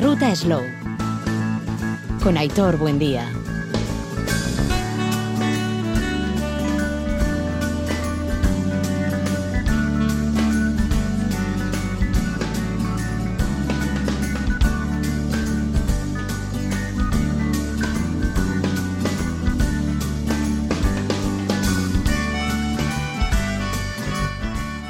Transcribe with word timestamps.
Ruta 0.00 0.34
Slow. 0.34 0.62
Con 2.22 2.36
Aitor 2.36 2.78
Buendía. 2.78 3.37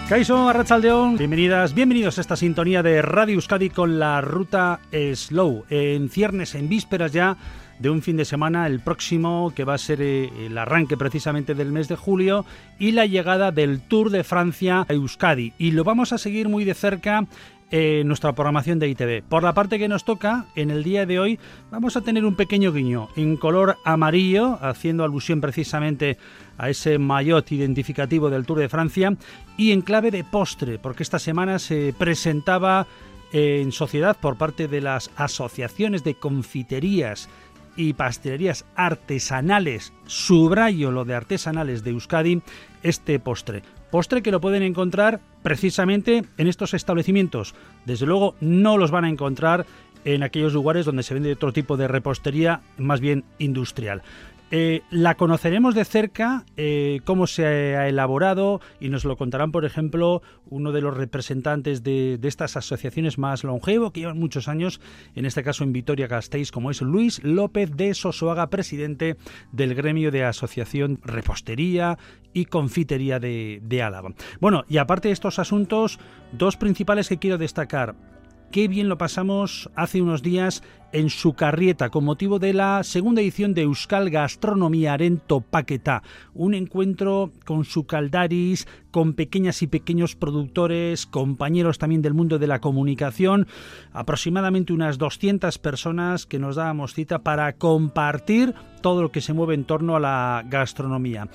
Kaiso 0.08 0.48
Arrachaldeón, 0.48 1.18
bienvenidas, 1.18 1.74
bienvenidos 1.74 2.16
a 2.16 2.22
esta 2.22 2.34
sintonía 2.34 2.82
de 2.82 3.02
Radio 3.02 3.34
Euskadi 3.34 3.68
con 3.68 3.98
la 3.98 4.22
ruta 4.22 4.80
Slow. 4.90 5.66
En 5.68 6.08
ciernes, 6.08 6.54
en 6.54 6.70
vísperas 6.70 7.12
ya 7.12 7.36
de 7.78 7.90
un 7.90 8.00
fin 8.00 8.16
de 8.16 8.24
semana, 8.24 8.66
el 8.66 8.80
próximo, 8.80 9.52
que 9.54 9.64
va 9.64 9.74
a 9.74 9.78
ser 9.78 10.00
eh, 10.00 10.30
el 10.46 10.56
arranque 10.56 10.96
precisamente 10.96 11.54
del 11.54 11.72
mes 11.72 11.88
de 11.88 11.96
julio, 11.96 12.46
y 12.78 12.92
la 12.92 13.04
llegada 13.04 13.52
del 13.52 13.82
Tour 13.82 14.08
de 14.08 14.24
Francia 14.24 14.86
a 14.88 14.92
Euskadi. 14.94 15.52
Y 15.58 15.72
lo 15.72 15.84
vamos 15.84 16.14
a 16.14 16.18
seguir 16.18 16.48
muy 16.48 16.64
de 16.64 16.72
cerca 16.72 17.26
en 17.70 18.08
nuestra 18.08 18.32
programación 18.32 18.78
de 18.78 18.88
ITV. 18.88 19.22
Por 19.28 19.42
la 19.42 19.54
parte 19.54 19.78
que 19.78 19.88
nos 19.88 20.04
toca, 20.04 20.46
en 20.54 20.70
el 20.70 20.84
día 20.84 21.06
de 21.06 21.18
hoy 21.18 21.38
vamos 21.70 21.96
a 21.96 22.00
tener 22.00 22.24
un 22.24 22.34
pequeño 22.34 22.72
guiño 22.72 23.08
en 23.16 23.36
color 23.36 23.76
amarillo, 23.84 24.58
haciendo 24.62 25.04
alusión 25.04 25.40
precisamente 25.40 26.16
a 26.56 26.70
ese 26.70 26.98
maillot 26.98 27.52
identificativo 27.52 28.30
del 28.30 28.46
Tour 28.46 28.60
de 28.60 28.68
Francia 28.68 29.16
y 29.56 29.72
en 29.72 29.82
clave 29.82 30.10
de 30.10 30.24
postre, 30.24 30.78
porque 30.78 31.02
esta 31.02 31.18
semana 31.18 31.58
se 31.58 31.94
presentaba 31.96 32.86
en 33.32 33.72
sociedad 33.72 34.16
por 34.18 34.36
parte 34.36 34.68
de 34.68 34.80
las 34.80 35.10
asociaciones 35.16 36.04
de 36.04 36.14
confiterías 36.14 37.28
y 37.76 37.92
pastelerías 37.92 38.64
artesanales, 38.74 39.92
subrayo 40.06 40.90
lo 40.90 41.04
de 41.04 41.14
artesanales 41.14 41.84
de 41.84 41.90
Euskadi, 41.90 42.42
este 42.82 43.20
postre. 43.20 43.62
Postre 43.90 44.22
que 44.22 44.30
lo 44.30 44.40
pueden 44.40 44.62
encontrar 44.62 45.20
precisamente 45.42 46.24
en 46.36 46.46
estos 46.46 46.74
establecimientos. 46.74 47.54
Desde 47.86 48.06
luego 48.06 48.34
no 48.40 48.76
los 48.76 48.90
van 48.90 49.04
a 49.04 49.08
encontrar 49.08 49.66
en 50.04 50.22
aquellos 50.22 50.52
lugares 50.52 50.86
donde 50.86 51.02
se 51.02 51.14
vende 51.14 51.32
otro 51.32 51.52
tipo 51.52 51.76
de 51.76 51.88
repostería 51.88 52.60
más 52.76 53.00
bien 53.00 53.24
industrial. 53.38 54.02
Eh, 54.50 54.82
la 54.90 55.16
conoceremos 55.16 55.74
de 55.74 55.84
cerca, 55.84 56.44
eh, 56.56 57.00
cómo 57.04 57.26
se 57.26 57.44
ha 57.44 57.86
elaborado 57.86 58.60
y 58.80 58.88
nos 58.88 59.04
lo 59.04 59.16
contarán, 59.16 59.52
por 59.52 59.66
ejemplo, 59.66 60.22
uno 60.48 60.72
de 60.72 60.80
los 60.80 60.96
representantes 60.96 61.82
de, 61.82 62.18
estas 62.22 62.56
asociaciones 62.56 63.18
más 63.18 63.44
longevo, 63.44 63.92
que 63.92 64.00
llevan 64.00 64.18
muchos 64.18 64.48
años, 64.48 64.80
en 65.14 65.26
este 65.26 65.42
caso 65.42 65.64
en 65.64 65.72
Vitoria-Gasteiz, 65.72 66.50
como 66.50 66.70
es 66.70 66.80
Luis 66.80 67.22
López 67.22 67.76
de 67.76 67.92
Sosoaga, 67.92 68.48
presidente 68.48 69.16
del 69.52 69.74
gremio 69.74 70.10
de 70.10 70.24
Asociación 70.24 70.98
Repostería 71.02 71.98
y 72.32 72.46
Confitería 72.46 73.18
de, 73.20 73.60
de 73.62 73.82
Álava. 73.82 74.14
Bueno, 74.40 74.64
y 74.68 74.78
aparte 74.78 75.08
de 75.08 75.14
estos 75.14 75.38
asuntos, 75.38 75.98
dos 76.32 76.56
principales 76.56 77.08
que 77.08 77.18
quiero 77.18 77.36
destacar. 77.36 78.17
Qué 78.50 78.66
bien 78.66 78.88
lo 78.88 78.96
pasamos 78.96 79.68
hace 79.74 80.00
unos 80.00 80.22
días 80.22 80.62
en 80.92 81.10
su 81.10 81.34
carrieta 81.34 81.90
con 81.90 82.04
motivo 82.04 82.38
de 82.38 82.54
la 82.54 82.82
segunda 82.82 83.20
edición 83.20 83.52
de 83.52 83.60
Euskal 83.60 84.08
Gastronomía 84.08 84.94
Arento 84.94 85.42
Paqueta, 85.42 86.02
un 86.32 86.54
encuentro 86.54 87.30
con 87.44 87.66
su 87.66 87.84
caldaris, 87.84 88.66
con 88.90 89.12
pequeñas 89.12 89.60
y 89.60 89.66
pequeños 89.66 90.16
productores, 90.16 91.04
compañeros 91.04 91.76
también 91.76 92.00
del 92.00 92.14
mundo 92.14 92.38
de 92.38 92.46
la 92.46 92.60
comunicación, 92.60 93.46
aproximadamente 93.92 94.72
unas 94.72 94.96
200 94.96 95.58
personas 95.58 96.24
que 96.24 96.38
nos 96.38 96.56
dábamos 96.56 96.94
cita 96.94 97.18
para 97.18 97.52
compartir 97.52 98.54
todo 98.80 99.02
lo 99.02 99.12
que 99.12 99.20
se 99.20 99.34
mueve 99.34 99.56
en 99.56 99.64
torno 99.64 99.94
a 99.94 100.00
la 100.00 100.42
gastronomía. 100.48 101.28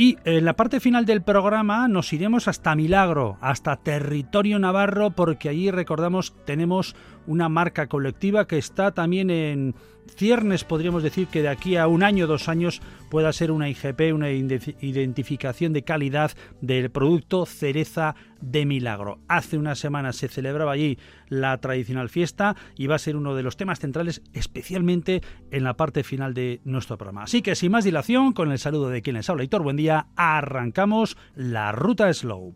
Y 0.00 0.16
en 0.24 0.46
la 0.46 0.56
parte 0.56 0.80
final 0.80 1.04
del 1.04 1.20
programa 1.20 1.86
nos 1.86 2.14
iremos 2.14 2.48
hasta 2.48 2.74
Milagro, 2.74 3.36
hasta 3.42 3.76
territorio 3.76 4.58
navarro, 4.58 5.10
porque 5.10 5.50
allí 5.50 5.70
recordamos 5.70 6.34
tenemos 6.46 6.96
una 7.26 7.50
marca 7.50 7.86
colectiva 7.86 8.46
que 8.46 8.56
está 8.56 8.92
también 8.92 9.28
en 9.28 9.74
ciernes, 10.14 10.64
podríamos 10.64 11.02
decir 11.02 11.26
que 11.28 11.42
de 11.42 11.48
aquí 11.48 11.76
a 11.76 11.86
un 11.86 12.02
año, 12.02 12.26
dos 12.26 12.48
años, 12.48 12.80
pueda 13.10 13.32
ser 13.32 13.50
una 13.50 13.68
IGP, 13.68 14.14
una 14.14 14.30
identificación 14.30 15.72
de 15.72 15.82
calidad 15.82 16.32
del 16.60 16.90
producto 16.90 17.46
cereza 17.46 18.14
de 18.40 18.66
milagro. 18.66 19.18
Hace 19.28 19.58
unas 19.58 19.78
semanas 19.78 20.16
se 20.16 20.28
celebraba 20.28 20.72
allí 20.72 20.98
la 21.28 21.58
tradicional 21.58 22.08
fiesta 22.08 22.56
y 22.76 22.86
va 22.86 22.96
a 22.96 23.00
ser 23.00 23.16
uno 23.16 23.34
de 23.34 23.42
los 23.42 23.56
temas 23.56 23.80
centrales, 23.80 24.22
especialmente 24.32 25.22
en 25.50 25.64
la 25.64 25.74
parte 25.74 26.04
final 26.04 26.34
de 26.34 26.60
nuestro 26.64 26.96
programa. 26.98 27.24
Así 27.24 27.42
que 27.42 27.54
sin 27.54 27.72
más 27.72 27.84
dilación, 27.84 28.32
con 28.32 28.52
el 28.52 28.58
saludo 28.58 28.88
de 28.88 29.02
quien 29.02 29.16
les 29.16 29.28
habla, 29.28 29.44
Hitor, 29.44 29.62
buen 29.62 29.76
día, 29.76 30.06
arrancamos 30.16 31.16
la 31.34 31.72
ruta 31.72 32.12
Slow. 32.12 32.54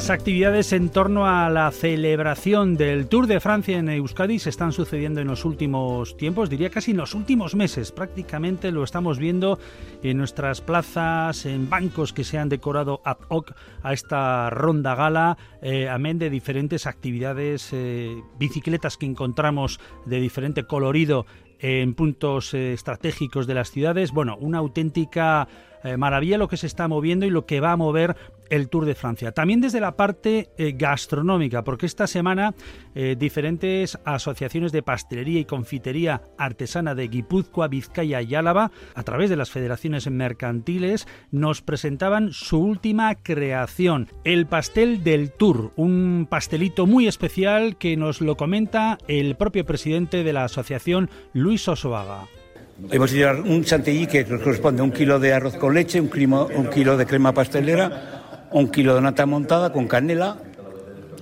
Las 0.00 0.08
actividades 0.08 0.72
en 0.72 0.88
torno 0.88 1.26
a 1.26 1.50
la 1.50 1.70
celebración 1.70 2.78
del 2.78 3.06
Tour 3.06 3.26
de 3.26 3.38
Francia 3.38 3.76
en 3.76 3.90
Euskadi 3.90 4.38
se 4.38 4.48
están 4.48 4.72
sucediendo 4.72 5.20
en 5.20 5.26
los 5.26 5.44
últimos 5.44 6.16
tiempos, 6.16 6.48
diría 6.48 6.70
casi 6.70 6.92
en 6.92 6.96
los 6.96 7.14
últimos 7.14 7.54
meses. 7.54 7.92
Prácticamente 7.92 8.72
lo 8.72 8.82
estamos 8.82 9.18
viendo 9.18 9.58
en 10.02 10.16
nuestras 10.16 10.62
plazas, 10.62 11.44
en 11.44 11.68
bancos 11.68 12.14
que 12.14 12.24
se 12.24 12.38
han 12.38 12.48
decorado 12.48 13.02
ad 13.04 13.18
hoc 13.28 13.52
a 13.82 13.92
esta 13.92 14.48
ronda 14.48 14.94
gala, 14.94 15.36
eh, 15.60 15.90
amén 15.90 16.18
de 16.18 16.30
diferentes 16.30 16.86
actividades, 16.86 17.68
eh, 17.74 18.22
bicicletas 18.38 18.96
que 18.96 19.04
encontramos 19.04 19.80
de 20.06 20.18
diferente 20.18 20.64
colorido 20.64 21.26
en 21.58 21.92
puntos 21.92 22.54
eh, 22.54 22.72
estratégicos 22.72 23.46
de 23.46 23.52
las 23.52 23.70
ciudades. 23.70 24.12
Bueno, 24.12 24.38
una 24.40 24.56
auténtica 24.56 25.46
eh, 25.84 25.96
maravilla 25.96 26.38
lo 26.38 26.48
que 26.48 26.56
se 26.56 26.66
está 26.66 26.88
moviendo 26.88 27.26
y 27.26 27.30
lo 27.30 27.46
que 27.46 27.60
va 27.60 27.72
a 27.72 27.76
mover 27.76 28.16
el 28.50 28.68
Tour 28.68 28.84
de 28.84 28.94
Francia. 28.94 29.32
También 29.32 29.60
desde 29.60 29.80
la 29.80 29.96
parte 29.96 30.50
eh, 30.58 30.74
gastronómica, 30.76 31.64
porque 31.64 31.86
esta 31.86 32.06
semana 32.06 32.54
eh, 32.94 33.16
diferentes 33.18 33.98
asociaciones 34.04 34.72
de 34.72 34.82
pastelería 34.82 35.40
y 35.40 35.44
confitería 35.44 36.22
artesana 36.36 36.94
de 36.94 37.08
Guipúzcoa, 37.08 37.68
Vizcaya 37.68 38.20
y 38.20 38.34
Álava, 38.34 38.72
a 38.94 39.02
través 39.04 39.30
de 39.30 39.36
las 39.36 39.50
federaciones 39.50 40.10
mercantiles, 40.10 41.06
nos 41.30 41.62
presentaban 41.62 42.32
su 42.32 42.58
última 42.58 43.14
creación, 43.14 44.08
el 44.24 44.46
pastel 44.46 45.02
del 45.04 45.30
Tour, 45.30 45.72
un 45.76 46.26
pastelito 46.28 46.86
muy 46.86 47.06
especial 47.06 47.76
que 47.76 47.96
nos 47.96 48.20
lo 48.20 48.36
comenta 48.36 48.98
el 49.06 49.36
propio 49.36 49.64
presidente 49.64 50.24
de 50.24 50.32
la 50.32 50.44
asociación, 50.44 51.08
Luis 51.32 51.68
Osoaga. 51.68 52.39
Hemos 52.88 53.12
hecho 53.12 53.30
un 53.44 53.64
chantilly 53.64 54.06
que 54.06 54.24
corresponde 54.24 54.80
a 54.80 54.84
un 54.84 54.92
kilo 54.92 55.18
de 55.20 55.32
arroz 55.32 55.56
con 55.56 55.74
leche, 55.74 56.00
un, 56.00 56.10
un 56.32 56.66
kilo 56.68 56.96
de 56.96 57.06
crema 57.06 57.32
pastelera, 57.32 58.48
un 58.52 58.68
kilo 58.68 58.94
de 58.94 59.00
nata 59.02 59.26
montada 59.26 59.72
con 59.72 59.86
canela 59.86 60.36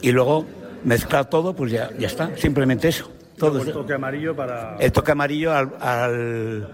y 0.00 0.12
luego 0.12 0.46
mezclar 0.84 1.28
todo, 1.28 1.54
pues 1.54 1.72
ya, 1.72 1.90
ya 1.98 2.06
está, 2.06 2.36
simplemente 2.36 2.88
eso. 2.88 3.10
Todo 3.36 3.60
el 3.60 3.72
toque 3.72 3.94
amarillo 3.94 4.34
para... 4.34 4.76
El 4.78 4.92
toque 4.92 5.12
amarillo 5.12 5.52
al, 5.52 5.72
al, 5.80 6.68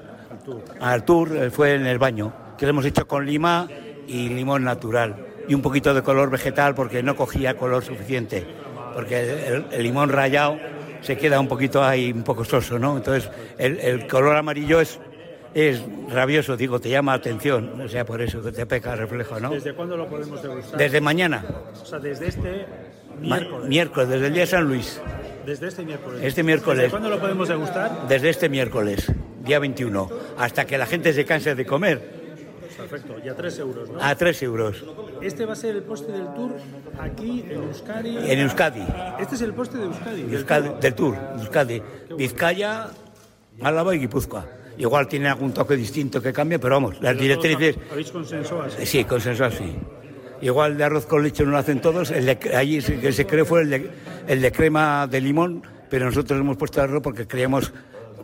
al, 0.80 1.04
tour. 1.04 1.36
Eh, 1.36 1.50
fue 1.50 1.74
en 1.74 1.86
el 1.86 1.98
baño, 1.98 2.32
que 2.58 2.66
lo 2.66 2.70
hemos 2.70 2.84
hecho 2.84 3.06
con 3.06 3.26
lima 3.26 3.68
y 4.06 4.28
limón 4.28 4.64
natural 4.64 5.26
y 5.48 5.54
un 5.54 5.62
poquito 5.62 5.92
de 5.92 6.02
color 6.02 6.30
vegetal 6.30 6.74
porque 6.74 7.02
no 7.02 7.16
cogía 7.16 7.56
color 7.56 7.84
suficiente, 7.84 8.46
porque 8.94 9.62
el 9.72 9.82
limón 9.82 10.08
rallado 10.08 10.56
se 11.04 11.16
queda 11.18 11.38
un 11.38 11.48
poquito 11.48 11.84
ahí, 11.84 12.10
un 12.12 12.22
poco 12.22 12.44
soso, 12.44 12.78
¿no? 12.78 12.96
Entonces, 12.96 13.30
el, 13.58 14.06
color 14.06 14.36
amarillo 14.36 14.80
es, 14.80 14.98
es 15.54 15.82
rabioso, 16.08 16.56
digo, 16.56 16.80
te 16.80 16.88
llama 16.88 17.12
atención, 17.12 17.80
o 17.80 17.88
sea, 17.88 18.04
por 18.04 18.22
eso 18.22 18.42
que 18.42 18.52
te 18.52 18.64
peca 18.66 18.94
el 18.94 19.00
reflejo, 19.00 19.38
¿no? 19.38 19.50
¿Desde 19.50 19.74
cuándo 19.74 19.96
lo 19.96 20.08
podemos 20.08 20.42
degustar? 20.42 20.78
Desde 20.78 21.00
mañana. 21.00 21.44
O 21.80 21.84
sea, 21.84 21.98
desde 21.98 22.28
este 22.28 22.66
miércoles. 23.20 23.68
miércoles, 23.68 24.08
desde 24.08 24.26
el 24.28 24.32
día 24.32 24.42
de 24.42 24.46
San 24.46 24.64
Luis. 24.64 25.00
Desde 25.44 25.68
este 25.68 25.84
miércoles. 25.84 26.20
Este 26.22 26.42
miércoles. 26.42 26.78
¿Desde 26.78 26.90
cuándo 26.90 27.10
lo 27.10 27.20
podemos 27.20 27.48
degustar? 27.48 28.08
Desde 28.08 28.30
este 28.30 28.48
miércoles, 28.48 29.12
día 29.42 29.58
21, 29.58 30.10
hasta 30.38 30.64
que 30.64 30.78
la 30.78 30.86
gente 30.86 31.12
se 31.12 31.26
canse 31.26 31.54
de 31.54 31.66
comer. 31.66 32.23
Perfecto, 32.76 33.16
y 33.24 33.28
a 33.28 33.34
3 33.34 33.58
euros, 33.60 33.90
¿no? 33.90 34.02
A 34.02 34.14
3 34.14 34.42
euros. 34.42 34.84
Este 35.22 35.46
va 35.46 35.52
a 35.52 35.56
ser 35.56 35.76
el 35.76 35.82
poste 35.82 36.12
del 36.12 36.32
tour 36.34 36.52
aquí 36.98 37.44
en 37.48 37.62
Euskadi. 37.62 38.16
En 38.30 38.40
Euskadi. 38.40 38.84
Este 39.18 39.34
es 39.36 39.42
el 39.42 39.54
poste 39.54 39.78
de 39.78 39.84
Euskadi. 39.84 40.22
del, 40.22 40.44
tour. 40.44 40.80
del 40.80 40.94
tour, 40.94 41.16
Euskadi. 41.38 41.82
Vizcaya, 42.16 42.88
Álava 43.62 43.94
y 43.94 44.00
Guipúzcoa. 44.00 44.46
Igual 44.76 45.06
tiene 45.06 45.28
algún 45.28 45.52
toque 45.52 45.76
distinto 45.76 46.20
que 46.20 46.32
cambie, 46.32 46.58
pero 46.58 46.74
vamos, 46.74 47.00
las 47.00 47.16
directrices. 47.16 47.76
¿Habéis 47.90 48.10
consensuado 48.10 48.64
así? 48.64 48.86
Sí, 48.86 49.04
consensuado 49.04 49.52
sí. 49.52 49.76
Igual 50.40 50.76
de 50.76 50.84
arroz 50.84 51.06
con 51.06 51.22
leche 51.22 51.44
no 51.44 51.52
lo 51.52 51.58
hacen 51.58 51.80
todos, 51.80 52.10
el 52.10 52.26
de, 52.26 52.38
allí 52.54 52.82
que 52.82 53.12
se 53.12 53.24
creó 53.24 53.46
fue 53.46 53.62
el 53.62 53.70
de, 53.70 53.90
el 54.26 54.42
de 54.42 54.52
crema 54.52 55.06
de 55.06 55.20
limón, 55.20 55.62
pero 55.88 56.06
nosotros 56.06 56.38
hemos 56.38 56.56
puesto 56.56 56.82
arroz 56.82 57.02
porque 57.02 57.26
creíamos 57.26 57.72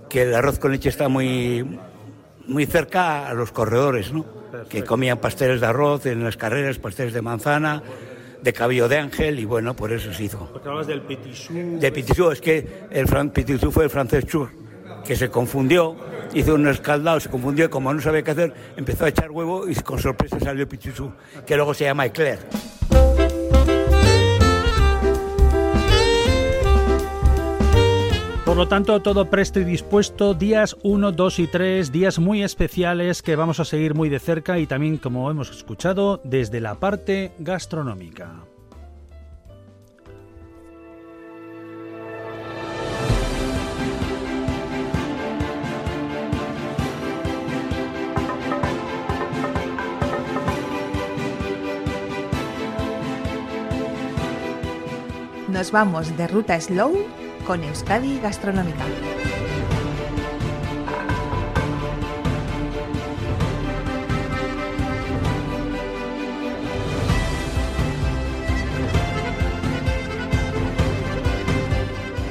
que 0.08 0.22
el 0.22 0.34
arroz 0.34 0.58
con 0.58 0.72
leche 0.72 0.88
está 0.88 1.08
muy, 1.08 1.64
muy 2.46 2.66
cerca 2.66 3.28
a 3.28 3.34
los 3.34 3.52
corredores, 3.52 4.12
¿no? 4.12 4.39
Que 4.68 4.84
comían 4.84 5.18
pasteles 5.18 5.60
de 5.60 5.66
arroz 5.66 6.06
en 6.06 6.24
las 6.24 6.36
carreras, 6.36 6.78
pasteles 6.78 7.12
de 7.12 7.22
manzana, 7.22 7.82
de 8.42 8.52
cabello 8.52 8.88
de 8.88 8.98
ángel 8.98 9.38
y 9.38 9.44
bueno, 9.44 9.74
por 9.74 9.92
eso 9.92 10.12
se 10.12 10.24
hizo. 10.24 10.48
Porque 10.52 10.68
hablas 10.68 10.86
del 10.86 11.02
pitisú. 11.02 11.78
De 11.78 11.92
pitisú, 11.92 12.30
es 12.30 12.40
que 12.40 12.86
el 12.90 13.06
fran, 13.06 13.30
pitisú 13.30 13.70
fue 13.70 13.84
el 13.84 13.90
francés 13.90 14.26
chur, 14.26 14.50
que 15.04 15.16
se 15.16 15.28
confundió, 15.28 15.96
hizo 16.34 16.54
un 16.54 16.66
escaldado, 16.68 17.20
se 17.20 17.28
confundió 17.28 17.66
y 17.66 17.68
como 17.68 17.92
no 17.92 18.00
sabía 18.00 18.22
qué 18.22 18.30
hacer, 18.30 18.54
empezó 18.76 19.04
a 19.04 19.08
echar 19.08 19.30
huevo 19.30 19.68
y 19.68 19.74
con 19.76 19.98
sorpresa 19.98 20.38
salió 20.40 20.68
pitisú, 20.68 21.12
que 21.46 21.56
luego 21.56 21.74
se 21.74 21.84
llama 21.84 22.06
eclair. 22.06 22.38
Por 28.50 28.56
lo 28.56 28.66
tanto, 28.66 29.00
todo 29.00 29.30
presto 29.30 29.60
y 29.60 29.64
dispuesto, 29.64 30.34
días 30.34 30.76
1, 30.82 31.12
2 31.12 31.38
y 31.38 31.46
3, 31.46 31.92
días 31.92 32.18
muy 32.18 32.42
especiales 32.42 33.22
que 33.22 33.36
vamos 33.36 33.60
a 33.60 33.64
seguir 33.64 33.94
muy 33.94 34.08
de 34.08 34.18
cerca 34.18 34.58
y 34.58 34.66
también, 34.66 34.98
como 34.98 35.30
hemos 35.30 35.50
escuchado, 35.50 36.20
desde 36.24 36.60
la 36.60 36.74
parte 36.74 37.30
gastronómica. 37.38 38.40
Nos 55.46 55.70
vamos 55.70 56.16
de 56.16 56.26
ruta 56.26 56.60
slow 56.60 57.19
con 57.50 57.64
Euskadi 57.64 58.20
Gastronómica. 58.20 58.84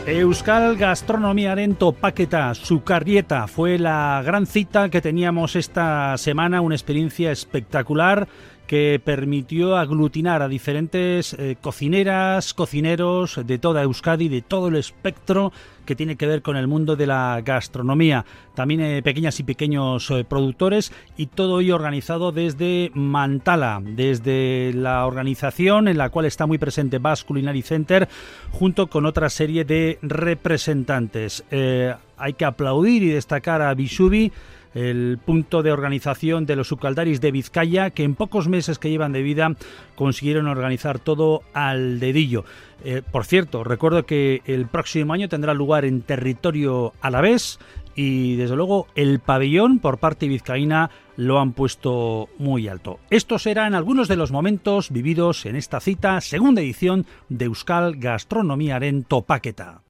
Euskal 0.07 0.77
Gastronomiaren 0.77 1.75
topaketa, 1.75 2.55
su 2.55 2.83
carrieta, 2.85 3.47
fue 3.47 3.77
la 3.77 4.23
gran 4.25 4.45
cita 4.45 4.87
que 4.87 5.01
teníamos 5.01 5.57
esta 5.57 6.17
semana, 6.17 6.61
una 6.61 6.75
experiencia 6.75 7.33
espectacular 7.33 8.29
que 8.69 9.01
permitió 9.03 9.77
aglutinar 9.77 10.43
a 10.43 10.47
diferentes 10.47 11.33
eh, 11.33 11.57
cocineras, 11.59 12.53
cocineros 12.53 13.41
de 13.43 13.57
toda 13.57 13.81
Euskadi, 13.81 14.29
de 14.29 14.43
todo 14.43 14.67
el 14.67 14.75
espectro 14.75 15.51
que 15.87 15.95
tiene 15.95 16.17
que 16.17 16.27
ver 16.27 16.43
con 16.43 16.55
el 16.55 16.67
mundo 16.67 16.95
de 16.95 17.07
la 17.07 17.41
gastronomía. 17.43 18.25
También 18.53 18.81
eh, 18.81 19.01
pequeñas 19.01 19.39
y 19.39 19.43
pequeños 19.43 20.11
eh, 20.11 20.23
productores 20.23 20.93
y 21.17 21.25
todo 21.25 21.61
ello 21.61 21.73
organizado 21.73 22.31
desde 22.31 22.91
Mantala, 22.93 23.81
desde 23.83 24.71
la 24.75 25.07
organización 25.07 25.87
en 25.87 25.97
la 25.97 26.11
cual 26.11 26.27
está 26.27 26.45
muy 26.45 26.59
presente 26.59 26.99
Basque 26.99 27.27
Culinary 27.27 27.63
Center 27.63 28.07
junto 28.51 28.85
con 28.85 29.07
otra 29.07 29.31
serie 29.31 29.65
de 29.65 29.97
representantes. 30.03 31.43
hay 31.49 32.33
que 32.33 32.45
aplaudir 32.45 33.01
y 33.01 33.09
destacar 33.09 33.63
a 33.63 33.73
Bisubi 33.73 34.31
el 34.73 35.19
punto 35.23 35.63
de 35.63 35.71
organización 35.71 36.45
de 36.45 36.55
los 36.55 36.67
subcaldaris 36.67 37.21
de 37.21 37.31
Vizcaya, 37.31 37.89
que 37.89 38.03
en 38.03 38.15
pocos 38.15 38.47
meses 38.47 38.79
que 38.79 38.89
llevan 38.89 39.13
de 39.13 39.21
vida 39.21 39.55
consiguieron 39.95 40.47
organizar 40.47 40.99
todo 40.99 41.41
al 41.53 41.99
dedillo. 41.99 42.45
Eh, 42.83 43.01
por 43.11 43.25
cierto, 43.25 43.63
recuerdo 43.63 44.05
que 44.05 44.41
el 44.45 44.67
próximo 44.67 45.13
año 45.13 45.29
tendrá 45.29 45.53
lugar 45.53 45.85
en 45.85 46.01
territorio 46.01 46.93
alavés 47.01 47.59
y 47.95 48.37
desde 48.37 48.55
luego 48.55 48.87
el 48.95 49.19
pabellón 49.19 49.79
por 49.79 49.97
parte 49.97 50.27
vizcaína 50.27 50.89
lo 51.17 51.39
han 51.39 51.51
puesto 51.51 52.29
muy 52.37 52.69
alto. 52.69 52.99
Estos 53.09 53.45
eran 53.45 53.75
algunos 53.75 54.07
de 54.07 54.15
los 54.15 54.31
momentos 54.31 54.89
vividos 54.89 55.45
en 55.45 55.57
esta 55.57 55.81
cita, 55.81 56.21
segunda 56.21 56.61
edición 56.61 57.05
de 57.27 57.45
Euskal 57.45 57.97
Gastronomiaren 57.97 59.03
Topaketa. 59.03 59.81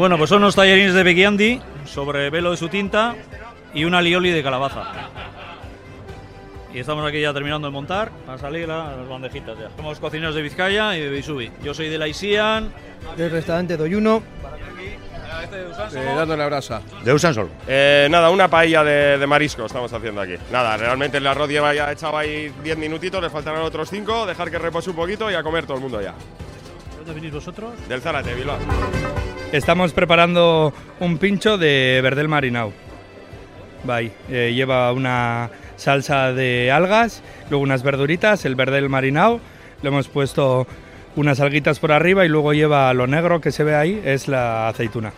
Bueno, 0.00 0.16
pues 0.16 0.30
son 0.30 0.38
unos 0.38 0.56
tallarines 0.56 0.94
de 0.94 1.02
Beguiandi 1.02 1.60
sobre 1.84 2.30
velo 2.30 2.52
de 2.52 2.56
su 2.56 2.70
tinta 2.70 3.14
y 3.74 3.84
una 3.84 4.00
lioli 4.00 4.30
de 4.30 4.42
calabaza. 4.42 4.84
Y 6.72 6.78
estamos 6.78 7.06
aquí 7.06 7.20
ya 7.20 7.34
terminando 7.34 7.68
de 7.68 7.72
montar 7.72 8.10
para 8.24 8.38
salir 8.38 8.66
las 8.66 9.06
bandejitas 9.06 9.58
ya. 9.58 9.68
Somos 9.76 10.00
cocineros 10.00 10.34
de 10.34 10.40
Vizcaya 10.40 10.96
y 10.96 11.02
de 11.02 11.10
Bisubi. 11.10 11.52
Yo 11.62 11.74
soy 11.74 11.90
de 11.90 11.98
la 11.98 12.08
Isian. 12.08 12.72
Del 13.14 13.30
restaurante 13.30 13.76
Doyuno. 13.76 14.22
Eh, 15.92 16.12
dando 16.16 16.34
la 16.34 16.46
brasa. 16.46 16.80
De 17.04 17.12
Usansol. 17.12 17.50
Eh, 17.68 18.08
nada, 18.10 18.30
una 18.30 18.48
paella 18.48 18.82
de, 18.82 19.18
de, 19.18 19.26
marisco 19.26 19.66
estamos 19.66 19.92
haciendo 19.92 20.22
aquí. 20.22 20.36
Nada, 20.50 20.78
realmente 20.78 21.18
el 21.18 21.26
arroz 21.26 21.50
lleva 21.50 21.74
ya 21.74 21.92
echado 21.92 22.16
ahí 22.16 22.50
10 22.64 22.78
minutitos, 22.78 23.20
le 23.20 23.28
faltarán 23.28 23.60
otros 23.60 23.90
5, 23.90 24.24
dejar 24.24 24.50
que 24.50 24.58
repose 24.58 24.88
un 24.88 24.96
poquito 24.96 25.30
y 25.30 25.34
a 25.34 25.42
comer 25.42 25.66
todo 25.66 25.76
el 25.76 25.82
mundo 25.82 26.00
ya. 26.00 26.14
¿Dónde 27.10 27.22
venís 27.22 27.34
vosotros? 27.34 27.72
Del 27.88 28.00
Zárate, 28.00 28.32
Bilbao. 28.34 28.56
Estamos 29.50 29.92
preparando 29.92 30.72
un 31.00 31.18
pincho 31.18 31.58
de 31.58 31.98
verdel 32.04 32.28
marinao. 32.28 32.72
Bye. 33.82 34.12
Eh, 34.28 34.52
lleva 34.54 34.92
una 34.92 35.50
salsa 35.74 36.32
de 36.32 36.70
algas, 36.70 37.24
luego 37.48 37.64
unas 37.64 37.82
verduritas, 37.82 38.44
el 38.44 38.54
verdel 38.54 38.88
marinao. 38.88 39.40
Le 39.82 39.88
hemos 39.88 40.06
puesto 40.06 40.68
unas 41.16 41.40
alguitas 41.40 41.80
por 41.80 41.90
arriba 41.90 42.24
y 42.24 42.28
luego 42.28 42.52
lleva 42.52 42.94
lo 42.94 43.08
negro 43.08 43.40
que 43.40 43.50
se 43.50 43.64
ve 43.64 43.74
ahí, 43.74 44.00
es 44.04 44.28
la 44.28 44.68
aceituna 44.68 45.12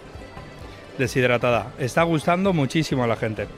deshidratada. 0.97 1.73
Está 1.79 2.05
gustando 2.05 2.55
muchísimo 2.55 3.05
a 3.05 3.07
la 3.07 3.17
gente. 3.17 3.49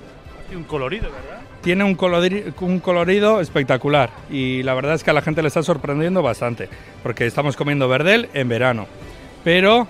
Tiene 0.49 0.63
un 0.63 0.65
colorido, 0.65 1.05
¿verdad? 1.05 1.44
Tiene 1.65 1.83
un 1.83 1.95
colorido, 1.95 2.53
un 2.61 2.79
colorido 2.79 3.41
espectacular 3.41 4.11
y 4.31 4.63
la 4.63 4.75
verdad 4.75 4.97
es 4.97 5.03
que 5.03 5.11
a 5.11 5.15
la 5.15 5.23
gente 5.23 5.41
le 5.41 5.49
está 5.49 5.63
sorprendiendo 5.63 6.23
bastante 6.23 6.69
porque 7.03 7.25
estamos 7.25 7.57
comiendo 7.57 7.89
verdel 7.89 8.29
en 8.35 8.51
verano. 8.51 8.87
Pero 9.43 9.89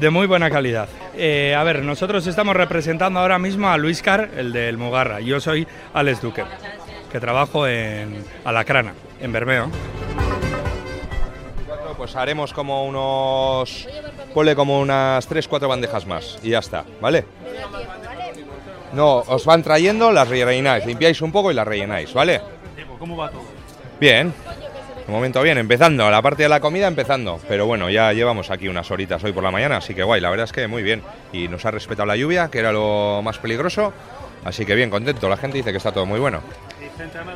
de 0.00 0.08
muy 0.08 0.26
buena 0.26 0.50
calidad. 0.50 0.88
Eh, 1.14 1.54
a 1.54 1.62
ver, 1.62 1.82
nosotros 1.82 2.26
estamos 2.26 2.56
representando 2.56 3.20
ahora 3.20 3.38
mismo 3.38 3.68
a 3.68 3.76
Luis 3.76 4.00
Car, 4.00 4.30
el 4.34 4.52
del 4.52 4.78
Mugarra. 4.78 5.20
Yo 5.20 5.40
soy 5.40 5.66
Alex 5.92 6.22
Duque, 6.22 6.44
que 7.10 7.20
trabajo 7.20 7.66
en 7.66 8.24
Alacrana, 8.42 8.94
en 9.20 9.30
Bermeo. 9.30 9.70
Pues 11.98 12.16
haremos 12.16 12.54
como 12.54 12.86
unos. 12.86 13.86
Ponle 14.32 14.56
como 14.56 14.80
unas 14.80 15.30
3-4 15.30 15.68
bandejas 15.68 16.06
más 16.06 16.38
y 16.42 16.48
ya 16.48 16.60
está, 16.60 16.84
¿vale? 17.00 17.26
No, 18.92 19.18
os 19.26 19.44
van 19.44 19.62
trayendo, 19.62 20.12
las 20.12 20.28
rellenáis, 20.28 20.84
limpiáis 20.84 21.20
un 21.22 21.32
poco 21.32 21.50
y 21.50 21.54
las 21.54 21.66
rellenáis, 21.66 22.12
¿vale? 22.12 22.40
¿Cómo 22.98 23.16
va 23.16 23.30
todo? 23.30 23.42
Bien, 23.98 24.32
de 25.06 25.12
momento 25.12 25.42
bien, 25.42 25.58
empezando, 25.58 26.08
la 26.10 26.22
parte 26.22 26.44
de 26.44 26.48
la 26.48 26.60
comida 26.60 26.86
empezando, 26.86 27.40
pero 27.48 27.66
bueno, 27.66 27.90
ya 27.90 28.12
llevamos 28.12 28.50
aquí 28.50 28.68
unas 28.68 28.90
horitas 28.90 29.22
hoy 29.24 29.32
por 29.32 29.42
la 29.42 29.50
mañana, 29.50 29.78
así 29.78 29.94
que 29.94 30.02
guay, 30.02 30.20
la 30.20 30.30
verdad 30.30 30.44
es 30.44 30.52
que 30.52 30.68
muy 30.68 30.82
bien. 30.82 31.02
Y 31.32 31.48
nos 31.48 31.64
ha 31.64 31.70
respetado 31.70 32.06
la 32.06 32.16
lluvia, 32.16 32.48
que 32.48 32.58
era 32.58 32.72
lo 32.72 33.20
más 33.24 33.38
peligroso, 33.38 33.92
así 34.44 34.64
que 34.64 34.74
bien, 34.74 34.90
contento, 34.90 35.28
la 35.28 35.36
gente 35.36 35.56
dice 35.56 35.72
que 35.72 35.78
está 35.78 35.90
todo 35.90 36.06
muy 36.06 36.20
bueno. 36.20 36.40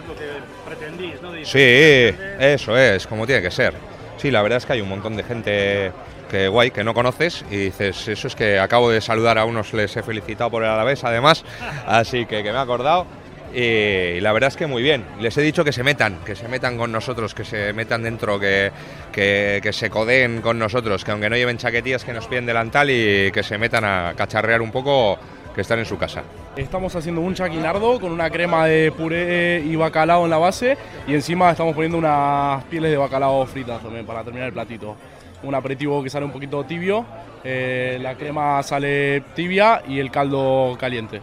lo 0.07 0.15
que 0.15 0.27
pretendís, 0.67 1.21
¿no? 1.23 1.33
Sí, 1.45 2.15
eso 2.39 2.79
es, 2.79 3.07
como 3.07 3.27
tiene 3.27 3.43
que 3.43 3.51
ser. 3.51 3.75
Sí, 4.19 4.31
la 4.31 4.43
verdad 4.43 4.59
es 4.59 4.67
que 4.67 4.75
hay 4.75 4.81
un 4.81 4.89
montón 4.89 5.17
de 5.17 5.25
gente 5.25 5.93
que 6.31 6.49
guay, 6.49 6.71
que 6.71 6.85
no 6.85 6.95
conoces 6.95 7.45
y 7.51 7.57
dices, 7.57 8.09
eso 8.09 8.29
es 8.29 8.35
que 8.35 8.59
acabo 8.59 8.91
de 8.91 9.01
saludar 9.01 9.39
a 9.39 9.45
unos, 9.45 9.73
les 9.73 9.97
he 9.97 10.03
felicitado 10.03 10.51
por 10.51 10.63
el 10.63 10.71
Alavés 10.71 11.05
además, 11.05 11.45
así 11.87 12.27
que, 12.27 12.43
que 12.43 12.53
me 12.53 12.59
he 12.59 12.61
acordado 12.61 13.07
y 13.55 14.21
la 14.21 14.33
verdad 14.33 14.49
es 14.49 14.57
que 14.57 14.67
muy 14.67 14.83
bien. 14.83 15.05
Les 15.19 15.37
he 15.39 15.41
dicho 15.41 15.65
que 15.65 15.73
se 15.73 15.83
metan, 15.83 16.19
que 16.27 16.37
se 16.37 16.47
metan 16.47 16.77
con 16.77 16.93
nosotros, 16.93 17.33
que 17.33 17.45
se 17.45 17.73
metan 17.73 18.03
dentro, 18.03 18.39
que, 18.39 18.71
que, 19.13 19.61
que 19.63 19.73
se 19.73 19.89
codeen 19.89 20.43
con 20.43 20.59
nosotros, 20.59 21.05
que 21.05 21.13
aunque 21.13 21.31
no 21.31 21.37
lleven 21.37 21.57
chaquetillas 21.57 22.05
que 22.05 22.13
nos 22.13 22.27
piden 22.27 22.45
delantal 22.45 22.91
y 22.91 23.31
que 23.33 23.43
se 23.43 23.57
metan 23.57 23.85
a 23.85 24.13
cacharrear 24.15 24.61
un 24.61 24.71
poco, 24.71 25.19
que 25.57 25.63
están 25.63 25.79
en 25.79 25.87
su 25.87 25.97
casa. 25.97 26.23
Estamos 26.55 26.95
haciendo 26.95 27.23
un 27.23 27.35
chaquinardo 27.35 27.99
con 27.99 28.13
una 28.13 28.29
crema 28.29 28.67
de 28.67 28.93
puré 28.93 29.63
y 29.65 29.75
bacalao 29.75 30.25
en 30.25 30.31
la 30.31 30.37
base 30.37 30.77
y 31.09 31.15
encima 31.15 31.51
estamos 31.51 31.75
poniendo 31.75 31.97
unas 31.97 32.63
pieles 32.65 32.91
de 32.91 32.99
bacalao 32.99 33.47
fritas 33.47 33.83
también 33.83 34.05
para 34.05 34.23
terminar 34.23 34.49
el 34.49 34.53
platito. 34.53 34.97
Un 35.43 35.55
aperitivo 35.55 36.03
que 36.03 36.11
sale 36.11 36.25
un 36.25 36.33
poquito 36.33 36.65
tibio, 36.65 37.05
eh, 37.45 37.99
la 38.01 38.17
crema 38.17 38.63
sale 38.63 39.23
tibia 39.35 39.83
y 39.87 40.01
el 40.01 40.11
caldo 40.11 40.77
caliente. 40.79 41.21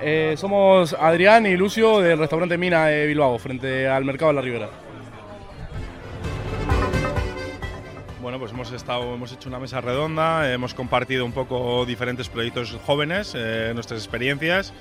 Eh, 0.00 0.34
somos 0.36 0.94
Adrián 0.94 1.46
y 1.46 1.56
Lucio 1.56 2.00
del 2.00 2.18
restaurante 2.18 2.56
Mina 2.56 2.86
de 2.86 3.06
Bilbao, 3.06 3.38
frente 3.38 3.88
al 3.88 4.04
mercado 4.04 4.30
de 4.30 4.34
la 4.34 4.40
Ribera. 4.40 4.68
Bueno, 8.22 8.38
pues 8.38 8.52
hemos 8.52 8.70
estado, 8.70 9.14
hemos 9.14 9.32
hecho 9.32 9.48
una 9.48 9.58
mesa 9.58 9.80
redonda, 9.80 10.52
hemos 10.52 10.74
compartido 10.74 11.24
un 11.24 11.32
poco 11.32 11.84
diferentes 11.84 12.28
proyectos 12.28 12.78
jóvenes, 12.86 13.32
eh, 13.34 13.72
nuestras 13.74 14.00
experiencias 14.00 14.72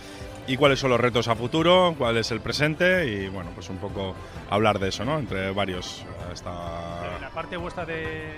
y 0.50 0.58
cuáles 0.58 0.79
son 0.79 0.89
los 0.89 1.00
retos 1.00 1.27
a 1.27 1.36
futuro, 1.36 1.94
cuál 1.96 2.18
es 2.18 2.32
el 2.32 2.41
presente 2.41 3.06
y 3.06 3.29
bueno, 3.29 3.51
pues 3.53 3.70
un 3.70 3.77
poco 3.77 4.15
hablar 4.50 4.79
de 4.79 4.89
eso, 4.89 5.06
¿no? 5.06 5.20
Entre 5.20 5.51
varios. 5.51 6.03
Hasta... 6.32 7.20
La 7.22 7.29
parte 7.29 7.56
vuestra 7.56 7.86
de 7.86 8.34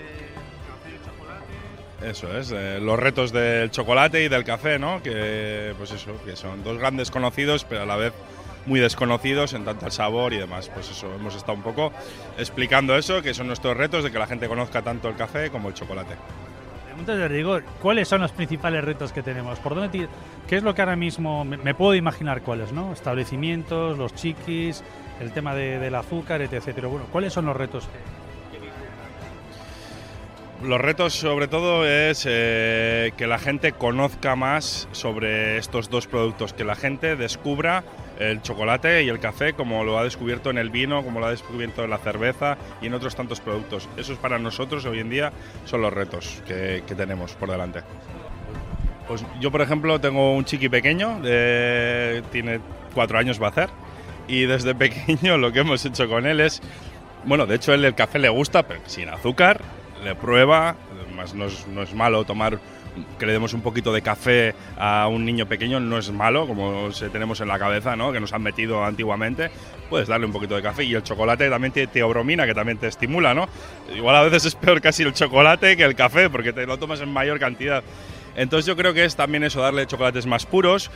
Eso 2.02 2.36
es, 2.36 2.52
eh, 2.52 2.78
los 2.82 2.98
retos 2.98 3.32
del 3.32 3.70
chocolate 3.70 4.22
y 4.22 4.28
del 4.28 4.44
café, 4.44 4.78
¿no? 4.78 5.02
Que 5.02 5.74
pues 5.78 5.92
eso, 5.92 6.12
que 6.22 6.36
son 6.36 6.62
dos 6.62 6.76
grandes 6.76 7.10
conocidos, 7.10 7.64
pero 7.64 7.82
a 7.82 7.86
la 7.86 7.96
vez 7.96 8.12
muy 8.66 8.78
desconocidos 8.78 9.54
en 9.54 9.64
tanto 9.64 9.86
el 9.86 9.92
sabor 9.92 10.34
y 10.34 10.38
demás. 10.38 10.68
Pues 10.68 10.90
eso, 10.90 11.14
hemos 11.14 11.34
estado 11.34 11.54
un 11.54 11.62
poco 11.62 11.92
explicando 12.36 12.94
eso, 12.94 13.22
que 13.22 13.32
son 13.32 13.46
nuestros 13.46 13.74
retos 13.74 14.04
de 14.04 14.12
que 14.12 14.18
la 14.18 14.26
gente 14.26 14.48
conozca 14.48 14.82
tanto 14.82 15.08
el 15.08 15.16
café 15.16 15.48
como 15.48 15.68
el 15.68 15.74
chocolate. 15.74 16.16
Preguntas 17.04 17.28
de 17.28 17.34
rigor, 17.36 17.64
¿cuáles 17.80 18.06
son 18.06 18.20
los 18.20 18.30
principales 18.30 18.84
retos 18.84 19.12
que 19.12 19.24
tenemos? 19.24 19.58
¿Por 19.58 19.74
dónde 19.74 20.06
¿Qué 20.46 20.56
es 20.56 20.62
lo 20.62 20.72
que 20.72 20.82
ahora 20.82 20.94
mismo 20.94 21.44
me, 21.44 21.74
puedo 21.74 21.96
imaginar 21.96 22.42
cuáles, 22.42 22.70
no? 22.72 22.92
Establecimientos, 22.92 23.98
los 23.98 24.14
chiquis, 24.14 24.84
el 25.20 25.32
tema 25.32 25.52
de- 25.52 25.80
del 25.80 25.96
azúcar, 25.96 26.42
etc. 26.42 26.84
Bueno, 26.86 27.06
¿cuáles 27.10 27.32
son 27.32 27.46
los 27.46 27.56
retos? 27.56 27.88
que- 27.88 28.22
Los 30.64 30.80
retos 30.80 31.14
sobre 31.14 31.48
todo 31.48 31.84
es 31.84 32.24
eh, 32.24 33.10
que 33.16 33.26
la 33.26 33.40
gente 33.40 33.72
conozca 33.72 34.36
más 34.36 34.86
sobre 34.92 35.58
estos 35.58 35.90
dos 35.90 36.06
productos, 36.06 36.52
que 36.52 36.62
la 36.62 36.76
gente 36.76 37.16
descubra 37.16 37.82
el 38.30 38.42
chocolate 38.42 39.02
y 39.02 39.08
el 39.08 39.18
café 39.18 39.52
como 39.54 39.84
lo 39.84 39.98
ha 39.98 40.04
descubierto 40.04 40.50
en 40.50 40.58
el 40.58 40.70
vino, 40.70 41.02
como 41.04 41.20
lo 41.20 41.26
ha 41.26 41.30
descubierto 41.30 41.84
en 41.84 41.90
la 41.90 41.98
cerveza 41.98 42.56
y 42.80 42.86
en 42.86 42.94
otros 42.94 43.14
tantos 43.16 43.40
productos. 43.40 43.88
Esos 43.96 44.18
para 44.18 44.38
nosotros 44.38 44.84
hoy 44.86 45.00
en 45.00 45.10
día 45.10 45.32
son 45.64 45.82
los 45.82 45.92
retos 45.92 46.42
que, 46.46 46.82
tenemos 46.96 47.32
por 47.34 47.50
delante. 47.50 47.80
Pues 49.08 49.24
yo, 49.40 49.50
por 49.50 49.60
ejemplo, 49.62 50.00
tengo 50.00 50.34
un 50.34 50.44
chiqui 50.44 50.68
pequeño, 50.68 51.20
de- 51.20 52.22
tiene 52.30 52.60
cuatro 52.94 53.18
años 53.18 53.40
va 53.42 53.46
a 53.46 53.50
hacer, 53.50 53.68
y 54.28 54.44
desde 54.44 54.74
pequeño 54.76 55.38
lo 55.38 55.52
que 55.52 55.60
hemos 55.60 55.84
hecho 55.84 56.08
con 56.08 56.26
él 56.26 56.40
es, 56.40 56.62
bueno, 57.24 57.46
de 57.46 57.56
hecho 57.56 57.74
él 57.74 57.84
el 57.84 57.94
café 57.94 58.18
le 58.18 58.28
gusta, 58.28 58.62
pero 58.62 58.80
sin 58.86 59.08
azúcar, 59.08 59.60
le 60.04 60.14
prueba, 60.14 60.76
además 61.04 61.34
no 61.34 61.46
es, 61.46 61.66
no 61.68 61.82
es 61.82 61.94
malo 61.94 62.24
tomar 62.24 62.58
que 63.18 63.26
le 63.26 63.32
demos 63.32 63.54
un 63.54 63.62
poquito 63.62 63.92
de 63.92 64.02
café 64.02 64.54
a 64.78 65.08
un 65.08 65.24
niño 65.24 65.46
pequeño 65.46 65.80
no 65.80 65.98
es 65.98 66.10
malo, 66.10 66.46
como 66.46 66.92
se 66.92 67.08
tenemos 67.08 67.40
en 67.40 67.48
la 67.48 67.58
cabeza, 67.58 67.96
¿no? 67.96 68.12
que 68.12 68.20
nos 68.20 68.32
han 68.32 68.42
metido 68.42 68.84
antiguamente, 68.84 69.50
puedes 69.88 70.08
darle 70.08 70.26
un 70.26 70.32
poquito 70.32 70.56
de 70.56 70.62
café 70.62 70.84
y 70.84 70.94
el 70.94 71.02
chocolate 71.02 71.48
también 71.48 71.72
tiene 71.72 71.86
teobromina 71.86 72.46
que 72.46 72.54
también 72.54 72.78
te 72.78 72.88
estimula, 72.88 73.34
¿no? 73.34 73.48
Igual 73.94 74.16
a 74.16 74.22
veces 74.22 74.46
es 74.46 74.54
peor 74.54 74.80
casi 74.80 75.02
el 75.02 75.12
chocolate 75.12 75.76
que 75.76 75.84
el 75.84 75.94
café 75.94 76.30
porque 76.30 76.52
te 76.52 76.66
lo 76.66 76.78
tomas 76.78 77.00
en 77.00 77.12
mayor 77.12 77.38
cantidad. 77.38 77.82
Entonces 78.36 78.66
yo 78.66 78.76
creo 78.76 78.94
que 78.94 79.04
es 79.04 79.16
también 79.16 79.44
eso, 79.44 79.60
darle 79.60 79.86
chocolates 79.86 80.26
más 80.26 80.46
puros, 80.46 80.90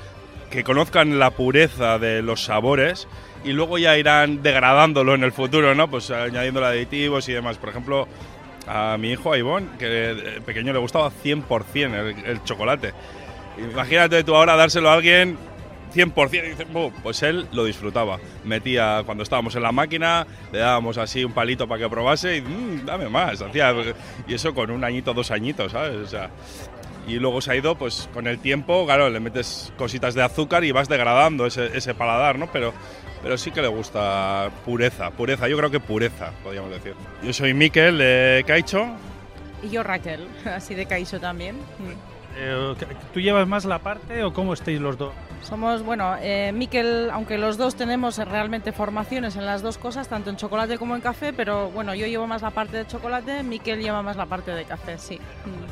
que 0.50 0.64
conozcan 0.64 1.18
la 1.18 1.30
pureza 1.30 1.98
de 1.98 2.22
los 2.22 2.44
sabores 2.44 3.08
y 3.44 3.52
luego 3.52 3.78
ya 3.78 3.96
irán 3.98 4.42
degradándolo 4.42 5.14
en 5.14 5.24
el 5.24 5.32
futuro, 5.32 5.74
¿no? 5.74 5.88
Pues 5.88 6.10
añadiendo 6.10 6.64
aditivos 6.64 7.28
y 7.28 7.32
demás. 7.32 7.58
Por 7.58 7.68
ejemplo, 7.68 8.08
a 8.66 8.96
mi 8.98 9.12
hijo, 9.12 9.32
a 9.32 9.36
que 9.78 10.40
pequeño 10.44 10.72
le 10.72 10.78
gustaba 10.78 11.10
100% 11.10 11.94
el, 11.94 12.24
el 12.26 12.44
chocolate. 12.44 12.92
Imagínate 13.58 14.22
tú 14.24 14.34
ahora 14.34 14.56
dárselo 14.56 14.90
a 14.90 14.94
alguien 14.94 15.38
100% 15.94 16.44
y 16.46 16.50
dices, 16.50 16.70
"Bu", 16.72 16.92
pues 17.02 17.22
él 17.22 17.46
lo 17.52 17.64
disfrutaba. 17.64 18.18
Metía, 18.44 19.02
cuando 19.06 19.22
estábamos 19.22 19.54
en 19.56 19.62
la 19.62 19.72
máquina, 19.72 20.26
le 20.52 20.58
dábamos 20.58 20.98
así 20.98 21.24
un 21.24 21.32
palito 21.32 21.66
para 21.66 21.82
que 21.82 21.88
probase 21.88 22.36
y 22.36 22.42
"Mm, 22.42 22.84
dame 22.84 23.08
más. 23.08 23.40
Hacía, 23.40 23.74
y 24.26 24.34
eso 24.34 24.52
con 24.54 24.70
un 24.70 24.84
añito, 24.84 25.14
dos 25.14 25.30
añitos, 25.30 25.72
¿sabes? 25.72 26.14
Y 27.08 27.20
luego 27.20 27.40
se 27.40 27.52
ha 27.52 27.56
ido, 27.56 27.76
pues 27.76 28.10
con 28.12 28.26
el 28.26 28.40
tiempo, 28.40 28.84
claro, 28.84 29.08
le 29.08 29.20
metes 29.20 29.72
cositas 29.78 30.14
de 30.14 30.22
azúcar 30.22 30.64
y 30.64 30.72
vas 30.72 30.88
degradando 30.88 31.46
ese, 31.46 31.70
ese 31.76 31.94
paladar, 31.94 32.36
¿no? 32.38 32.48
Pero, 32.52 32.74
pero 33.26 33.36
sí 33.36 33.50
que 33.50 33.60
le 33.60 33.66
gusta 33.66 34.52
pureza, 34.64 35.10
pureza, 35.10 35.48
yo 35.48 35.56
creo 35.56 35.68
que 35.68 35.80
pureza, 35.80 36.30
podríamos 36.44 36.70
decir. 36.70 36.94
Yo 37.24 37.32
soy 37.32 37.54
Miquel 37.54 37.98
de 37.98 38.44
Caicho, 38.46 38.86
Y 39.64 39.70
yo 39.70 39.82
Raquel, 39.82 40.28
así 40.44 40.76
de 40.76 40.86
Caixo 40.86 41.18
también. 41.18 41.56
Mm. 41.56 42.38
Eh, 42.38 42.74
¿Tú 43.12 43.18
llevas 43.18 43.48
más 43.48 43.64
la 43.64 43.80
parte 43.80 44.22
o 44.22 44.32
cómo 44.32 44.54
estáis 44.54 44.80
los 44.80 44.96
dos? 44.96 45.12
Somos, 45.42 45.82
bueno, 45.82 46.14
eh, 46.20 46.52
Miquel, 46.54 47.10
aunque 47.10 47.36
los 47.36 47.56
dos 47.56 47.74
tenemos 47.74 48.16
realmente 48.18 48.70
formaciones 48.70 49.34
en 49.34 49.44
las 49.44 49.60
dos 49.60 49.76
cosas, 49.76 50.06
tanto 50.06 50.30
en 50.30 50.36
chocolate 50.36 50.78
como 50.78 50.94
en 50.94 51.00
café, 51.00 51.32
pero 51.32 51.68
bueno, 51.70 51.96
yo 51.96 52.06
llevo 52.06 52.28
más 52.28 52.42
la 52.42 52.52
parte 52.52 52.76
de 52.76 52.86
chocolate, 52.86 53.42
Miquel 53.42 53.80
lleva 53.80 54.02
más 54.02 54.14
la 54.14 54.26
parte 54.26 54.52
de 54.52 54.64
café, 54.66 54.98
sí. 54.98 55.18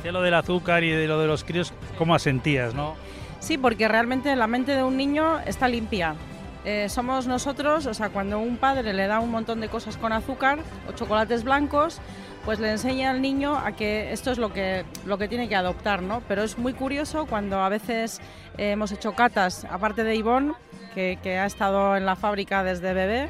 De 0.03 0.11
lo 0.11 0.21
del 0.21 0.33
azúcar 0.33 0.83
y 0.83 0.91
de 0.91 1.07
lo 1.07 1.21
de 1.21 1.27
los 1.27 1.45
críos, 1.45 1.71
¿cómo 1.97 2.15
asentías, 2.15 2.73
no? 2.73 2.97
Sí, 3.39 3.57
porque 3.57 3.87
realmente 3.87 4.35
la 4.35 4.47
mente 4.47 4.75
de 4.75 4.83
un 4.83 4.97
niño 4.97 5.39
está 5.45 5.69
limpia. 5.69 6.15
Eh, 6.65 6.89
somos 6.89 7.27
nosotros, 7.27 7.85
o 7.85 7.93
sea, 7.93 8.09
cuando 8.09 8.39
un 8.39 8.57
padre 8.57 8.91
le 8.93 9.05
da 9.05 9.19
un 9.19 9.29
montón 9.29 9.61
de 9.61 9.69
cosas 9.69 9.97
con 9.97 10.11
azúcar 10.11 10.59
o 10.89 10.93
chocolates 10.93 11.43
blancos, 11.43 12.01
pues 12.43 12.59
le 12.59 12.71
enseña 12.71 13.11
al 13.11 13.21
niño 13.21 13.55
a 13.55 13.73
que 13.73 14.11
esto 14.11 14.31
es 14.31 14.39
lo 14.39 14.51
que, 14.51 14.83
lo 15.05 15.19
que 15.19 15.27
tiene 15.27 15.47
que 15.47 15.55
adoptar, 15.55 16.01
¿no? 16.01 16.21
Pero 16.27 16.41
es 16.43 16.57
muy 16.57 16.73
curioso 16.73 17.27
cuando 17.27 17.59
a 17.59 17.69
veces 17.69 18.19
eh, 18.57 18.71
hemos 18.71 18.91
hecho 18.91 19.13
catas, 19.13 19.65
aparte 19.65 20.03
de 20.03 20.15
Ivonne, 20.15 20.53
que, 20.95 21.19
que 21.21 21.37
ha 21.37 21.45
estado 21.45 21.95
en 21.97 22.05
la 22.05 22.15
fábrica 22.15 22.63
desde 22.63 22.93
bebé, 22.93 23.29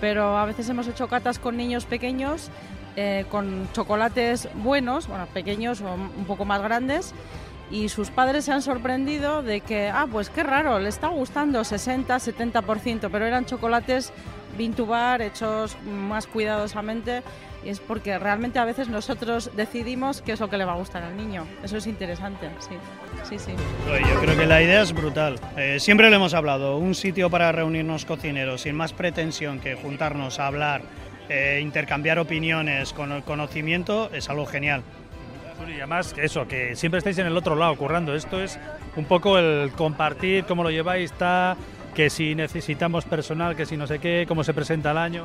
pero 0.00 0.38
a 0.38 0.44
veces 0.44 0.68
hemos 0.68 0.86
hecho 0.86 1.08
catas 1.08 1.40
con 1.40 1.56
niños 1.56 1.84
pequeños, 1.84 2.50
eh, 3.00 3.26
con 3.30 3.68
chocolates 3.72 4.48
buenos, 4.54 5.06
bueno, 5.06 5.26
pequeños 5.26 5.80
o 5.80 5.94
un 5.94 6.24
poco 6.26 6.44
más 6.44 6.60
grandes, 6.60 7.14
y 7.70 7.88
sus 7.88 8.10
padres 8.10 8.44
se 8.44 8.52
han 8.52 8.62
sorprendido 8.62 9.42
de 9.42 9.60
que, 9.60 9.88
ah, 9.88 10.06
pues 10.10 10.30
qué 10.30 10.42
raro, 10.42 10.78
le 10.78 10.88
está 10.88 11.08
gustando 11.08 11.64
60, 11.64 12.16
70%, 12.16 13.08
pero 13.10 13.26
eran 13.26 13.44
chocolates 13.46 14.12
Vintubar 14.56 15.22
hechos 15.22 15.76
más 15.84 16.26
cuidadosamente 16.26 17.22
y 17.64 17.68
es 17.68 17.80
porque 17.80 18.18
realmente 18.18 18.58
a 18.58 18.64
veces 18.64 18.88
nosotros 18.88 19.50
decidimos 19.56 20.20
qué 20.22 20.32
es 20.32 20.40
lo 20.40 20.48
que 20.48 20.58
le 20.58 20.64
va 20.64 20.72
a 20.72 20.76
gustar 20.76 21.02
al 21.02 21.16
niño. 21.16 21.46
Eso 21.62 21.76
es 21.76 21.86
interesante, 21.86 22.48
sí. 22.58 22.74
Sí, 23.28 23.38
sí. 23.38 23.52
Yo 23.86 24.20
creo 24.20 24.36
que 24.36 24.46
la 24.46 24.62
idea 24.62 24.82
es 24.82 24.92
brutal. 24.92 25.38
Eh, 25.56 25.78
siempre 25.80 26.10
lo 26.10 26.16
hemos 26.16 26.34
hablado, 26.34 26.76
un 26.76 26.94
sitio 26.94 27.30
para 27.30 27.52
reunirnos 27.52 28.04
cocineros 28.04 28.62
sin 28.62 28.74
más 28.74 28.92
pretensión 28.92 29.60
que 29.60 29.74
juntarnos 29.74 30.40
a 30.40 30.46
hablar, 30.46 30.82
eh, 31.28 31.60
intercambiar 31.62 32.18
opiniones 32.18 32.92
con 32.92 33.12
el 33.12 33.22
conocimiento 33.22 34.10
es 34.12 34.28
algo 34.30 34.46
genial. 34.46 34.82
Y 35.66 35.72
además, 35.78 36.14
eso, 36.18 36.46
que 36.48 36.74
siempre 36.76 36.98
estáis 36.98 37.18
en 37.18 37.26
el 37.26 37.36
otro 37.36 37.54
lado 37.54 37.74
currando. 37.76 38.14
Esto 38.14 38.42
es 38.42 38.58
un 38.96 39.04
poco 39.04 39.38
el 39.38 39.70
compartir, 39.72 40.44
cómo 40.44 40.62
lo 40.62 40.70
lleváis, 40.70 41.12
está, 41.12 41.56
que 41.94 42.10
si 42.10 42.34
necesitamos 42.34 43.04
personal, 43.04 43.54
que 43.56 43.66
si 43.66 43.76
no 43.76 43.86
sé 43.86 43.98
qué, 43.98 44.24
cómo 44.26 44.44
se 44.44 44.54
presenta 44.54 44.90
el 44.92 44.98
año. 44.98 45.24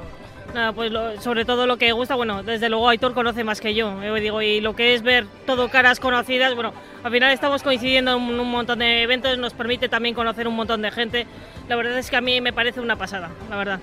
Nada, 0.54 0.72
pues 0.74 0.92
lo- 0.92 1.20
sobre 1.22 1.46
todo 1.46 1.66
lo 1.66 1.78
que 1.78 1.92
gusta, 1.94 2.16
bueno, 2.16 2.44
desde 2.44 2.70
luego 2.70 2.90
Aitor 2.90 3.14
conoce 3.14 3.44
más 3.44 3.60
que 3.62 3.74
yo, 3.74 4.04
eh, 4.04 4.20
digo, 4.20 4.42
y 4.42 4.60
lo 4.62 4.76
que 4.76 4.94
es 4.94 5.02
ver 5.02 5.26
todo 5.48 5.70
caras 5.70 6.00
conocidas, 6.00 6.54
bueno, 6.54 6.74
al 7.04 7.12
final 7.12 7.32
estamos 7.32 7.64
coincidiendo 7.64 8.16
en 8.18 8.22
un 8.40 8.52
montón 8.52 8.80
de 8.80 9.02
eventos, 9.02 9.38
nos 9.38 9.54
permite 9.54 9.90
también 9.90 10.14
conocer 10.14 10.48
un 10.48 10.56
montón 10.56 10.82
de 10.82 10.92
gente. 10.92 11.26
La 11.70 11.76
verdad 11.76 11.98
es 11.98 12.10
que 12.10 12.18
a 12.18 12.22
mí 12.22 12.40
me 12.42 12.54
parece 12.54 12.82
una 12.82 12.96
pasada, 12.98 13.30
la 13.50 13.56
verdad. 13.56 13.80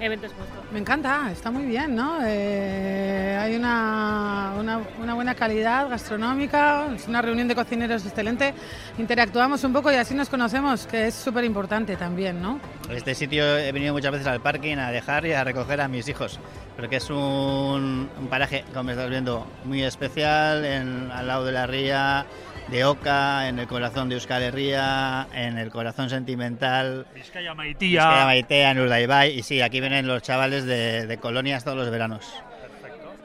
Eventos 0.00 0.32
como 0.32 0.44
estos. 0.44 0.72
Me 0.72 0.80
encanta, 0.80 1.30
está 1.30 1.50
muy 1.52 1.64
bien, 1.66 1.94
¿no? 1.94 2.18
Eh, 2.24 3.38
hay 3.40 3.54
una, 3.54 4.52
una, 4.58 4.80
una 5.00 5.14
buena 5.14 5.34
calidad 5.36 5.88
gastronómica, 5.88 6.88
es 6.94 7.06
una 7.06 7.22
reunión 7.22 7.46
de 7.46 7.54
cocineros 7.54 8.04
excelente, 8.04 8.54
interactuamos 8.98 9.62
un 9.62 9.72
poco 9.72 9.92
y 9.92 9.94
así 9.94 10.14
nos 10.14 10.28
conocemos, 10.28 10.86
que 10.88 11.06
es 11.06 11.14
súper 11.14 11.44
importante 11.44 11.96
también, 11.96 12.42
¿no? 12.42 12.58
Este 12.90 13.14
sitio 13.14 13.56
he 13.56 13.70
venido 13.70 13.94
muchas 13.94 14.10
veces 14.12 14.26
al 14.26 14.40
parking 14.40 14.78
a 14.78 14.90
dejar 14.90 15.26
y 15.26 15.32
a 15.32 15.44
recoger 15.44 15.80
a 15.80 15.86
mis 15.88 16.08
hijos, 16.08 16.40
porque 16.76 16.96
es 16.96 17.08
un, 17.08 18.10
un 18.18 18.26
paraje, 18.28 18.64
como 18.74 18.90
estás 18.90 19.08
viendo, 19.08 19.46
muy 19.64 19.84
especial, 19.84 20.64
en- 20.64 21.10
al 21.12 21.28
lado 21.28 21.44
de 21.44 21.52
la 21.52 21.66
ría 21.68 22.26
de 22.68 22.84
Oca, 22.84 23.48
en 23.48 23.58
el 23.58 23.66
corazón 23.66 24.08
de 24.08 24.16
Euskal 24.16 24.42
Herria, 24.42 25.28
en 25.34 25.58
el 25.58 25.70
corazón 25.70 26.10
sentimental. 26.10 27.06
Vizcaya 27.14 27.54
Maitea. 27.54 27.88
Vizcaya 27.88 28.24
Maitea, 28.24 28.70
en 28.70 28.80
Urdaibai, 28.80 29.38
y 29.38 29.42
sí, 29.42 29.60
aquí 29.60 29.80
vienen 29.80 30.06
los 30.06 30.22
chavales 30.22 30.64
de, 30.64 31.06
de 31.06 31.18
colonias 31.18 31.64
todos 31.64 31.76
los 31.76 31.90
veranos. 31.90 32.32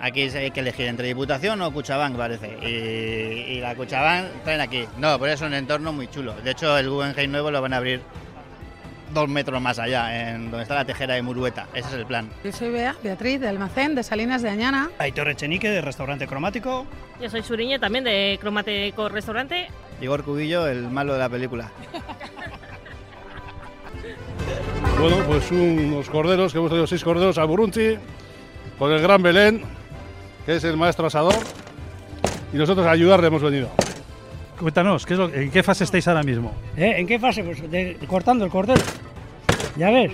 Aquí 0.01 0.21
hay 0.21 0.51
que 0.51 0.61
elegir 0.61 0.87
entre 0.87 1.07
Diputación 1.07 1.61
o 1.61 1.73
Cuchabán, 1.73 2.15
parece. 2.15 2.57
Y, 2.61 3.57
y 3.57 3.59
la 3.59 3.75
Cuchabán 3.75 4.29
traen 4.45 4.61
aquí. 4.61 4.85
No, 4.97 5.19
pero 5.19 5.33
es 5.33 5.41
un 5.41 5.53
entorno 5.53 5.91
muy 5.91 6.07
chulo. 6.07 6.33
De 6.35 6.51
hecho, 6.51 6.77
el 6.77 6.89
Guggenheim 6.89 7.29
nuevo 7.31 7.51
lo 7.51 7.61
van 7.61 7.73
a 7.73 7.77
abrir 7.77 8.01
dos 9.13 9.29
metros 9.29 9.61
más 9.61 9.79
allá, 9.79 10.31
en 10.31 10.51
donde 10.51 10.63
está 10.63 10.75
la 10.75 10.85
tejera 10.85 11.15
de 11.15 11.21
Murueta. 11.21 11.67
Ese 11.73 11.87
es 11.89 11.93
el 11.95 12.05
plan. 12.05 12.29
Yo 12.43 12.51
soy 12.51 12.69
Bea, 12.69 12.95
Beatriz, 13.03 13.39
de 13.39 13.47
Almacén, 13.47 13.95
de 13.95 14.03
Salinas 14.03 14.41
de 14.41 14.49
Añana. 14.49 14.89
Aitor 14.97 15.29
Echenique, 15.29 15.69
de 15.69 15.81
Restaurante 15.81 16.27
Cromático. 16.27 16.85
Yo 17.21 17.29
soy 17.29 17.43
Suriñe 17.43 17.79
también 17.79 18.03
de 18.03 18.37
Cromático 18.39 19.09
Restaurante. 19.09 19.67
Igor 20.01 20.23
Cubillo, 20.23 20.67
el 20.67 20.89
malo 20.89 21.13
de 21.13 21.19
la 21.19 21.29
película. 21.29 21.71
Bueno, 24.99 25.17
pues 25.27 25.49
unos 25.51 26.09
corderos, 26.09 26.51
que 26.51 26.57
hemos 26.57 26.69
traído 26.69 26.85
seis 26.85 27.03
corderos 27.05 27.37
a 27.37 27.45
Burunchi, 27.45 27.95
con 28.77 28.91
el 28.91 29.01
gran 29.01 29.21
Belén, 29.23 29.61
que 30.45 30.57
es 30.57 30.63
el 30.65 30.75
maestro 30.75 31.07
asador, 31.07 31.35
y 32.51 32.57
nosotros 32.57 32.85
a 32.85 32.91
ayudarle 32.91 33.27
hemos 33.27 33.41
venido. 33.41 33.69
Cuéntanos, 34.59 35.05
¿qué 35.05 35.13
¿en 35.13 35.51
qué 35.51 35.63
fase 35.63 35.85
estáis 35.85 36.05
ahora 36.09 36.21
mismo? 36.21 36.53
¿Eh? 36.75 36.95
¿En 36.97 37.07
qué 37.07 37.17
fase? 37.17 37.43
Pues 37.43 37.61
cortando 38.07 38.43
el 38.43 38.51
cordero. 38.51 38.81
Ya 39.77 39.89
ves. 39.89 40.11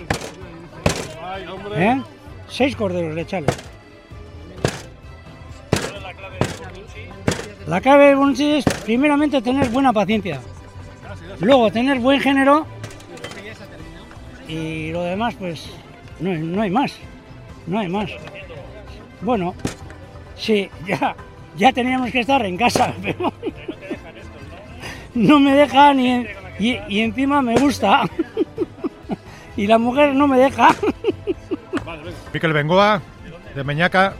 ¿Eh? 1.74 2.00
Seis 2.48 2.76
corderos 2.76 3.12
le 3.14 3.22
echale. 3.22 3.46
La 7.66 7.80
clave 7.80 8.06
del 8.06 8.16
brunchi 8.16 8.58
es, 8.58 8.64
primeramente, 8.84 9.42
tener 9.42 9.68
buena 9.70 9.92
paciencia. 9.92 10.40
Luego, 11.40 11.72
tener 11.72 11.98
buen 11.98 12.20
género. 12.20 12.64
Y 14.46 14.92
lo 14.92 15.02
demás, 15.02 15.34
pues, 15.34 15.70
no, 16.20 16.32
no 16.32 16.62
hay 16.62 16.70
más. 16.70 16.92
No 17.66 17.80
hay 17.80 17.88
más. 17.88 18.10
Bueno, 19.20 19.56
sí, 20.36 20.70
ya, 20.86 21.16
ya 21.56 21.72
teníamos 21.72 22.12
que 22.12 22.20
estar 22.20 22.46
en 22.46 22.56
casa, 22.56 22.94
pero 23.02 23.32
no 25.28 25.40
me 25.40 25.54
deja 25.54 25.92
ni 25.94 26.26
y, 26.58 26.78
y 26.88 27.00
encima 27.00 27.42
me 27.42 27.58
gusta 27.58 28.02
y 29.56 29.66
la 29.66 29.78
mujer 29.78 30.14
no 30.14 30.26
me 30.28 30.38
deja 30.38 30.68
Miquel 32.32 32.52
Bengoa, 32.52 33.00
de 33.54 33.64
Meñaca. 33.64 34.14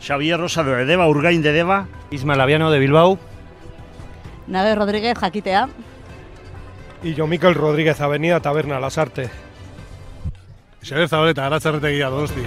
Xavier 0.00 0.40
Rosa 0.40 0.64
de 0.64 0.86
Deva, 0.86 1.06
Urgain 1.08 1.42
de 1.42 1.52
Deva. 1.52 1.88
Ismael 2.10 2.40
Aviano 2.40 2.70
de 2.70 2.78
Bilbao. 2.78 3.18
Nave 4.46 4.74
Rodríguez, 4.74 5.18
Jaquitea. 5.18 5.68
Y 7.02 7.12
yo, 7.12 7.26
Miquel 7.26 7.54
Rodríguez, 7.54 8.00
Avenida 8.00 8.40
Taberna, 8.40 8.80
Las 8.80 8.96
Artes. 8.96 9.30
Xavier 10.82 11.08
Zabaleta, 11.08 11.50
Guía, 11.90 12.08
Donosti. 12.08 12.42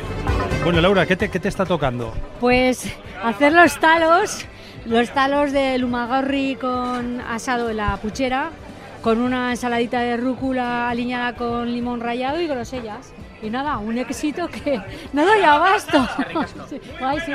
Bueno, 0.63 0.82
Laura, 0.82 1.06
¿qué 1.06 1.16
te, 1.16 1.30
qué 1.30 1.39
te 1.39 1.48
está 1.48 1.66
tocando? 1.66 2.13
Pues 2.39 2.94
hacer 3.24 3.54
los 3.54 3.80
talos, 3.80 4.46
los 4.86 5.10
talos 5.13 5.51
de 5.51 5.78
lumagorri 5.78 6.56
con 6.56 7.22
asado 7.22 7.70
en 7.70 7.78
la 7.78 7.98
puchera, 7.98 8.51
con 9.01 9.20
una 9.20 9.51
ensaladita 9.51 10.01
de 10.01 10.18
rúcula 10.18 10.89
aliñada 10.89 11.34
con 11.36 11.72
limón 11.72 12.01
rallado 12.01 12.42
y 12.42 12.48
grosellas. 12.48 13.13
Y 13.42 13.50
nada, 13.50 13.78
un 13.78 13.98
éxito 13.98 14.50
que 14.50 14.82
no 15.13 15.25
doy 15.25 15.42
abasto. 15.42 16.08
Sí, 16.70 16.80
guay, 17.00 17.20
sí. 17.22 17.32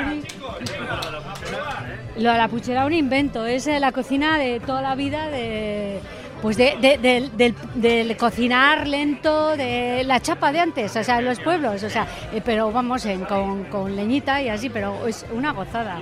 Lo 2.17 2.31
de 2.31 2.37
la 2.37 2.47
puchera 2.47 2.85
un 2.85 2.93
invento, 2.93 3.45
es 3.45 3.65
eh, 3.67 3.79
la 3.79 3.91
cocina 3.91 4.37
de 4.37 4.59
toda 4.59 4.81
la 4.81 4.95
vida 4.95 5.29
de 5.29 5.99
pues 6.45 6.57
de, 6.57 6.77
de- 6.79 6.99
del- 7.35 7.55
del- 7.73 8.17
cocinar 8.17 8.87
lento, 8.87 9.57
de 9.57 10.03
la 10.05 10.19
chapa 10.19 10.51
de 10.51 10.59
antes, 10.59 10.95
o 10.95 11.03
sea, 11.03 11.19
los 11.19 11.39
pueblos, 11.39 11.81
o 11.81 11.89
sea, 11.89 12.05
eh, 12.31 12.39
pero 12.45 12.71
vamos 12.71 13.03
en- 13.07 13.25
con, 13.25 13.63
con 13.63 13.95
leñita 13.95 14.39
y 14.43 14.49
así, 14.49 14.69
pero 14.69 15.07
es 15.07 15.25
una 15.33 15.53
gozada. 15.53 15.99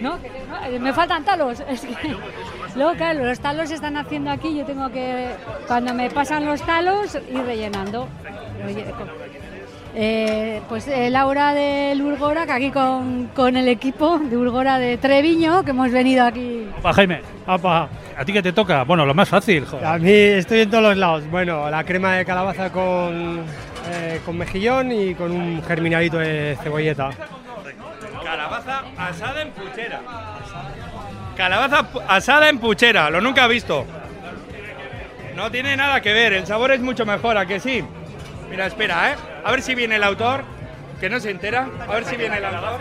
¿No? 0.00 0.16
Eh, 0.70 0.78
Me 0.80 0.94
faltan 0.94 1.22
talos. 1.22 1.60
Es 1.68 1.82
que, 1.82 2.16
luego, 2.76 2.94
claro, 2.94 3.26
los 3.26 3.40
talos 3.40 3.68
se 3.68 3.74
están 3.74 3.98
haciendo 3.98 4.30
aquí. 4.30 4.56
Yo 4.56 4.64
tengo 4.64 4.88
que, 4.90 5.28
cuando 5.66 5.92
me 5.92 6.08
pasan 6.08 6.46
los 6.46 6.62
talos, 6.62 7.14
ir 7.30 7.42
rellenando. 7.44 8.08
Eh, 9.94 10.60
pues 10.68 10.88
eh, 10.88 11.10
Laura 11.10 11.52
de 11.54 11.98
Urgora, 12.02 12.46
que 12.46 12.52
aquí 12.52 12.70
con, 12.70 13.28
con 13.34 13.56
el 13.56 13.68
equipo 13.68 14.18
de 14.18 14.36
Urgora 14.36 14.78
de 14.78 14.96
Treviño, 14.98 15.64
que 15.64 15.70
hemos 15.70 15.90
venido 15.90 16.24
aquí. 16.24 16.66
Opa, 16.78 16.92
Jaime. 16.92 17.20
Opa. 17.46 17.88
¿A 18.16 18.24
ti 18.24 18.32
qué 18.32 18.42
te 18.42 18.52
toca? 18.52 18.84
Bueno, 18.84 19.04
lo 19.04 19.14
más 19.14 19.28
fácil, 19.28 19.64
joder. 19.64 19.86
A 19.86 19.98
mí 19.98 20.10
estoy 20.10 20.60
en 20.60 20.70
todos 20.70 20.84
los 20.84 20.96
lados. 20.96 21.30
Bueno, 21.30 21.68
la 21.70 21.84
crema 21.84 22.14
de 22.14 22.24
calabaza 22.24 22.70
con, 22.70 23.44
eh, 23.90 24.20
con 24.24 24.36
mejillón 24.38 24.92
y 24.92 25.14
con 25.14 25.30
un 25.32 25.62
germinadito 25.62 26.18
de 26.18 26.56
cebolleta. 26.62 27.10
Calabaza 28.22 28.82
asada 28.96 29.42
en 29.42 29.50
puchera. 29.50 30.00
Calabaza 31.36 31.86
asada 32.08 32.48
en 32.48 32.58
puchera, 32.58 33.10
lo 33.10 33.20
nunca 33.20 33.46
he 33.46 33.48
visto. 33.48 33.84
No 35.34 35.50
tiene 35.50 35.76
nada 35.76 36.00
que 36.00 36.12
ver, 36.12 36.34
el 36.34 36.46
sabor 36.46 36.72
es 36.72 36.80
mucho 36.80 37.06
mejor, 37.06 37.36
¿a 37.38 37.46
que 37.46 37.58
sí? 37.58 37.82
Mira, 38.50 38.66
espera, 38.66 39.12
¿eh? 39.12 39.16
A 39.44 39.50
ver 39.50 39.62
si 39.62 39.74
viene 39.74 39.96
el 39.96 40.02
autor, 40.04 40.44
que 41.00 41.10
no 41.10 41.18
se 41.20 41.30
entera. 41.30 41.68
A 41.88 41.94
ver 41.94 42.04
si 42.04 42.16
viene 42.16 42.38
el 42.38 42.44
autor. 42.44 42.80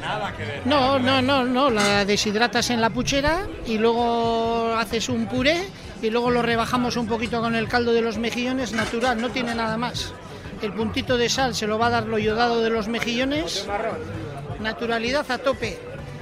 Nada 0.00 0.32
que 0.36 0.44
ver. 0.44 0.66
No, 0.66 0.98
no, 0.98 1.22
no, 1.22 1.44
no, 1.44 1.70
la 1.70 2.04
deshidratas 2.04 2.70
en 2.70 2.80
la 2.80 2.90
puchera 2.90 3.46
y 3.66 3.78
luego 3.78 4.74
haces 4.76 5.08
un 5.08 5.26
puré 5.26 5.68
y 6.02 6.10
luego 6.10 6.30
lo 6.30 6.42
rebajamos 6.42 6.96
un 6.96 7.06
poquito 7.06 7.40
con 7.40 7.54
el 7.54 7.68
caldo 7.68 7.92
de 7.92 8.02
los 8.02 8.18
mejillones 8.18 8.72
natural, 8.72 9.20
no 9.20 9.30
tiene 9.30 9.54
nada 9.54 9.76
más. 9.76 10.12
El 10.62 10.72
puntito 10.72 11.16
de 11.16 11.28
sal 11.28 11.54
se 11.54 11.66
lo 11.66 11.78
va 11.78 11.86
a 11.86 11.90
dar 11.90 12.06
lo 12.06 12.18
yodado 12.18 12.62
de 12.62 12.70
los 12.70 12.88
mejillones. 12.88 13.66
Naturalidad 14.60 15.30
a 15.30 15.38
tope. 15.38 15.78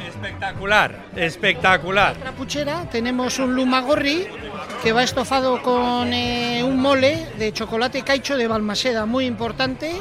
Espectacular, 0.06 1.06
espectacular. 1.16 2.16
En 2.16 2.24
la 2.24 2.32
puchera 2.32 2.88
tenemos 2.90 3.38
un 3.38 3.54
lumagorri 3.54 4.26
que 4.82 4.92
va 4.92 5.02
estofado 5.02 5.62
con 5.62 6.12
eh, 6.12 6.62
un 6.62 6.80
mole 6.80 7.26
de 7.38 7.52
chocolate 7.52 8.02
caicho 8.02 8.36
de 8.36 8.46
Balmaseda, 8.46 9.06
muy 9.06 9.26
importante, 9.26 9.92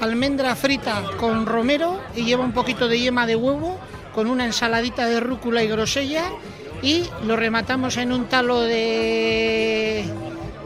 almendra 0.00 0.54
frita 0.56 1.02
con 1.18 1.46
romero 1.46 2.00
y 2.16 2.24
lleva 2.24 2.44
un 2.44 2.52
poquito 2.52 2.88
de 2.88 2.98
yema 2.98 3.26
de 3.26 3.36
huevo 3.36 3.78
con 4.14 4.28
una 4.28 4.46
ensaladita 4.46 5.06
de 5.06 5.20
rúcula 5.20 5.62
y 5.62 5.68
grosella 5.68 6.24
y 6.82 7.04
lo 7.26 7.36
rematamos 7.36 7.96
en 7.96 8.12
un 8.12 8.26
talo 8.26 8.60
de 8.60 10.04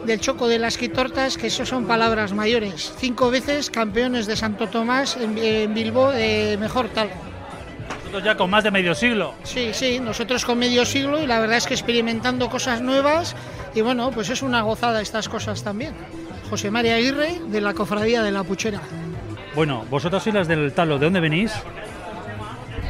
del 0.05 0.19
choco 0.21 0.47
de 0.47 0.57
las 0.57 0.77
quitortas, 0.77 1.37
que 1.37 1.47
eso 1.47 1.65
son 1.65 1.85
palabras 1.85 2.33
mayores. 2.33 2.93
Cinco 2.97 3.29
veces 3.29 3.69
campeones 3.69 4.25
de 4.25 4.35
Santo 4.35 4.67
Tomás 4.67 5.17
en, 5.17 5.37
en 5.37 5.73
Bilbao 5.73 6.11
de 6.11 6.57
mejor 6.59 6.87
talo. 6.89 7.28
Nosotros 8.09 8.25
ya 8.25 8.37
con 8.37 8.49
más 8.49 8.63
de 8.63 8.71
medio 8.71 8.95
siglo. 8.95 9.35
Sí, 9.43 9.69
sí, 9.71 9.99
nosotros 9.99 10.43
con 10.43 10.57
medio 10.57 10.83
siglo 10.83 11.21
y 11.21 11.27
la 11.27 11.39
verdad 11.39 11.57
es 11.57 11.67
que 11.67 11.75
experimentando 11.75 12.49
cosas 12.49 12.81
nuevas 12.81 13.35
y 13.75 13.81
bueno, 13.81 14.09
pues 14.09 14.31
es 14.31 14.41
una 14.41 14.63
gozada 14.63 14.99
estas 14.99 15.29
cosas 15.29 15.63
también. 15.63 15.93
José 16.49 16.71
María 16.71 16.95
Aguirre 16.95 17.39
de 17.49 17.61
la 17.61 17.75
Cofradía 17.75 18.23
de 18.23 18.31
la 18.31 18.43
Puchera. 18.43 18.81
Bueno, 19.53 19.85
vosotros 19.91 20.23
sois 20.23 20.33
las 20.33 20.47
del 20.47 20.73
Talo, 20.73 20.97
¿de 20.97 21.05
dónde 21.05 21.19
venís? 21.19 21.53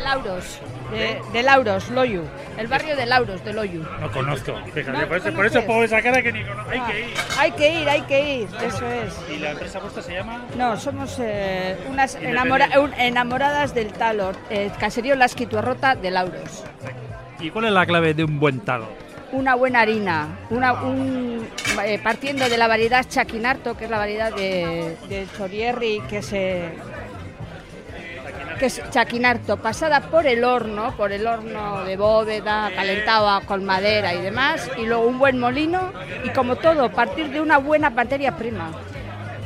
Lauros, 0.01 0.61
de, 0.91 1.21
de 1.31 1.43
Lauros, 1.43 1.89
Loyu. 1.89 2.23
El 2.57 2.67
barrio 2.67 2.95
de 2.95 3.05
Lauros, 3.05 3.43
de 3.45 3.53
Loyu. 3.53 3.83
No 4.01 4.11
conozco. 4.11 4.55
Fíjate, 4.73 4.97
No 4.97 5.07
por, 5.07 5.17
eso, 5.17 5.31
por 5.33 5.45
eso 5.45 5.61
pongo 5.65 5.83
esa 5.83 6.01
cara 6.01 6.21
que 6.21 6.31
ni 6.31 6.43
conozco. 6.43 6.71
Hay 6.71 6.79
Ah, 6.79 6.87
que 6.91 6.99
ir. 7.01 7.13
Hay 7.37 7.51
que 7.51 7.81
ir, 7.81 7.89
hay 7.89 8.01
que 8.01 8.33
ir, 8.41 8.47
eso 8.65 8.87
es. 8.89 9.13
¿Y 9.33 9.37
la 9.39 9.51
empresa 9.51 9.79
vuestra 9.79 10.01
se 10.03 10.13
llama? 10.13 10.45
No, 10.57 10.77
somos 10.77 11.17
eh, 11.19 11.77
unas 11.89 12.15
Independiente. 12.15 12.49
enamora- 12.49 12.79
un- 12.79 12.93
enamoradas 12.93 13.73
del 13.73 13.93
Talor, 13.93 14.35
eh, 14.49 14.71
caserío 14.79 15.15
Las 15.15 15.35
Quituarrota 15.35 15.95
de 15.95 16.11
Lauros. 16.11 16.63
¿Y 17.39 17.49
cuál 17.51 17.65
es 17.65 17.71
la 17.71 17.85
clave 17.85 18.13
de 18.13 18.23
un 18.25 18.39
buen 18.39 18.59
Talo? 18.61 18.87
Una 19.31 19.53
buena 19.55 19.81
harina, 19.81 20.39
una, 20.49 20.73
un- 20.73 21.47
eh, 21.85 21.99
partiendo 22.03 22.49
de 22.49 22.57
la 22.57 22.67
variedad 22.67 23.05
Chaquinarto, 23.07 23.77
que 23.77 23.85
es 23.85 23.91
la 23.91 23.99
variedad 23.99 24.33
de, 24.33 24.97
de 25.07 25.27
Chorierri, 25.37 26.01
que 26.09 26.21
se 26.23 26.69
que 28.59 28.67
es 28.67 28.81
chaquinarto, 28.91 29.57
pasada 29.57 30.01
por 30.01 30.27
el 30.27 30.43
horno, 30.43 30.95
por 30.97 31.11
el 31.11 31.25
horno 31.25 31.83
de 31.85 31.97
bóveda, 31.97 32.69
calentado 32.75 33.41
con 33.45 33.65
madera 33.65 34.13
y 34.13 34.21
demás, 34.21 34.69
y 34.77 34.85
luego 34.85 35.07
un 35.07 35.17
buen 35.17 35.39
molino, 35.39 35.91
y 36.23 36.29
como 36.29 36.57
todo, 36.57 36.91
partir 36.91 37.31
de 37.31 37.41
una 37.41 37.57
buena 37.57 37.89
materia 37.89 38.35
prima. 38.35 38.71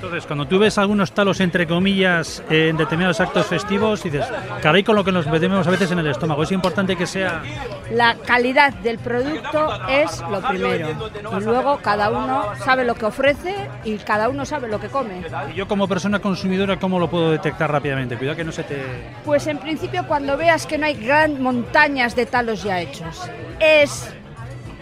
Entonces, 0.04 0.28
cuando 0.28 0.46
tú 0.46 0.60
ves 0.60 0.78
algunos 0.78 1.14
talos, 1.14 1.40
entre 1.40 1.66
comillas, 1.66 2.44
en 2.50 2.76
determinados 2.76 3.22
actos 3.22 3.46
festivos, 3.48 4.04
dices, 4.04 4.26
caray 4.62 4.84
con 4.84 4.98
lo 4.98 5.04
que 5.06 5.14
nos 5.14 5.26
metemos 5.28 5.66
a 5.66 5.72
veces 5.72 5.92
en 5.92 6.00
el 6.00 6.08
estómago. 6.08 6.44
Es 6.44 6.52
importante 6.52 6.98
que 6.98 7.08
sea... 7.08 7.42
La 7.90 8.16
calidad 8.16 8.74
del 8.74 9.00
producto 9.00 9.70
es 9.88 10.22
lo 10.30 10.42
primero, 10.42 10.90
y 11.38 11.44
luego 11.44 11.78
cada 11.78 12.10
uno 12.12 12.48
sabe 12.66 12.84
lo 12.84 12.96
que 12.96 13.06
ofrece 13.06 13.56
y 13.86 13.98
cada 13.98 14.28
uno 14.28 14.46
sabe 14.46 14.68
lo 14.68 14.78
que 14.78 14.90
come. 14.90 15.22
Y 15.54 15.56
yo 15.56 15.70
como 15.70 15.88
persona 15.88 16.20
consumidora, 16.20 16.78
¿cómo 16.78 17.00
lo 17.00 17.10
puedo 17.10 17.32
detectar 17.32 17.72
rápidamente? 17.72 18.18
Cuidado 18.18 18.36
que 18.36 18.44
no 18.44 18.52
se 18.52 18.64
te... 18.64 18.84
Pues 19.24 19.48
en 19.48 19.58
principio 19.58 20.06
cuando 20.06 20.36
veas 20.36 20.66
que 20.66 20.78
no 20.78 20.86
hay 20.86 20.96
gran 20.96 21.42
montañas 21.42 22.14
de 22.14 22.26
talos 22.26 22.62
ya 22.62 22.82
hechos, 22.82 23.30
es 23.62 24.14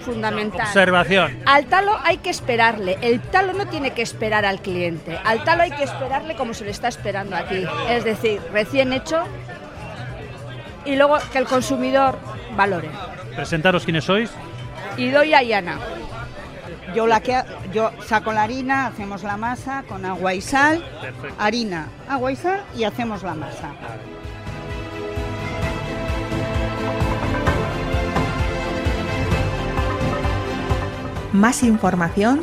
fundamental. 0.02 0.68
Observación. 0.68 1.40
Al 1.46 1.66
talo 1.66 1.98
hay 2.04 2.18
que 2.18 2.30
esperarle, 2.30 2.98
el 3.02 3.22
talo 3.22 3.54
no 3.54 3.68
tiene 3.68 3.92
que 3.92 4.02
esperar 4.02 4.46
al 4.46 4.62
cliente, 4.62 5.18
al 5.24 5.44
talo 5.44 5.64
hay 5.64 5.72
que 5.72 5.84
esperarle 5.84 6.36
como 6.36 6.54
se 6.54 6.66
le 6.66 6.72
está 6.72 6.88
esperando 6.88 7.36
aquí, 7.36 7.66
es 7.90 8.04
decir, 8.04 8.42
recién 8.52 8.94
hecho 8.94 9.24
y 10.86 10.96
luego 10.96 11.18
que 11.32 11.38
el 11.38 11.46
consumidor 11.46 12.18
valore. 12.56 12.90
Presentaros 13.36 13.84
quiénes 13.84 14.04
sois. 14.04 14.32
Y 14.98 15.10
doy 15.10 15.34
a 15.34 15.42
Yana. 15.42 15.80
Yo, 16.96 17.08
la 17.08 17.22
que, 17.22 17.42
yo 17.72 17.92
saco 18.06 18.34
la 18.34 18.44
harina, 18.44 18.88
hacemos 18.88 19.24
la 19.24 19.38
masa 19.38 19.84
con 19.88 20.04
agua 20.06 20.34
y 20.34 20.42
sal, 20.42 20.84
harina, 21.40 21.88
agua 22.10 22.32
y 22.34 22.36
sal 22.36 22.62
y 22.76 22.84
hacemos 22.84 23.24
la 23.24 23.34
masa. 23.34 23.70
Más 31.34 31.64
información 31.64 32.42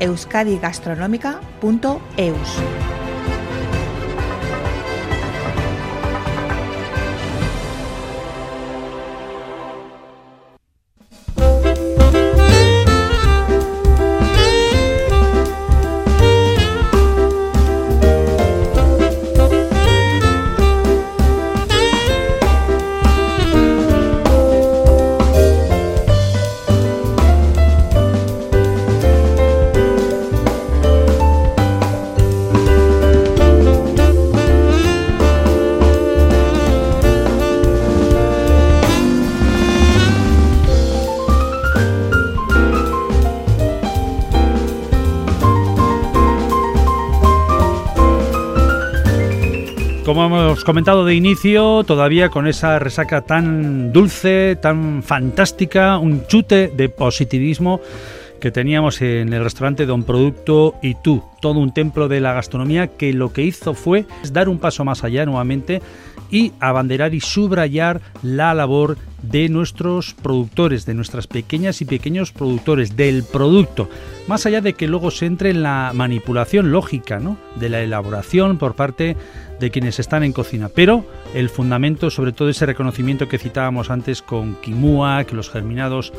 euskadigastronómica.eus. 0.00 2.93
comentado 50.64 51.04
de 51.04 51.14
inicio, 51.14 51.84
todavía 51.84 52.30
con 52.30 52.46
esa 52.46 52.78
resaca 52.78 53.20
tan 53.20 53.92
dulce, 53.92 54.56
tan 54.56 55.02
fantástica, 55.02 55.98
un 55.98 56.26
chute 56.26 56.68
de 56.68 56.88
positivismo 56.88 57.80
que 58.40 58.50
teníamos 58.50 59.00
en 59.02 59.32
el 59.32 59.44
restaurante 59.44 59.86
Don 59.86 60.04
Producto 60.04 60.74
y 60.82 60.94
tú, 60.94 61.22
todo 61.40 61.60
un 61.60 61.74
templo 61.74 62.08
de 62.08 62.20
la 62.20 62.32
gastronomía 62.32 62.88
que 62.88 63.12
lo 63.12 63.32
que 63.32 63.42
hizo 63.42 63.74
fue 63.74 64.06
dar 64.32 64.48
un 64.48 64.58
paso 64.58 64.84
más 64.84 65.04
allá 65.04 65.26
nuevamente 65.26 65.82
y 66.30 66.52
abanderar 66.60 67.14
y 67.14 67.20
subrayar 67.20 68.00
la 68.22 68.54
labor 68.54 68.96
de 69.22 69.48
nuestros 69.48 70.14
productores, 70.14 70.86
de 70.86 70.94
nuestras 70.94 71.26
pequeñas 71.26 71.80
y 71.80 71.84
pequeños 71.84 72.32
productores, 72.32 72.96
del 72.96 73.24
producto, 73.24 73.88
más 74.26 74.44
allá 74.46 74.60
de 74.60 74.74
que 74.74 74.88
luego 74.88 75.10
se 75.10 75.26
entre 75.26 75.50
en 75.50 75.62
la 75.62 75.92
manipulación 75.94 76.72
lógica, 76.72 77.18
¿no? 77.20 77.38
de 77.56 77.68
la 77.68 77.80
elaboración 77.80 78.58
por 78.58 78.74
parte 78.74 79.16
de 79.60 79.70
quienes 79.70 79.98
están 79.98 80.24
en 80.24 80.32
cocina. 80.32 80.68
Pero 80.68 81.06
el 81.34 81.48
fundamento, 81.48 82.10
sobre 82.10 82.32
todo 82.32 82.48
ese 82.48 82.66
reconocimiento 82.66 83.28
que 83.28 83.38
citábamos 83.38 83.90
antes 83.90 84.20
con 84.20 84.56
quimua, 84.56 85.24
que 85.24 85.34
los 85.36 85.50
germinados 85.50 86.12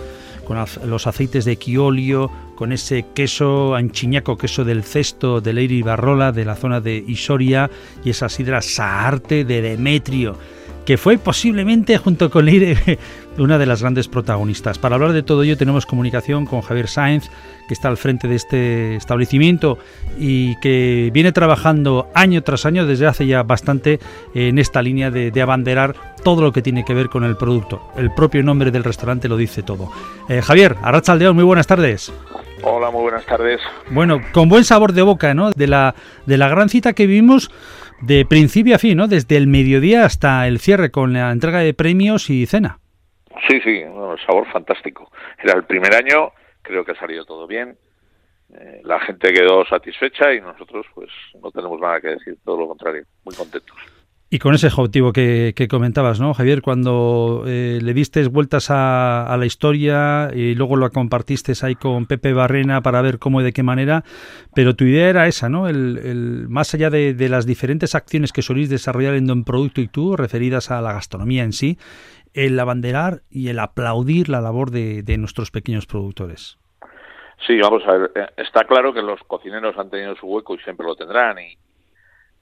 con 0.46 0.58
los 0.86 1.08
aceites 1.08 1.44
de 1.46 1.58
quiolio, 1.58 2.32
con 2.56 2.72
ese 2.72 3.06
queso 3.14 3.76
anchiñaco, 3.76 4.38
queso 4.38 4.64
del 4.64 4.84
cesto 4.84 5.42
de 5.42 5.54
Leire 5.54 5.84
Barrola 5.84 6.32
de 6.32 6.46
la 6.46 6.56
zona 6.56 6.80
de 6.80 7.04
Isoria 7.08 7.70
y 8.04 8.12
esa 8.12 8.30
sidra 8.30 8.62
Saarte 8.62 9.44
de 9.44 9.62
Demetrio 9.62 10.38
que 10.86 10.98
fue 10.98 11.18
posiblemente, 11.18 11.98
junto 11.98 12.30
con 12.30 12.46
Leire, 12.46 13.00
una 13.38 13.58
de 13.58 13.66
las 13.66 13.82
grandes 13.82 14.08
protagonistas. 14.08 14.78
Para 14.78 14.96
hablar 14.96 15.14
de 15.14 15.24
todo 15.24 15.44
ello 15.44 15.58
tenemos 15.58 15.86
comunicación 15.86 16.46
con 16.46 16.62
Javier 16.62 16.88
Sáenz, 16.88 17.30
que 17.68 17.74
está 17.74 17.90
al 17.90 17.98
frente 17.98 18.28
de 18.28 18.36
este 18.36 18.96
establecimiento 18.96 19.80
y 20.18 20.58
que 20.60 21.10
viene 21.12 21.32
trabajando 21.32 22.10
año 22.14 22.44
tras 22.44 22.66
año 22.66 22.86
desde 22.86 23.08
hace 23.08 23.26
ya 23.26 23.42
bastante 23.42 24.00
en 24.36 24.60
esta 24.60 24.82
línea 24.82 25.10
de, 25.10 25.42
abanderar 25.42 25.96
todo 26.24 26.42
lo 26.42 26.52
que 26.52 26.62
tiene 26.62 26.86
que 26.86 26.94
ver 26.94 27.10
con 27.10 27.24
el 27.24 27.36
producto. 27.36 27.92
El 27.98 28.12
propio 28.12 28.42
nombre 28.44 28.72
del 28.72 28.84
restaurante 28.84 29.28
lo 29.28 29.38
dice 29.38 29.64
todo. 29.64 29.92
Eh, 30.30 30.42
Javier, 30.42 30.76
Arrachaldeón, 30.82 31.36
muy 31.36 31.44
buenas 31.44 31.68
tardes. 31.68 32.12
Hola, 32.64 32.90
muy 32.90 33.02
buenas 33.02 33.26
tardes. 33.26 33.62
Bueno, 33.92 34.22
con 34.32 34.50
buen 34.50 34.64
sabor 34.64 34.94
de 34.94 35.04
boca, 35.04 35.34
¿no? 35.36 35.52
De 35.52 35.68
la, 35.68 35.94
de 36.26 36.38
la 36.38 36.48
gran 36.48 36.70
cita 36.70 36.94
que 36.94 37.06
vimos 37.06 37.52
de 38.02 38.26
principio 38.26 38.76
a 38.76 38.80
fin, 38.80 38.98
¿no? 38.98 39.08
Desde 39.08 39.38
el 39.38 39.48
mediodía 39.48 40.06
hasta 40.06 40.48
el 40.48 40.60
cierre 40.60 40.92
con 40.92 41.14
la 41.14 41.32
entrega 41.32 41.60
de 41.60 41.74
premios 41.74 42.30
y 42.30 42.46
cena. 42.46 42.80
Sí, 43.48 43.60
sí, 43.62 43.84
un 43.84 44.18
sabor 44.26 44.48
fantástico. 44.52 45.12
Era 45.44 45.54
el 45.54 45.66
primer 45.66 45.94
año, 45.94 46.32
creo 46.62 46.84
que 46.86 46.94
ha 46.94 47.00
salido 47.00 47.26
todo 47.26 47.48
bien. 47.48 47.78
Eh, 48.54 48.82
la 48.84 49.00
gente 49.00 49.34
quedó 49.34 49.66
satisfecha 49.66 50.34
y 50.34 50.40
nosotros, 50.40 50.86
pues, 50.94 51.10
no 51.42 51.52
tenemos 51.52 51.80
nada 51.80 52.00
que 52.00 52.10
decir, 52.10 52.38
todo 52.44 52.58
lo 52.58 52.68
contrario, 52.68 53.04
muy 53.24 53.36
contentos. 53.36 53.76
Y 54.36 54.40
con 54.40 54.54
ese 54.54 54.68
objetivo 54.68 55.14
que, 55.14 55.68
comentabas, 55.70 56.20
¿no, 56.20 56.34
Javier? 56.34 56.62
Cuando 56.62 57.46
eh, 57.48 57.80
le 57.82 57.94
diste 57.94 58.28
vueltas 58.28 58.68
a, 58.70 59.34
la 59.40 59.46
historia 59.46 60.30
y 60.34 60.56
luego 60.56 60.76
lo 60.76 60.90
compartiste 60.90 61.54
ahí 61.62 61.76
con 61.76 62.06
Pepe 62.06 62.34
Barrena 62.34 62.82
para 62.82 63.02
ver 63.02 63.18
cómo 63.18 63.40
y 63.40 63.46
de 63.46 63.54
qué 63.54 63.64
manera, 63.64 64.04
pero 64.54 64.76
tu 64.76 64.84
idea 64.84 65.08
era 65.08 65.28
esa, 65.28 65.48
¿no? 65.48 65.70
El, 65.70 66.48
más 66.50 66.74
allá 66.74 66.90
de, 66.90 67.30
las 67.30 67.46
diferentes 67.46 67.96
acciones 67.96 68.34
que 68.34 68.42
solís 68.42 68.70
desarrollar 68.70 69.14
en 69.14 69.26
Don 69.26 69.46
Producto 69.46 69.80
y 69.80 69.88
tú, 69.88 70.18
referidas 70.18 70.70
a 70.70 70.82
la 70.82 70.92
gastronomía 70.92 71.46
en 71.46 71.54
sí, 71.54 71.78
el 72.34 72.60
abanderar 72.60 73.22
y 73.30 73.48
el 73.48 73.60
aplaudir 73.60 74.28
la 74.28 74.42
labor 74.42 74.70
de, 74.70 75.02
de 75.02 75.18
nuestros 75.18 75.50
pequeños 75.50 75.86
productores. 75.86 76.58
Sí, 77.48 77.58
vamos 77.62 77.84
a 77.88 77.94
ver, 77.94 78.12
eh, 78.16 78.28
está 78.36 78.66
claro 78.66 78.94
que 78.94 79.02
los 79.02 79.22
cocineros 79.28 79.78
han 79.78 79.90
tenido 79.90 80.14
su 80.18 80.28
hueco 80.28 80.56
y 80.56 80.58
siempre 80.60 80.86
lo 80.86 80.98
tendrán 80.98 81.40
y 81.40 81.58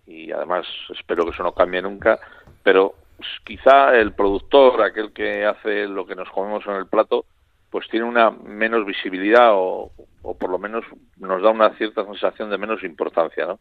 y 0.06 0.32
además 0.32 0.66
espero 0.90 1.24
que 1.26 1.32
eso 1.32 1.44
no 1.44 1.54
cambie 1.54 1.82
nunca, 1.82 2.20
pero 2.62 2.96
quizá 3.44 3.96
el 3.96 4.14
productor, 4.14 4.82
aquel 4.82 5.14
que 5.14 5.46
hace 5.46 5.88
lo 5.88 6.06
que 6.06 6.16
nos 6.16 6.30
comemos 6.30 6.66
en 6.66 6.74
el 6.74 6.88
plato, 6.88 7.26
pues 7.70 7.88
tiene 7.90 8.06
una 8.06 8.30
menos 8.30 8.86
visibilidad 8.86 9.52
o, 9.54 9.92
por 10.22 10.50
lo 10.50 10.60
menos 10.60 10.86
nos 11.18 11.42
da 11.42 11.50
una 11.50 11.72
cierta 11.72 12.06
sensación 12.06 12.50
de 12.50 12.58
menos 12.58 12.84
importancia, 12.84 13.46
¿no? 13.46 13.60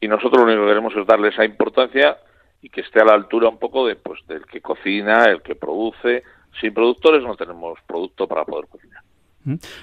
Y 0.00 0.08
nosotros 0.08 0.38
lo 0.38 0.44
único 0.44 0.62
que 0.62 0.68
queremos 0.68 0.96
es 0.96 1.06
darle 1.06 1.28
esa 1.28 1.44
importancia 1.44 2.18
y 2.60 2.68
que 2.68 2.80
esté 2.80 3.00
a 3.00 3.04
la 3.04 3.14
altura 3.14 3.48
un 3.48 3.58
poco 3.58 3.86
de 3.86 3.96
pues 3.96 4.26
del 4.26 4.44
que 4.46 4.60
cocina, 4.60 5.24
el 5.24 5.42
que 5.42 5.54
produce. 5.54 6.24
Sin 6.60 6.74
productores 6.74 7.22
no 7.22 7.36
tenemos 7.36 7.78
producto 7.86 8.26
para 8.26 8.44
poder 8.44 8.66
cocinar. 8.66 9.02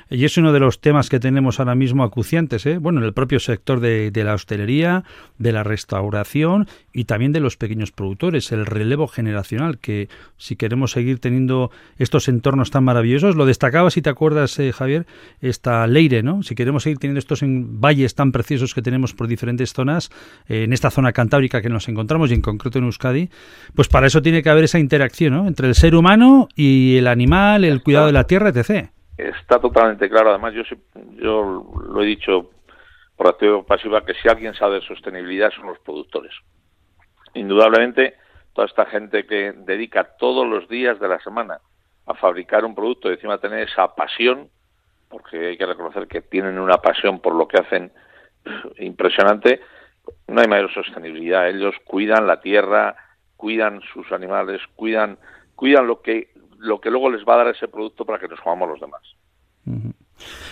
Y 0.10 0.26
es 0.26 0.38
uno 0.38 0.52
de 0.52 0.60
los 0.60 0.82
temas 0.82 1.10
que 1.10 1.20
tenemos 1.20 1.60
ahora 1.60 1.76
mismo 1.76 2.04
acuciantes, 2.04 2.66
¿eh? 2.66 2.78
bueno, 2.78 3.00
en 3.00 3.06
el 3.06 3.14
propio 3.14 3.40
sector 3.40 3.80
de, 3.80 4.12
la 4.24 4.34
hostelería, 4.34 5.04
de 5.38 5.52
la 5.52 5.64
restauración 5.64 6.68
y 6.92 7.06
también 7.06 7.32
de 7.32 7.40
los 7.40 7.58
pequeños 7.58 7.92
productores, 7.92 8.52
el 8.52 8.66
relevo 8.66 9.08
generacional, 9.08 9.78
que 9.78 10.10
si 10.38 10.56
queremos 10.56 10.92
seguir 10.92 11.20
teniendo 11.20 11.72
estos 11.98 12.28
entornos 12.28 12.72
tan 12.72 12.84
maravillosos, 12.84 13.36
lo 13.36 13.46
destacaba, 13.46 13.90
si 13.90 14.02
te 14.02 14.10
acuerdas, 14.10 14.58
eh, 14.60 14.72
Javier, 14.74 15.06
esta 15.42 15.88
Leire, 15.88 16.24
¿no? 16.24 16.44
Si 16.44 16.56
queremos 16.56 16.84
seguir 16.84 17.00
teniendo 17.00 17.20
estos 17.20 17.42
valles 17.44 18.16
tan 18.16 18.32
preciosos 18.32 18.74
que 18.74 18.82
tenemos 18.82 19.14
por 19.14 19.28
diferentes 19.28 19.74
zonas, 19.74 20.10
eh, 20.48 20.64
en 20.64 20.74
esta 20.74 20.92
zona 20.92 21.14
cantábrica 21.14 21.62
que 21.62 21.70
nos 21.70 21.88
encontramos 21.88 22.32
y 22.32 22.34
en 22.34 22.42
concreto 22.42 22.80
en 22.80 22.86
Euskadi, 22.86 23.30
pues 23.76 23.88
para 23.88 24.08
eso 24.08 24.22
tiene 24.22 24.44
que 24.44 24.50
haber 24.50 24.66
esa 24.66 24.80
interacción 24.80 25.34
¿no? 25.34 25.48
entre 25.48 25.68
el 25.68 25.76
ser 25.76 25.96
humano 25.96 26.48
y 26.56 26.98
el 26.98 27.08
animal, 27.08 27.64
el 27.64 27.82
cuidado 27.82 28.08
de 28.08 28.14
la 28.14 28.26
tierra, 28.26 28.50
etc 28.50 28.92
está 29.18 29.60
totalmente 29.60 30.10
claro. 30.10 30.30
Además, 30.30 30.54
yo, 30.54 30.64
yo 31.14 31.66
lo 31.88 32.02
he 32.02 32.06
dicho 32.06 32.52
por 33.16 33.28
activo 33.28 33.64
pasiva 33.64 34.06
que 34.06 34.16
si 34.16 34.28
alguien 34.28 34.54
sabe 34.56 34.76
de 34.76 34.88
sostenibilidad 34.88 35.52
son 35.52 35.68
los 35.68 35.80
productores. 35.80 36.34
Indudablemente, 37.34 38.16
toda 38.54 38.68
esta 38.68 38.86
gente 38.86 39.26
que 39.26 39.52
dedica 39.52 40.16
todos 40.18 40.48
los 40.48 40.68
días 40.68 41.00
de 41.00 41.08
la 41.08 41.20
semana 41.20 41.60
a 42.06 42.14
fabricar 42.16 42.66
un 42.66 42.76
producto 42.76 43.10
y 43.10 43.14
encima 43.14 43.38
tener 43.38 43.68
esa 43.68 43.96
pasión, 43.96 44.50
porque 45.10 45.48
hay 45.48 45.58
que 45.58 45.66
reconocer 45.66 46.08
que 46.08 46.22
tienen 46.22 46.60
una 46.60 46.78
pasión 46.78 47.20
por 47.20 47.36
lo 47.36 47.48
que 47.48 47.58
hacen 47.58 47.92
impresionante, 48.80 49.62
no 50.28 50.42
hay 50.42 50.48
mayor 50.48 50.74
sostenibilidad. 50.74 51.48
Ellos 51.48 51.76
cuidan 51.86 52.28
la 52.28 52.42
tierra, 52.42 52.96
cuidan 53.38 53.82
sus 53.94 54.12
animales, 54.12 54.62
cuidan, 54.76 55.18
cuidan 55.56 55.88
lo 55.88 56.02
que 56.02 56.33
lo 56.64 56.80
que 56.80 56.90
luego 56.90 57.10
les 57.10 57.24
va 57.28 57.36
a 57.36 57.38
dar 57.38 57.48
ese 57.48 57.68
producto 57.68 58.06
para 58.06 58.20
que 58.20 58.28
nos 58.28 58.40
comamos 58.40 58.70
los 58.70 58.80
demás. 58.80 59.02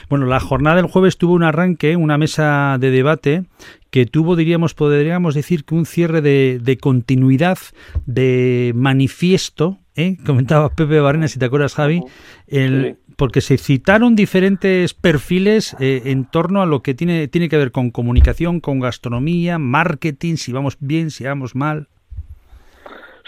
Bueno, 0.10 0.26
la 0.26 0.40
jornada 0.40 0.78
del 0.78 0.88
jueves 0.88 1.18
tuvo 1.18 1.34
un 1.34 1.44
arranque, 1.44 1.96
una 1.96 2.18
mesa 2.18 2.78
de 2.80 2.92
debate 2.92 3.44
que 3.90 4.06
tuvo, 4.06 4.36
diríamos, 4.36 4.74
podríamos 4.74 5.36
decir 5.36 5.66
que 5.66 5.76
un 5.76 5.86
cierre 5.86 6.22
de, 6.22 6.78
continuidad, 6.80 7.58
de 8.06 8.72
manifiesto, 8.76 9.80
¿eh? 9.96 10.18
comentaba 10.26 10.70
Pepe 10.70 11.00
Barrena, 11.00 11.28
si 11.28 11.40
te 11.40 11.46
acuerdas, 11.46 11.76
Javi, 11.76 12.02
el, 12.48 12.98
porque 13.18 13.42
se 13.42 13.58
citaron 13.58 14.16
diferentes 14.16 14.94
perfiles 14.94 15.76
eh, 15.80 16.04
en 16.06 16.26
torno 16.26 16.62
a 16.62 16.66
lo 16.66 16.82
que 16.82 16.94
tiene, 16.94 17.28
tiene 17.28 17.50
que 17.50 17.58
ver 17.58 17.72
con 17.72 17.92
comunicación, 17.92 18.60
con 18.60 18.80
gastronomía, 18.80 19.60
marketing, 19.60 20.36
si 20.36 20.52
vamos 20.52 20.78
bien, 20.80 21.12
si 21.12 21.26
vamos 21.26 21.56
mal. 21.56 21.88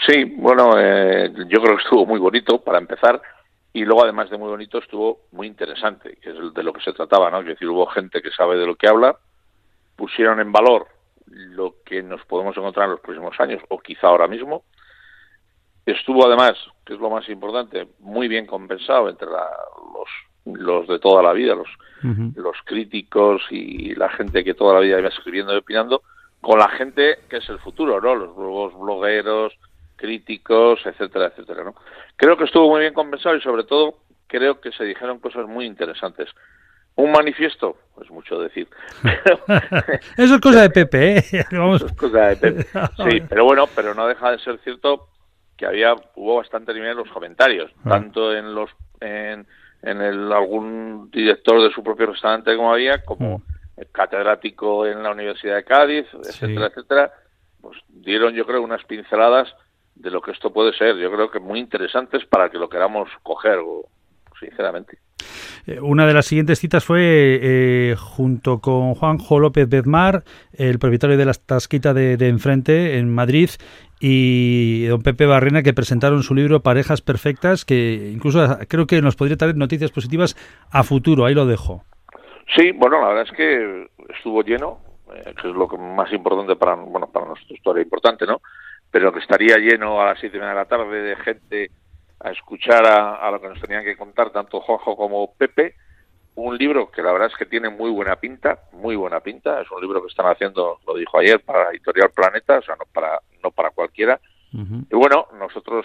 Sí, 0.06 0.24
bueno, 0.36 0.78
eh, 0.78 1.32
yo 1.48 1.62
creo 1.62 1.76
que 1.76 1.82
estuvo 1.82 2.04
muy 2.04 2.18
bonito 2.18 2.62
para 2.62 2.78
empezar 2.78 3.20
y 3.72 3.84
luego 3.84 4.04
además 4.04 4.28
de 4.30 4.38
muy 4.38 4.48
bonito 4.48 4.78
estuvo 4.78 5.22
muy 5.32 5.46
interesante, 5.46 6.16
que 6.20 6.30
es 6.30 6.54
de 6.54 6.62
lo 6.62 6.72
que 6.72 6.82
se 6.82 6.92
trataba, 6.92 7.30
¿no? 7.30 7.40
Es 7.40 7.46
decir, 7.46 7.68
hubo 7.68 7.86
gente 7.86 8.20
que 8.20 8.30
sabe 8.30 8.56
de 8.56 8.66
lo 8.66 8.76
que 8.76 8.88
habla, 8.88 9.16
pusieron 9.96 10.40
en 10.40 10.52
valor 10.52 10.86
lo 11.26 11.76
que 11.84 12.02
nos 12.02 12.24
podemos 12.26 12.56
encontrar 12.56 12.84
en 12.84 12.92
los 12.92 13.00
próximos 13.00 13.34
años 13.40 13.62
o 13.68 13.78
quizá 13.78 14.08
ahora 14.08 14.28
mismo. 14.28 14.64
Estuvo 15.86 16.26
además, 16.26 16.52
que 16.84 16.94
es 16.94 17.00
lo 17.00 17.10
más 17.10 17.28
importante, 17.28 17.88
muy 18.00 18.28
bien 18.28 18.46
compensado 18.46 19.08
entre 19.08 19.28
los, 19.28 20.58
los 20.58 20.86
de 20.86 20.98
toda 20.98 21.22
la 21.22 21.32
vida, 21.32 21.54
los, 21.54 21.68
los 22.36 22.56
críticos 22.64 23.42
y 23.50 23.94
la 23.94 24.08
gente 24.10 24.44
que 24.44 24.54
toda 24.54 24.74
la 24.74 24.80
vida 24.80 24.98
iba 24.98 25.08
escribiendo 25.08 25.54
y 25.54 25.58
opinando, 25.58 26.02
con 26.40 26.58
la 26.58 26.68
gente 26.68 27.20
que 27.28 27.38
es 27.38 27.48
el 27.48 27.58
futuro, 27.58 28.00
¿no? 28.00 28.14
Los 28.14 28.36
nuevos 28.36 28.78
blogueros, 28.78 29.54
críticos, 29.96 30.80
etcétera, 30.84 31.26
etcétera. 31.26 31.64
¿no? 31.64 31.74
Creo 32.16 32.36
que 32.36 32.44
estuvo 32.44 32.68
muy 32.70 32.80
bien 32.80 32.94
compensado 32.94 33.36
y 33.36 33.40
sobre 33.40 33.64
todo 33.64 33.98
creo 34.26 34.60
que 34.60 34.72
se 34.72 34.84
dijeron 34.84 35.18
cosas 35.18 35.46
muy 35.46 35.66
interesantes. 35.66 36.28
Un 36.96 37.10
manifiesto, 37.10 37.76
es 38.02 38.10
mucho 38.10 38.38
decir. 38.38 38.68
Eso 40.16 40.34
es 40.34 40.40
cosa 40.40 40.62
de 40.62 40.70
Pepe, 40.70 41.18
¿eh? 41.18 41.24
Eso 41.32 41.86
es 41.86 41.92
cosa 41.92 42.28
de 42.28 42.36
Pepe. 42.36 42.66
Sí, 43.10 43.20
pero 43.28 43.44
bueno, 43.44 43.66
pero 43.74 43.94
no 43.94 44.06
deja 44.06 44.30
de 44.30 44.38
ser 44.38 44.58
cierto 44.60 45.08
que 45.56 45.66
había 45.66 45.94
hubo 46.16 46.36
bastante 46.36 46.72
nivel 46.74 46.90
en 46.90 46.96
los 46.98 47.08
comentarios, 47.08 47.70
ah. 47.84 47.90
tanto 47.90 48.34
en 48.34 48.54
los 48.54 48.70
en, 49.00 49.46
en 49.82 50.00
el 50.00 50.32
algún 50.32 51.10
director 51.10 51.62
de 51.62 51.72
su 51.72 51.82
propio 51.82 52.06
restaurante 52.06 52.56
como 52.56 52.72
había, 52.72 53.04
como 53.04 53.38
mm. 53.38 53.42
catedrático 53.92 54.86
en 54.86 55.02
la 55.02 55.10
Universidad 55.10 55.56
de 55.56 55.64
Cádiz, 55.64 56.06
etcétera, 56.12 56.66
etcétera. 56.66 57.12
Pues 57.60 57.78
dieron, 57.88 58.34
yo 58.34 58.46
creo, 58.46 58.62
unas 58.62 58.84
pinceladas 58.84 59.54
de 59.94 60.10
lo 60.10 60.20
que 60.20 60.32
esto 60.32 60.52
puede 60.52 60.72
ser. 60.72 60.96
Yo 60.96 61.10
creo 61.10 61.30
que 61.30 61.40
muy 61.40 61.58
interesantes 61.58 62.24
para 62.26 62.50
que 62.50 62.58
lo 62.58 62.68
queramos 62.68 63.08
coger, 63.22 63.58
sinceramente. 64.38 64.98
Eh, 65.66 65.80
Una 65.80 66.06
de 66.06 66.12
las 66.12 66.26
siguientes 66.26 66.58
citas 66.58 66.84
fue 66.84 67.00
eh, 67.42 67.96
junto 67.96 68.58
con 68.58 68.94
Juanjo 68.94 69.38
López 69.38 69.68
Bezmar, 69.68 70.24
el 70.52 70.78
propietario 70.78 71.16
de 71.16 71.24
la 71.24 71.32
Tasquita 71.32 71.94
de, 71.94 72.16
de 72.16 72.28
enfrente 72.28 72.98
en 72.98 73.14
Madrid, 73.14 73.50
y 74.00 74.84
don 74.86 75.02
Pepe 75.02 75.24
Barrena, 75.24 75.62
que 75.62 75.72
presentaron 75.72 76.22
su 76.22 76.34
libro 76.34 76.60
Parejas 76.60 77.00
Perfectas, 77.00 77.64
que 77.64 78.10
incluso 78.12 78.58
creo 78.68 78.86
que 78.86 79.00
nos 79.00 79.16
podría 79.16 79.36
traer 79.36 79.56
noticias 79.56 79.90
positivas 79.92 80.36
a 80.70 80.82
futuro. 80.82 81.24
Ahí 81.24 81.34
lo 81.34 81.46
dejo. 81.46 81.84
Sí, 82.54 82.72
bueno, 82.72 83.00
la 83.00 83.08
verdad 83.08 83.24
es 83.30 83.34
que 83.34 83.88
estuvo 84.14 84.42
lleno, 84.42 84.80
eh, 85.14 85.32
que 85.40 85.48
es 85.48 85.54
lo 85.54 85.66
que 85.66 85.78
más 85.78 86.12
importante 86.12 86.56
para, 86.56 86.74
bueno, 86.74 87.06
para 87.10 87.28
nosotros 87.28 87.58
todavía 87.62 87.84
importante, 87.84 88.26
¿no? 88.26 88.42
Pero 88.94 89.12
que 89.12 89.18
estaría 89.18 89.56
lleno 89.56 90.00
a 90.00 90.04
las 90.06 90.20
siete 90.20 90.36
y 90.36 90.38
media 90.40 90.50
de 90.54 90.60
la 90.60 90.64
tarde 90.66 91.02
de 91.02 91.16
gente 91.16 91.70
a 92.20 92.30
escuchar 92.30 92.86
a, 92.86 93.16
a 93.16 93.30
lo 93.32 93.40
que 93.40 93.48
nos 93.48 93.60
tenían 93.60 93.82
que 93.82 93.96
contar 93.96 94.30
tanto 94.30 94.60
Juanjo 94.60 94.96
como 94.96 95.34
Pepe. 95.34 95.74
Un 96.36 96.56
libro 96.56 96.92
que 96.92 97.02
la 97.02 97.10
verdad 97.10 97.26
es 97.32 97.36
que 97.36 97.44
tiene 97.46 97.70
muy 97.70 97.90
buena 97.90 98.14
pinta, 98.14 98.60
muy 98.70 98.94
buena 98.94 99.18
pinta. 99.18 99.60
Es 99.60 99.68
un 99.72 99.80
libro 99.80 100.00
que 100.00 100.06
están 100.06 100.26
haciendo, 100.26 100.78
lo 100.86 100.94
dijo 100.94 101.18
ayer, 101.18 101.40
para 101.40 101.70
Editorial 101.70 102.10
Planeta, 102.14 102.58
o 102.58 102.62
sea, 102.62 102.76
no 102.76 102.84
para, 102.92 103.18
no 103.42 103.50
para 103.50 103.70
cualquiera. 103.70 104.20
Y 104.88 104.94
bueno, 104.94 105.26
nosotros 105.40 105.84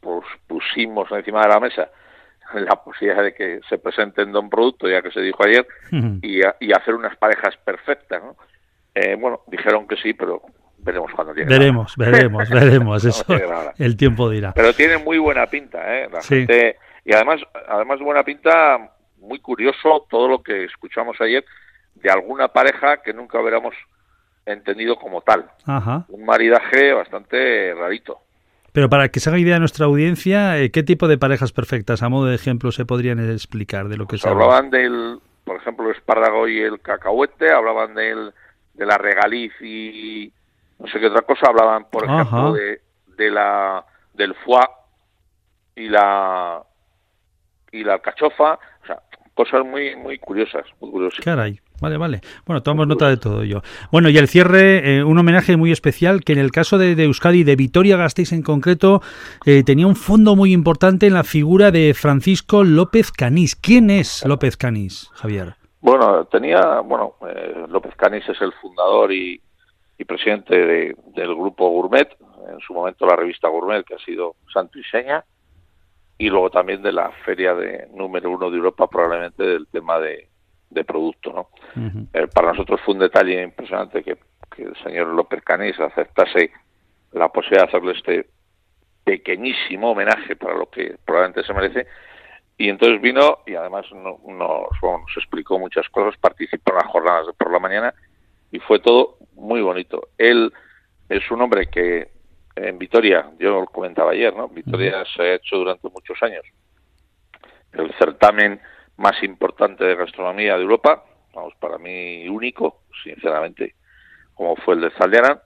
pues 0.00 0.24
pusimos 0.46 1.10
encima 1.12 1.42
de 1.42 1.48
la 1.48 1.60
mesa 1.60 1.90
la 2.54 2.82
posibilidad 2.82 3.22
de 3.22 3.34
que 3.34 3.60
se 3.68 3.76
presenten 3.76 4.32
Don 4.32 4.48
Producto, 4.48 4.88
ya 4.88 5.02
que 5.02 5.10
se 5.10 5.20
dijo 5.20 5.44
ayer, 5.44 5.66
y, 6.22 6.42
a- 6.42 6.56
y 6.60 6.72
hacer 6.72 6.94
unas 6.94 7.14
parejas 7.18 7.56
perfectas, 7.58 8.22
¿no? 8.22 8.36
Eh, 8.94 9.16
bueno, 9.20 9.42
dijeron 9.48 9.86
que 9.86 9.96
sí, 9.96 10.14
pero 10.14 10.40
veremos 10.84 11.10
cuando 11.14 11.34
llegue. 11.34 11.46
Veremos, 11.48 11.96
veremos, 11.96 12.48
veremos. 12.48 13.04
Eso 13.04 13.24
No 13.28 13.72
el 13.78 13.96
tiempo 13.96 14.28
dirá. 14.30 14.52
Pero 14.54 14.72
tiene 14.72 14.98
muy 14.98 15.18
buena 15.18 15.46
pinta, 15.46 15.78
¿eh? 15.98 16.08
La 16.10 16.20
Sí. 16.22 16.36
gente, 16.36 16.76
y 17.04 17.12
además, 17.14 17.40
además 17.68 17.98
de 17.98 18.04
buena 18.04 18.22
pinta, 18.24 18.90
muy 19.18 19.38
curioso 19.40 20.06
todo 20.10 20.28
lo 20.28 20.42
que 20.42 20.64
escuchamos 20.64 21.20
ayer 21.20 21.44
de 21.94 22.10
alguna 22.10 22.48
pareja 22.48 23.02
que 23.02 23.12
nunca 23.12 23.40
hubiéramos 23.40 23.74
entendido 24.46 24.96
como 24.96 25.20
tal. 25.20 25.46
Ajá. 25.66 26.04
Un 26.08 26.24
maridaje 26.24 26.92
bastante 26.92 27.74
rarito. 27.74 28.18
Pero 28.72 28.88
para 28.88 29.08
que 29.08 29.20
se 29.20 29.28
haga 29.28 29.38
idea 29.38 29.54
de 29.54 29.60
nuestra 29.60 29.86
audiencia, 29.86 30.58
eh, 30.58 30.70
¿qué 30.70 30.82
tipo 30.82 31.08
de 31.08 31.18
parejas 31.18 31.52
perfectas, 31.52 32.02
a 32.02 32.08
modo 32.08 32.26
de 32.26 32.36
ejemplo, 32.36 32.70
se 32.72 32.84
podrían 32.86 33.18
explicar 33.30 33.88
de 33.88 33.96
lo 33.96 34.06
que 34.06 34.16
se 34.16 34.28
habla? 34.28 34.44
Hablaban 34.44 34.70
del, 34.70 35.18
por 35.44 35.56
ejemplo, 35.56 35.90
el 35.90 35.96
espárrago 35.96 36.46
y 36.48 36.60
el 36.60 36.80
cacahuete, 36.80 37.50
hablaban 37.50 37.94
del, 37.94 38.32
de 38.74 38.86
la 38.86 38.96
regaliz 38.96 39.52
y 39.60 40.32
no 40.80 40.86
sé 40.86 40.98
qué 40.98 41.06
otra 41.06 41.22
cosa, 41.22 41.46
hablaban, 41.48 41.86
por 41.90 42.04
Ajá. 42.04 42.22
ejemplo, 42.22 42.52
de, 42.54 42.80
de 43.16 43.30
la 43.30 43.84
del 44.14 44.34
foie 44.34 44.66
y 45.76 45.88
la 45.88 46.62
y 47.72 47.84
la 47.84 47.94
alcachofa, 47.94 48.54
o 48.54 48.86
sea, 48.86 49.00
cosas 49.34 49.64
muy 49.64 49.94
muy 49.96 50.18
curiosas, 50.18 50.64
muy 50.80 50.90
curiosas. 50.90 51.24
Caray, 51.24 51.60
vale, 51.80 51.96
vale. 51.96 52.20
Bueno, 52.46 52.62
tomamos 52.62 52.88
nota 52.88 53.08
de 53.08 53.16
todo 53.16 53.42
ello. 53.42 53.62
Bueno, 53.92 54.08
y 54.08 54.18
el 54.18 54.26
cierre, 54.26 54.96
eh, 54.96 55.04
un 55.04 55.18
homenaje 55.18 55.56
muy 55.56 55.70
especial 55.70 56.24
que 56.24 56.32
en 56.32 56.38
el 56.38 56.50
caso 56.50 56.78
de, 56.78 56.94
de 56.96 57.04
Euskadi, 57.04 57.44
de 57.44 57.56
Vitoria 57.56 57.96
Gasteiz 57.96 58.32
en 58.32 58.42
concreto, 58.42 59.02
eh, 59.46 59.62
tenía 59.64 59.86
un 59.86 59.96
fondo 59.96 60.34
muy 60.34 60.52
importante 60.52 61.06
en 61.06 61.14
la 61.14 61.24
figura 61.24 61.70
de 61.70 61.94
Francisco 61.94 62.64
López 62.64 63.12
Canís. 63.12 63.54
¿Quién 63.54 63.90
es 63.90 64.24
López 64.26 64.56
Canís, 64.56 65.10
Javier? 65.14 65.54
Bueno, 65.80 66.26
tenía, 66.26 66.80
bueno, 66.80 67.14
eh, 67.26 67.64
López 67.68 67.94
Canis 67.96 68.28
es 68.28 68.40
el 68.42 68.52
fundador 68.60 69.12
y, 69.12 69.40
y 70.00 70.04
presidente 70.06 70.56
de- 70.56 70.96
del 71.14 71.34
grupo 71.34 71.68
Gourmet, 71.68 72.08
en 72.50 72.58
su 72.60 72.72
momento 72.72 73.04
la 73.06 73.16
revista 73.16 73.48
Gourmet, 73.48 73.84
que 73.84 73.94
ha 73.96 73.98
sido 73.98 74.36
Santo 74.52 74.78
y 74.78 74.84
Seña, 74.84 75.22
y 76.16 76.30
luego 76.30 76.48
también 76.50 76.80
de 76.82 76.90
la 76.92 77.10
feria 77.24 77.54
de 77.54 77.86
número 77.94 78.30
uno 78.30 78.50
de 78.50 78.56
Europa, 78.56 78.86
probablemente 78.88 79.42
del 79.42 79.66
tema 79.68 79.98
de, 79.98 80.28
de 80.70 80.84
producto, 80.84 81.32
¿no? 81.32 81.48
Eh, 82.14 82.28
para 82.28 82.52
nosotros 82.52 82.80
fue 82.84 82.94
un 82.94 83.00
detalle 83.00 83.42
impresionante 83.42 84.02
que, 84.02 84.16
que 84.54 84.62
el 84.62 84.76
señor 84.82 85.08
López 85.08 85.42
Canís 85.42 85.78
aceptase 85.78 86.50
la 87.12 87.28
posibilidad 87.28 87.64
de 87.64 87.68
hacerle 87.68 87.92
este 87.92 88.26
pequeñísimo 89.04 89.90
homenaje 89.92 90.34
para 90.36 90.54
lo 90.56 90.70
que 90.70 90.96
probablemente 91.04 91.42
se 91.44 91.52
merece. 91.54 91.86
Y 92.56 92.68
entonces 92.68 93.00
vino 93.00 93.38
y 93.46 93.54
además 93.54 93.86
no- 93.92 94.18
nos, 94.26 94.68
bueno, 94.80 94.98
nos 95.06 95.16
explicó 95.16 95.58
muchas 95.58 95.88
cosas, 95.90 96.18
participó 96.20 96.72
en 96.72 96.76
las 96.78 96.86
jornadas 96.86 97.26
de 97.26 97.32
por 97.34 97.50
la 97.52 97.58
mañana 97.58 97.94
y 98.50 98.58
fue 98.60 98.78
todo 98.80 99.18
muy 99.34 99.60
bonito. 99.60 100.08
Él 100.18 100.52
es 101.08 101.30
un 101.30 101.42
hombre 101.42 101.66
que 101.68 102.10
en 102.56 102.78
Vitoria, 102.78 103.30
yo 103.38 103.60
lo 103.60 103.66
comentaba 103.66 104.12
ayer, 104.12 104.34
¿no? 104.34 104.48
Vitoria 104.48 105.04
se 105.14 105.22
ha 105.22 105.34
hecho 105.34 105.56
durante 105.56 105.88
muchos 105.88 106.20
años 106.22 106.44
el 107.72 107.92
certamen 107.94 108.60
más 108.96 109.22
importante 109.22 109.84
de 109.84 109.94
gastronomía 109.94 110.56
de 110.56 110.62
Europa, 110.62 111.04
vamos, 111.32 111.54
para 111.60 111.78
mí 111.78 112.28
único, 112.28 112.82
sinceramente, 113.04 113.76
como 114.34 114.56
fue 114.56 114.74
el 114.74 114.80
de 114.80 114.90
Zaldiaran, 114.90 115.40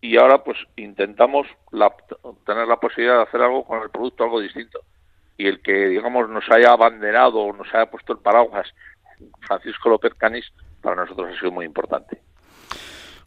y 0.00 0.16
ahora 0.16 0.44
pues 0.44 0.56
intentamos 0.76 1.48
la- 1.72 1.94
tener 2.46 2.68
la 2.68 2.76
posibilidad 2.78 3.16
de 3.16 3.22
hacer 3.24 3.42
algo 3.42 3.64
con 3.64 3.82
el 3.82 3.90
producto, 3.90 4.22
algo 4.24 4.40
distinto. 4.40 4.80
Y 5.36 5.46
el 5.48 5.60
que, 5.60 5.88
digamos, 5.88 6.28
nos 6.30 6.48
haya 6.50 6.70
abanderado 6.70 7.40
o 7.40 7.52
nos 7.52 7.72
haya 7.74 7.90
puesto 7.90 8.12
el 8.12 8.20
paraguas 8.20 8.72
Francisco 9.40 9.88
López 9.88 10.14
Canis, 10.14 10.46
para 10.80 10.96
nosotros 10.96 11.34
ha 11.34 11.38
sido 11.40 11.50
muy 11.50 11.64
importante. 11.66 12.20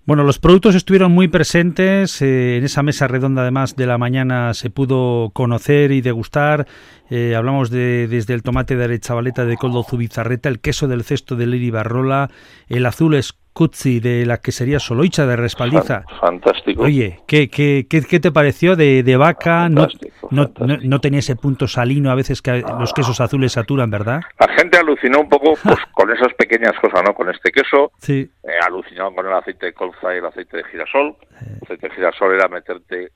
Bueno, 0.03 0.23
los 0.23 0.39
productos 0.39 0.73
estuvieron 0.73 1.11
muy 1.11 1.27
presentes. 1.27 2.23
eh, 2.23 2.57
en 2.57 2.63
esa 2.63 2.81
mesa 2.81 3.07
redonda, 3.07 3.43
además 3.43 3.75
de 3.75 3.85
la 3.85 3.99
mañana, 3.99 4.55
se 4.55 4.71
pudo 4.71 5.29
conocer 5.31 5.91
y 5.91 6.01
degustar. 6.01 6.67
Eh, 7.11 7.35
hablamos 7.35 7.69
de 7.69 8.07
desde 8.07 8.33
el 8.33 8.41
tomate 8.41 8.75
de 8.75 8.85
arechavaleta 8.85 9.45
de 9.45 9.57
Coldo 9.57 9.83
Zubizarreta, 9.83 10.49
el 10.49 10.59
queso 10.59 10.87
del 10.87 11.03
cesto 11.03 11.35
de 11.35 11.45
Liri 11.45 11.69
Barrola, 11.69 12.31
el 12.67 12.87
azul 12.87 13.13
Scuzzi 13.55 13.99
de 13.99 14.25
la 14.25 14.37
quesería 14.37 14.79
Soloicha 14.79 15.25
de 15.25 15.35
Respaldiza. 15.35 16.03
Fantástico. 16.21 16.83
Oye, 16.83 17.19
¿qué, 17.27 17.49
qué, 17.49 17.85
qué, 17.89 18.01
qué 18.01 18.19
te 18.21 18.31
pareció 18.31 18.77
de, 18.77 19.03
de 19.03 19.17
vaca? 19.17 19.67
No, 19.67 19.87
no, 20.31 20.49
no, 20.57 20.77
no 20.81 20.99
tenía 21.01 21.19
ese 21.19 21.35
punto 21.35 21.67
salino 21.67 22.09
a 22.11 22.15
veces 22.15 22.41
que 22.41 22.63
los 22.79 22.93
quesos 22.93 23.19
azules 23.19 23.51
saturan, 23.51 23.89
¿verdad? 23.89 24.21
La 24.39 24.47
gente 24.55 24.77
alucinó 24.77 25.19
un 25.19 25.27
poco 25.29 25.55
pues, 25.61 25.77
con 25.93 26.09
esas 26.11 26.33
pequeñas 26.35 26.71
cosas, 26.81 27.03
¿no? 27.05 27.13
Con 27.13 27.29
este 27.29 27.51
queso, 27.51 27.91
Sí. 27.97 28.31
eh, 28.43 28.51
alucinó 28.65 29.13
con 29.13 29.27
el 29.27 29.33
aceite 29.33 29.65
de 29.67 29.73
colza 29.73 30.15
y 30.15 30.19
el 30.19 30.25
aceite 30.25 30.55
de 30.57 30.63
girasol. 30.71 31.17
El 31.41 31.57
aceite 31.63 31.89
de 31.89 31.95
girasol 31.95 32.33
era 32.33 32.47
meterte 32.47 33.11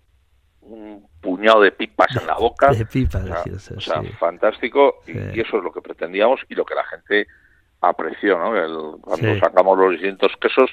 un 0.62 1.08
puñado 1.22 1.62
de 1.62 1.72
pipas 1.72 2.14
en 2.20 2.28
la 2.28 2.36
boca. 2.36 2.68
De 2.74 2.86
pipas, 2.86 3.24
O 3.24 3.28
sea, 3.28 3.36
de 3.38 3.44
girasol, 3.44 3.78
o 3.78 3.82
sea, 3.82 4.02
sí. 4.02 4.10
fantástico. 4.20 4.96
y- 5.08 5.14
Sí. 5.14 5.20
Y, 5.36 5.40
eso 5.40 5.58
es 5.58 5.64
lo 5.64 5.72
que 5.72 5.82
pretendíamos 5.82 6.42
y 6.50 6.56
lo 6.56 6.66
que 6.66 6.76
la 6.76 6.84
gente 6.84 7.26
apreció, 7.90 8.38
¿no? 8.38 8.56
El- 8.56 9.00
cuando 9.02 9.34
Sí. 9.34 9.40
sacamos 9.40 9.78
los 9.78 9.92
distintos 9.92 10.32
quesos, 10.42 10.70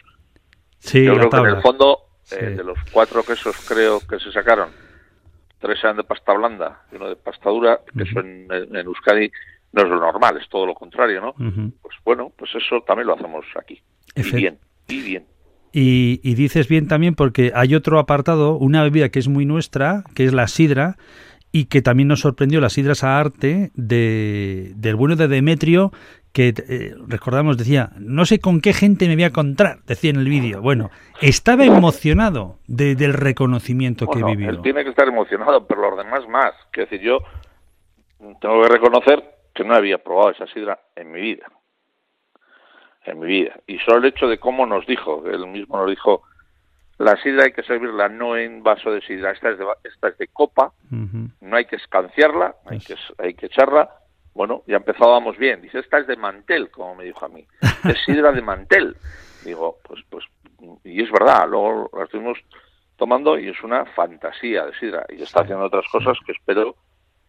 Sí, 0.78 1.04
yo 1.04 1.12
creo 1.14 1.30
que 1.30 1.36
en 1.36 1.42
tabla. 1.42 1.56
el 1.56 1.62
fondo, 1.62 1.98
eh, 2.32 2.36
Sí. 2.38 2.56
de 2.56 2.64
los 2.64 2.78
cuatro 2.92 3.22
quesos 3.22 3.56
creo 3.68 4.00
que 4.00 4.18
se 4.18 4.32
sacaron, 4.32 4.70
tres 5.60 5.78
eran 5.84 5.96
de 5.96 6.04
pasta 6.04 6.32
blanda 6.32 6.82
y 6.92 6.96
uno 6.96 7.08
de 7.08 7.16
pasta 7.16 7.50
dura, 7.50 7.80
que 7.96 8.02
eso 8.02 8.20
en, 8.20 8.46
en 8.50 8.76
Euskadi 8.76 9.30
no 9.72 9.82
es 9.82 9.88
lo 9.88 10.00
normal, 10.00 10.36
es 10.40 10.48
todo 10.48 10.66
lo 10.66 10.74
contrario, 10.74 11.20
¿no? 11.20 11.30
Ujú. 11.30 11.72
Pues 11.82 11.96
bueno, 12.04 12.32
pues 12.36 12.50
eso 12.54 12.82
también 12.86 13.06
lo 13.06 13.14
hacemos 13.14 13.44
aquí. 13.58 13.80
Y 14.14 14.20
Efe- 14.20 14.36
bien, 14.36 14.58
y 14.88 15.00
bien. 15.02 15.26
Y, 15.72 16.20
y 16.22 16.34
dices 16.34 16.68
bien 16.68 16.86
también 16.88 17.14
porque 17.14 17.52
hay 17.54 17.74
otro 17.74 17.98
apartado, 17.98 18.56
una 18.56 18.82
bebida 18.82 19.08
que 19.08 19.18
es 19.18 19.28
muy 19.28 19.46
nuestra, 19.46 20.04
que 20.14 20.24
es 20.24 20.34
la 20.34 20.46
sidra, 20.48 20.96
y 21.50 21.66
que 21.66 21.80
también 21.80 22.08
nos 22.08 22.20
sorprendió 22.20 22.60
la 22.60 22.68
sidra 22.70 22.94
Saarte 22.94 23.70
de, 23.74 24.72
del 24.74 24.96
bueno 24.96 25.16
de 25.16 25.28
Demetrio, 25.28 25.92
que 26.32 26.48
eh, 26.68 26.94
recordamos, 27.08 27.58
decía, 27.58 27.90
no 27.98 28.24
sé 28.24 28.40
con 28.40 28.60
qué 28.60 28.72
gente 28.72 29.06
me 29.06 29.14
voy 29.16 29.24
a 29.24 29.28
encontrar, 29.28 29.80
decía 29.86 30.10
en 30.10 30.16
el 30.16 30.28
vídeo. 30.28 30.62
Bueno, 30.62 30.90
estaba 31.20 31.64
emocionado 31.64 32.58
de- 32.66 32.94
del 32.94 33.12
reconocimiento 33.12 34.06
Bueno, 34.06 34.26
que 34.28 34.36
vivió. 34.36 34.50
él 34.50 34.62
tiene 34.62 34.82
que 34.84 34.90
estar 34.90 35.06
emocionado, 35.08 35.66
pero 35.66 35.82
los 35.90 35.98
demás 35.98 36.26
más. 36.28 36.52
Quiero 36.70 36.90
decir, 36.90 37.06
yo 37.06 37.18
tengo 38.40 38.62
que 38.62 38.68
reconocer 38.68 39.22
que 39.54 39.64
no 39.64 39.74
había 39.74 39.98
probado 39.98 40.30
esa 40.30 40.46
sidra 40.46 40.78
en 40.96 41.12
mi 41.12 41.20
vida. 41.20 41.46
En 43.04 43.18
mi 43.18 43.26
vida. 43.26 43.58
Y 43.66 43.78
solo 43.80 43.98
el 43.98 44.04
hecho 44.06 44.26
de 44.28 44.38
cómo 44.38 44.64
nos 44.64 44.86
dijo, 44.86 45.24
él 45.26 45.46
mismo 45.48 45.76
nos 45.76 45.90
dijo, 45.90 46.22
la 46.98 47.16
sidra 47.22 47.44
hay 47.44 47.52
que 47.52 47.62
servirla 47.64 48.08
no 48.08 48.36
en 48.36 48.62
vaso 48.62 48.90
de 48.92 49.00
sidra, 49.02 49.32
esta 49.32 49.50
es 49.50 49.58
de, 49.58 49.66
esta 49.84 50.08
es 50.08 50.18
de 50.18 50.28
copa, 50.28 50.72
no 50.90 51.56
hay 51.56 51.64
que 51.66 51.76
escanciarla, 51.76 52.54
hay 52.66 52.78
que, 52.78 52.94
hay 53.18 53.34
que 53.34 53.46
echarla. 53.46 53.90
Bueno, 54.34 54.62
ya 54.66 54.76
empezábamos 54.76 55.36
bien. 55.36 55.60
Dice, 55.62 55.78
esta 55.80 55.98
es 55.98 56.06
de 56.06 56.16
mantel, 56.16 56.70
como 56.70 56.94
me 56.96 57.04
dijo 57.04 57.24
a 57.24 57.28
mí. 57.28 57.46
Es 57.88 57.98
sidra 58.06 58.32
de 58.32 58.42
mantel. 58.42 58.96
Digo, 59.44 59.78
pues, 59.86 60.00
pues, 60.08 60.24
y 60.84 61.02
es 61.02 61.10
verdad, 61.10 61.46
luego 61.48 61.90
la 61.96 62.04
estuvimos 62.04 62.38
tomando 62.96 63.38
y 63.38 63.48
es 63.48 63.62
una 63.64 63.84
fantasía 63.86 64.64
de 64.66 64.74
sidra. 64.78 65.04
Y 65.08 65.20
está 65.22 65.40
haciendo 65.42 65.64
otras 65.66 65.84
cosas 65.90 66.16
que 66.24 66.32
espero 66.32 66.76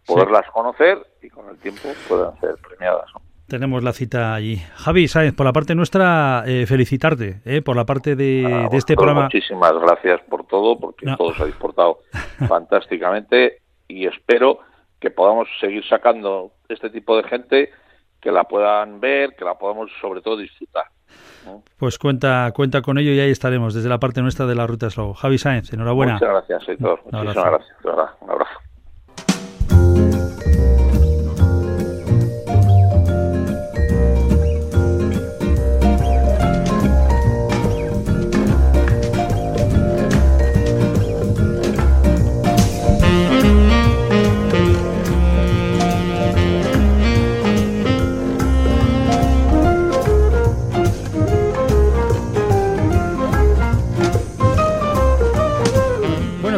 poderlas 0.05 0.45
conocer 0.51 0.97
y 1.21 1.29
con 1.29 1.49
el 1.49 1.57
tiempo 1.57 1.89
puedan 2.07 2.39
ser 2.39 2.55
premiadas. 2.67 3.05
¿no? 3.15 3.21
Tenemos 3.47 3.83
la 3.83 3.93
cita 3.93 4.33
allí. 4.35 4.57
Javi, 4.75 5.07
¿sabes? 5.07 5.33
Por 5.33 5.45
la 5.45 5.53
parte 5.53 5.75
nuestra, 5.75 6.43
eh, 6.45 6.65
felicitarte, 6.65 7.41
eh, 7.45 7.61
por 7.61 7.75
la 7.75 7.85
parte 7.85 8.15
de, 8.15 8.67
de 8.69 8.77
este 8.77 8.95
programa. 8.95 9.23
Muchísimas 9.23 9.73
gracias 9.73 10.21
por 10.29 10.45
todo, 10.47 10.79
porque 10.79 11.05
No. 11.05 11.17
todos 11.17 11.39
habéis 11.39 11.55
portado 11.55 11.99
fantásticamente 12.47 13.59
y 13.87 14.07
espero 14.07 14.59
que 15.03 15.11
podamos 15.11 15.49
seguir 15.59 15.85
sacando 15.85 16.53
este 16.69 16.89
tipo 16.89 17.17
de 17.17 17.23
gente, 17.23 17.69
que 18.21 18.31
la 18.31 18.45
puedan 18.45 19.01
ver, 19.01 19.35
que 19.35 19.43
la 19.43 19.55
podamos 19.55 19.91
sobre 19.99 20.21
todo 20.21 20.37
disfrutar. 20.37 20.85
Pues 21.77 21.99
cuenta, 21.99 22.53
cuenta 22.55 22.81
con 22.81 22.97
ello 22.97 23.11
y 23.11 23.19
ahí 23.19 23.29
estaremos 23.29 23.73
desde 23.73 23.89
la 23.89 23.99
parte 23.99 24.21
nuestra 24.21 24.45
de 24.45 24.55
la 24.55 24.65
Ruta 24.65 24.89
Slow. 24.89 25.13
Javi 25.13 25.37
Sáenz, 25.37 25.73
enhorabuena. 25.73 26.13
Muchas 26.13 26.29
gracias, 26.29 26.69
Héctor. 26.69 27.01
Muchísimas 27.03 27.35
gracias. 27.35 27.83
De 27.83 27.89
verdad, 27.89 28.09
un 28.21 28.29
abrazo. 28.29 28.59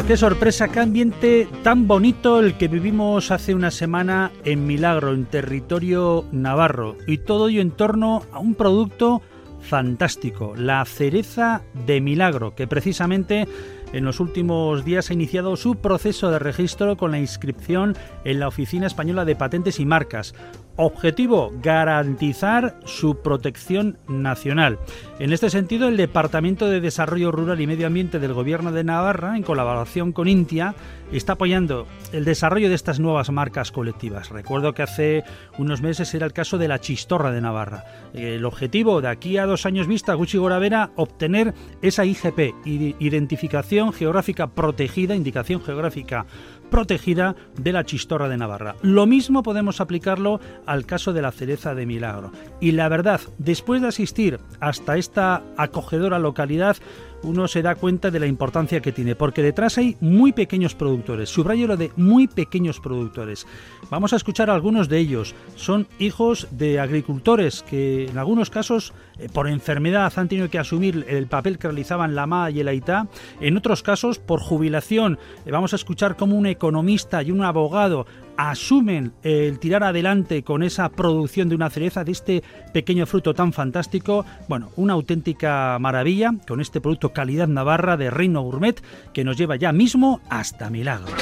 Qué 0.07 0.17
sorpresa, 0.17 0.67
qué 0.67 0.79
ambiente 0.79 1.47
tan 1.63 1.87
bonito 1.87 2.39
el 2.39 2.57
que 2.57 2.67
vivimos 2.67 3.31
hace 3.31 3.55
una 3.55 3.71
semana 3.71 4.31
en 4.43 4.67
Milagro, 4.67 5.11
en 5.13 5.25
territorio 5.25 6.25
navarro. 6.31 6.95
Y 7.07 7.19
todo 7.19 7.49
ello 7.49 7.61
en 7.61 7.71
torno 7.71 8.21
a 8.31 8.37
un 8.37 8.53
producto 8.53 9.23
fantástico, 9.61 10.53
la 10.55 10.85
cereza 10.85 11.63
de 11.87 12.01
Milagro, 12.01 12.53
que 12.53 12.67
precisamente 12.67 13.47
en 13.93 14.05
los 14.05 14.19
últimos 14.19 14.85
días 14.85 15.09
ha 15.09 15.13
iniciado 15.13 15.55
su 15.55 15.75
proceso 15.75 16.29
de 16.29 16.37
registro 16.37 16.97
con 16.97 17.11
la 17.11 17.19
inscripción 17.19 17.95
en 18.25 18.39
la 18.39 18.47
Oficina 18.47 18.85
Española 18.85 19.25
de 19.25 19.35
Patentes 19.35 19.79
y 19.79 19.85
Marcas. 19.85 20.35
Objetivo, 20.77 21.53
garantizar 21.61 22.77
su 22.83 23.21
protección 23.21 23.97
nacional. 24.09 24.77
En 25.19 25.31
este 25.31 25.49
sentido, 25.49 25.87
el 25.87 25.95
Departamento 25.95 26.67
de 26.67 26.81
Desarrollo 26.81 27.31
Rural 27.31 27.61
y 27.61 27.67
Medio 27.67 27.87
Ambiente 27.87 28.19
del 28.19 28.33
Gobierno 28.33 28.73
de 28.73 28.83
Navarra, 28.83 29.37
en 29.37 29.43
colaboración 29.43 30.11
con 30.11 30.27
Intia, 30.27 30.75
está 31.13 31.33
apoyando 31.33 31.87
el 32.11 32.25
desarrollo 32.25 32.67
de 32.67 32.75
estas 32.75 32.99
nuevas 32.99 33.29
marcas 33.29 33.71
colectivas. 33.71 34.31
Recuerdo 34.31 34.73
que 34.73 34.83
hace 34.83 35.23
unos 35.57 35.81
meses 35.81 36.13
era 36.13 36.25
el 36.25 36.33
caso 36.33 36.57
de 36.57 36.67
la 36.67 36.79
Chistorra 36.79 37.31
de 37.31 37.39
Navarra. 37.39 37.85
El 38.13 38.43
objetivo 38.43 38.99
de 38.99 39.07
aquí 39.07 39.37
a 39.37 39.45
dos 39.45 39.65
años 39.65 39.87
vista, 39.87 40.13
Gucci 40.13 40.37
Goravera, 40.37 40.91
obtener 40.97 41.53
esa 41.81 42.03
IGP, 42.03 42.53
Identificación 42.65 43.93
Geográfica 43.93 44.47
Protegida, 44.47 45.15
Indicación 45.15 45.61
Geográfica 45.61 46.25
protegida 46.69 47.35
de 47.57 47.73
la 47.73 47.85
chistorra 47.85 48.29
de 48.29 48.37
Navarra. 48.37 48.75
Lo 48.81 49.05
mismo 49.05 49.43
podemos 49.43 49.81
aplicarlo 49.81 50.39
al 50.65 50.85
caso 50.85 51.13
de 51.13 51.21
la 51.21 51.31
cereza 51.31 51.75
de 51.75 51.85
Milagro. 51.85 52.31
Y 52.59 52.71
la 52.71 52.89
verdad, 52.89 53.21
después 53.37 53.81
de 53.81 53.87
asistir 53.87 54.39
hasta 54.59 54.97
esta 54.97 55.43
acogedora 55.57 56.19
localidad, 56.19 56.77
uno 57.25 57.47
se 57.47 57.61
da 57.61 57.75
cuenta 57.75 58.11
de 58.11 58.19
la 58.19 58.27
importancia 58.27 58.81
que 58.81 58.91
tiene, 58.91 59.15
porque 59.15 59.41
detrás 59.41 59.77
hay 59.77 59.97
muy 59.99 60.31
pequeños 60.31 60.75
productores, 60.75 61.29
subrayo 61.29 61.67
lo 61.67 61.77
de 61.77 61.91
muy 61.95 62.27
pequeños 62.27 62.79
productores. 62.79 63.45
Vamos 63.89 64.13
a 64.13 64.15
escuchar 64.15 64.49
a 64.49 64.53
algunos 64.53 64.89
de 64.89 64.99
ellos. 64.99 65.35
Son 65.55 65.87
hijos 65.99 66.47
de 66.51 66.79
agricultores 66.79 67.63
que 67.63 68.05
en 68.07 68.17
algunos 68.17 68.49
casos 68.49 68.93
eh, 69.19 69.29
por 69.31 69.47
enfermedad 69.47 70.13
han 70.15 70.27
tenido 70.27 70.49
que 70.49 70.59
asumir 70.59 71.05
el 71.07 71.27
papel 71.27 71.57
que 71.57 71.67
realizaban 71.67 72.15
la 72.15 72.27
MA 72.27 72.51
y 72.51 72.59
el 72.59 72.67
AITA, 72.67 73.07
en 73.41 73.57
otros 73.57 73.83
casos 73.83 74.19
por 74.19 74.39
jubilación. 74.39 75.19
Eh, 75.45 75.51
vamos 75.51 75.73
a 75.73 75.75
escuchar 75.75 76.15
cómo 76.15 76.35
un 76.35 76.45
economista 76.45 77.21
y 77.21 77.31
un 77.31 77.43
abogado 77.43 78.05
asumen 78.37 79.13
el 79.23 79.59
tirar 79.59 79.83
adelante 79.83 80.43
con 80.43 80.63
esa 80.63 80.89
producción 80.89 81.49
de 81.49 81.55
una 81.55 81.69
cereza, 81.69 82.03
de 82.03 82.11
este 82.11 82.43
pequeño 82.73 83.05
fruto 83.05 83.33
tan 83.33 83.53
fantástico. 83.53 84.25
Bueno, 84.47 84.71
una 84.75 84.93
auténtica 84.93 85.77
maravilla 85.79 86.33
con 86.47 86.61
este 86.61 86.81
producto 86.81 87.13
calidad 87.13 87.47
navarra 87.47 87.97
de 87.97 88.09
Reino 88.09 88.41
Gourmet 88.41 88.81
que 89.13 89.23
nos 89.23 89.37
lleva 89.37 89.55
ya 89.55 89.71
mismo 89.71 90.21
hasta 90.29 90.69
Milagro. 90.69 91.15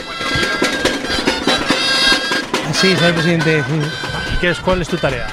Sí, 2.73 2.95
soy 2.95 3.07
el 3.07 3.13
presidente. 3.13 3.63
¿Y 4.33 4.37
qué 4.39 4.49
es, 4.49 4.59
cuál 4.59 4.81
es 4.81 4.87
tu 4.87 4.97
tarea? 4.97 5.27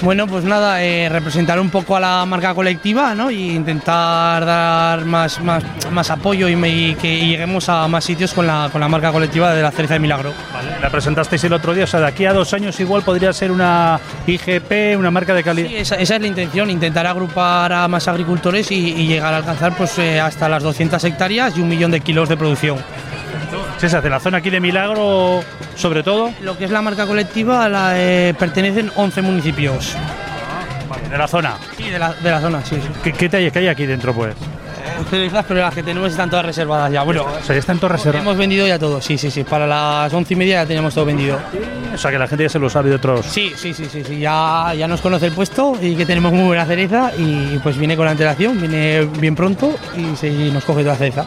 Bueno, 0.00 0.28
pues 0.28 0.44
nada, 0.44 0.82
eh, 0.82 1.08
representar 1.08 1.58
un 1.58 1.70
poco 1.70 1.96
a 1.96 2.00
la 2.00 2.24
marca 2.24 2.54
colectiva 2.54 3.14
¿no? 3.16 3.32
y 3.32 3.50
intentar 3.50 4.46
dar 4.46 5.04
más, 5.04 5.40
más, 5.40 5.64
más 5.90 6.10
apoyo 6.10 6.48
y, 6.48 6.94
que 6.94 7.18
lleguemos 7.18 7.68
a 7.68 7.88
más 7.88 8.04
sitios 8.04 8.32
con 8.32 8.46
la, 8.46 8.68
con 8.70 8.80
la 8.80 8.88
marca 8.88 9.10
colectiva 9.10 9.52
de 9.52 9.60
la 9.60 9.72
cereza 9.72 9.94
de 9.94 10.00
Milagro. 10.00 10.32
Vale, 10.52 10.80
la 10.80 10.88
presentasteis 10.88 11.42
el 11.44 11.52
otro 11.52 11.74
día, 11.74 11.84
o 11.84 11.86
sea, 11.86 12.00
de 12.00 12.06
aquí 12.06 12.26
a 12.26 12.32
dos 12.32 12.54
años 12.54 12.78
igual 12.78 13.02
podría 13.02 13.32
ser 13.32 13.50
una 13.50 13.98
IGP, 14.26 14.96
una 14.96 15.10
marca 15.10 15.34
de 15.34 15.42
calidad. 15.42 15.68
Sí, 15.68 15.76
esa, 15.76 15.96
es 15.96 16.10
la 16.10 16.26
intención, 16.26 16.70
intentar 16.70 17.06
agrupar 17.06 17.72
a 17.72 17.88
más 17.88 18.06
agricultores 18.06 18.70
y, 18.70 19.08
llegar 19.08 19.34
a 19.34 19.38
alcanzar 19.38 19.76
pues, 19.76 19.98
eh, 19.98 20.20
hasta 20.20 20.48
las 20.48 20.62
200 20.62 21.02
hectáreas 21.02 21.56
y 21.56 21.60
un 21.60 21.68
millón 21.68 21.90
de 21.90 22.00
kilos 22.00 22.28
de 22.28 22.36
producción. 22.36 22.78
¿Se 23.78 23.86
hace 23.86 24.10
la 24.10 24.18
zona 24.18 24.38
aquí 24.38 24.50
de 24.50 24.60
Milagro 24.60 25.40
sobre 25.76 26.02
todo? 26.02 26.32
Lo 26.42 26.58
que 26.58 26.64
es 26.64 26.70
la 26.70 26.82
marca 26.82 27.06
colectiva 27.06 27.68
la, 27.68 27.92
eh, 27.94 28.34
pertenecen 28.36 28.90
11 28.96 29.22
municipios. 29.22 29.94
¿De 31.08 31.16
la 31.16 31.28
zona? 31.28 31.56
Sí, 31.76 31.88
de 31.88 31.98
la, 31.98 32.12
de 32.12 32.30
la 32.30 32.40
zona, 32.40 32.64
sí. 32.64 32.76
¿Qué, 33.02 33.12
qué, 33.12 33.36
hay, 33.36 33.50
¿Qué, 33.50 33.60
hay, 33.60 33.68
aquí 33.68 33.86
dentro, 33.86 34.12
pues? 34.12 34.34
pero 35.10 35.60
las 35.60 35.74
que 35.74 35.82
tenemos 35.82 36.10
están 36.10 36.28
todas 36.28 36.44
reservadas 36.44 36.90
ya. 36.92 37.02
Bueno, 37.02 37.24
o 37.24 37.44
sea, 37.44 37.54
ya 37.54 37.60
están 37.60 37.78
todas 37.78 37.92
reservadas. 37.92 38.22
Hemos 38.22 38.36
vendido 38.36 38.66
ya 38.66 38.78
todo, 38.78 39.00
sí, 39.00 39.16
sí, 39.16 39.30
sí. 39.30 39.44
Para 39.44 39.66
las 39.66 40.12
once 40.12 40.34
y 40.34 40.36
media 40.36 40.62
ya 40.62 40.66
teníamos 40.66 40.94
todo 40.94 41.04
vendido. 41.04 41.38
O 41.94 41.96
sea, 41.96 42.10
que 42.10 42.18
la 42.18 42.26
gente 42.26 42.44
ya 42.44 42.48
se 42.48 42.58
lo 42.58 42.68
sabe 42.68 42.90
de 42.90 42.96
otros. 42.96 43.24
Sí, 43.26 43.52
sí, 43.56 43.72
sí, 43.72 43.86
sí, 43.90 44.02
sí. 44.04 44.18
Ya, 44.18 44.74
ya 44.76 44.88
nos 44.88 45.00
conoce 45.00 45.26
el 45.26 45.32
puesto 45.32 45.76
y 45.80 45.94
que 45.94 46.04
tenemos 46.04 46.32
muy 46.32 46.44
buena 46.44 46.66
cereza 46.66 47.12
y 47.16 47.58
pues 47.58 47.78
viene 47.78 47.96
con 47.96 48.06
la 48.06 48.10
antelación, 48.10 48.58
viene 48.58 49.08
bien 49.18 49.36
pronto 49.36 49.74
y, 49.96 50.16
se, 50.16 50.30
nos 50.50 50.64
coge 50.64 50.82
toda 50.82 50.94
la 50.94 50.98
cereza. 50.98 51.26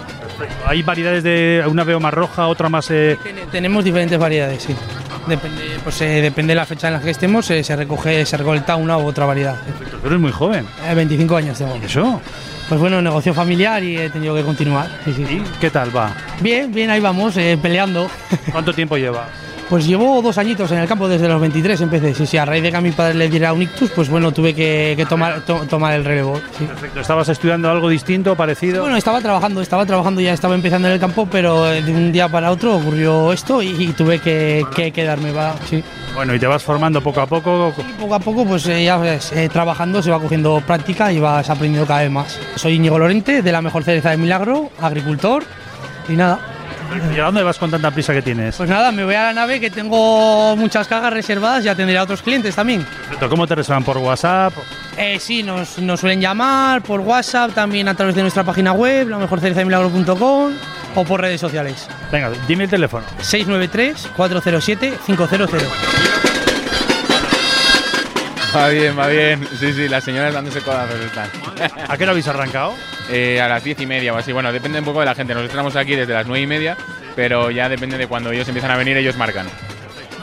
¿Hay 0.65 0.83
variedades 0.83 1.23
de 1.23 1.63
una 1.67 1.83
veo 1.83 1.99
más 1.99 2.13
roja, 2.13 2.47
otra 2.47 2.69
más...? 2.69 2.89
Eh... 2.91 3.17
Tenemos 3.51 3.83
diferentes 3.83 4.17
variedades, 4.17 4.63
sí. 4.63 4.75
Depende, 5.27 5.61
pues, 5.83 6.01
eh, 6.01 6.21
depende 6.21 6.51
de 6.51 6.55
la 6.55 6.65
fecha 6.65 6.87
en 6.87 6.93
la 6.93 7.01
que 7.01 7.11
estemos, 7.11 7.49
eh, 7.51 7.63
se 7.63 7.75
recoge, 7.75 8.25
se 8.25 8.37
recolecta 8.37 8.75
una 8.75 8.97
u 8.97 9.05
otra 9.05 9.25
variedad. 9.25 9.55
Tú 10.01 10.07
eres 10.07 10.19
muy 10.19 10.31
joven. 10.31 10.65
25 10.95 11.35
años 11.35 11.57
tengo. 11.57 11.77
¿Y 11.81 11.85
eso? 11.85 12.21
Pues 12.67 12.79
bueno, 12.81 13.01
negocio 13.01 13.33
familiar 13.33 13.83
y 13.83 13.97
he 13.97 14.09
tenido 14.09 14.33
que 14.33 14.43
continuar. 14.43 14.87
Sí, 15.05 15.13
sí, 15.13 15.43
¿Qué 15.59 15.69
tal 15.69 15.95
va? 15.95 16.13
Bien, 16.39 16.71
bien, 16.71 16.89
ahí 16.89 17.01
vamos, 17.01 17.35
peleando. 17.61 18.09
¿Cuánto 18.51 18.73
tiempo 18.73 18.97
lleva? 18.97 19.27
Pues 19.71 19.87
llevo 19.87 20.21
dos 20.21 20.37
añitos 20.37 20.69
en 20.73 20.79
el 20.79 20.87
campo 20.89 21.07
desde 21.07 21.29
los 21.29 21.39
23 21.39 21.79
empecé. 21.79 22.13
Sí, 22.13 22.25
sí, 22.25 22.35
a 22.35 22.43
raíz 22.43 22.61
de 22.61 22.71
que 22.71 22.75
a 22.75 22.81
mi 22.81 22.91
padre 22.91 23.13
le 23.13 23.29
diera 23.29 23.53
un 23.53 23.61
ictus, 23.61 23.89
pues 23.91 24.09
bueno, 24.09 24.33
tuve 24.33 24.53
que, 24.53 25.05
tomar, 25.07 25.45
tomar 25.45 25.93
el 25.93 26.03
relevo. 26.03 26.33
Perfecto. 26.33 26.99
¿Estabas 26.99 27.29
estudiando 27.29 27.71
algo 27.71 27.87
distinto, 27.87 28.35
parecido? 28.35 28.81
bueno, 28.81 28.97
estaba 28.97 29.21
trabajando, 29.21 29.61
estaba 29.61 29.85
trabajando, 29.85 30.19
ya 30.19 30.33
estaba 30.33 30.55
empezando 30.55 30.89
en 30.89 30.95
el 30.95 30.99
campo, 30.99 31.25
pero 31.31 31.63
de 31.67 31.89
un 31.89 32.11
día 32.11 32.27
para 32.27 32.51
otro 32.51 32.75
ocurrió 32.75 33.31
esto 33.31 33.61
y, 33.61 33.87
tuve 33.93 34.19
que, 34.19 34.91
quedarme. 34.93 35.31
Va, 35.31 35.55
sí. 35.69 35.81
Bueno, 36.15 36.35
y 36.35 36.39
te 36.39 36.47
vas 36.47 36.61
formando 36.61 37.01
poco 37.01 37.21
a 37.21 37.25
poco. 37.25 37.73
poco 37.97 38.15
a 38.15 38.19
poco, 38.19 38.43
pues 38.43 38.67
eh, 38.67 38.83
ya 38.83 38.97
ves, 38.97 39.31
eh, 39.31 39.47
trabajando 39.47 40.03
se 40.03 40.11
va 40.11 40.19
cogiendo 40.19 40.61
práctica 40.67 41.13
y 41.13 41.21
vas 41.21 41.49
aprendiendo 41.49 41.87
cada 41.87 42.01
vez 42.01 42.11
más. 42.11 42.37
Soy 42.55 42.73
Íñigo 42.73 42.99
Lorente, 42.99 43.41
de 43.41 43.51
la 43.53 43.61
mejor 43.61 43.85
cereza 43.85 44.09
de 44.09 44.17
Milagro, 44.17 44.69
agricultor 44.81 45.45
y 46.09 46.17
nada. 46.17 46.60
¿Y 47.15 47.19
a 47.19 47.25
dónde 47.25 47.43
vas 47.43 47.57
con 47.57 47.71
tanta 47.71 47.91
prisa 47.91 48.13
que 48.13 48.21
tienes? 48.21 48.55
Pues 48.55 48.69
nada, 48.69 48.91
me 48.91 49.03
voy 49.03 49.15
a 49.15 49.25
la 49.25 49.33
nave 49.33 49.59
que 49.59 49.69
tengo 49.69 50.55
muchas 50.57 50.87
cajas 50.87 51.13
reservadas, 51.13 51.63
ya 51.63 51.75
tendré 51.75 51.97
a 51.97 52.03
otros 52.03 52.21
clientes 52.21 52.55
también. 52.55 52.85
¿Cómo 53.29 53.47
te 53.47 53.55
reservan? 53.55 53.83
¿Por 53.83 53.97
WhatsApp? 53.97 54.53
Eh, 54.97 55.17
sí, 55.19 55.43
nos, 55.43 55.77
suelen 55.99 56.19
llamar 56.19 56.81
por 56.81 56.99
WhatsApp, 56.99 57.53
también 57.53 57.87
a 57.87 57.95
través 57.95 58.15
de 58.15 58.21
nuestra 58.21 58.43
página 58.43 58.73
web, 58.73 59.07
la 59.07 59.17
milagro.com 59.65 60.51
o 60.95 61.05
por 61.05 61.21
redes 61.21 61.39
sociales. 61.39 61.87
Venga, 62.11 62.29
dime 62.47 62.65
el 62.65 62.69
teléfono. 62.69 63.05
693-407-500. 63.21 65.49
Va 68.53 68.67
bien, 68.67 68.99
va 68.99 69.07
bien. 69.07 69.47
Sí, 69.57 69.71
sí, 69.71 69.87
las 69.87 70.03
señoras 70.03 70.33
dándose 70.33 70.59
codazos 70.59 70.99
están. 70.99 71.29
¿A 71.87 71.97
qué 71.97 72.03
hora 72.03 72.11
habéis 72.11 72.27
arrancado? 72.27 72.75
Eh, 73.11 73.41
a 73.41 73.47
las 73.49 73.63
diez 73.63 73.79
y 73.81 73.85
media 73.85 74.13
o 74.13 74.17
así. 74.17 74.31
Bueno, 74.31 74.53
depende 74.53 74.79
un 74.79 74.85
poco 74.85 75.01
de 75.01 75.05
la 75.05 75.15
gente. 75.15 75.33
Nosotros 75.33 75.51
estamos 75.51 75.75
aquí 75.75 75.95
desde 75.95 76.13
las 76.13 76.25
nueve 76.25 76.41
y 76.43 76.47
media, 76.47 76.77
pero 77.15 77.51
ya 77.51 77.67
depende 77.67 77.97
de 77.97 78.07
cuando 78.07 78.31
ellos 78.31 78.47
empiezan 78.47 78.71
a 78.71 78.77
venir, 78.77 78.95
ellos 78.95 79.17
marcan. 79.17 79.47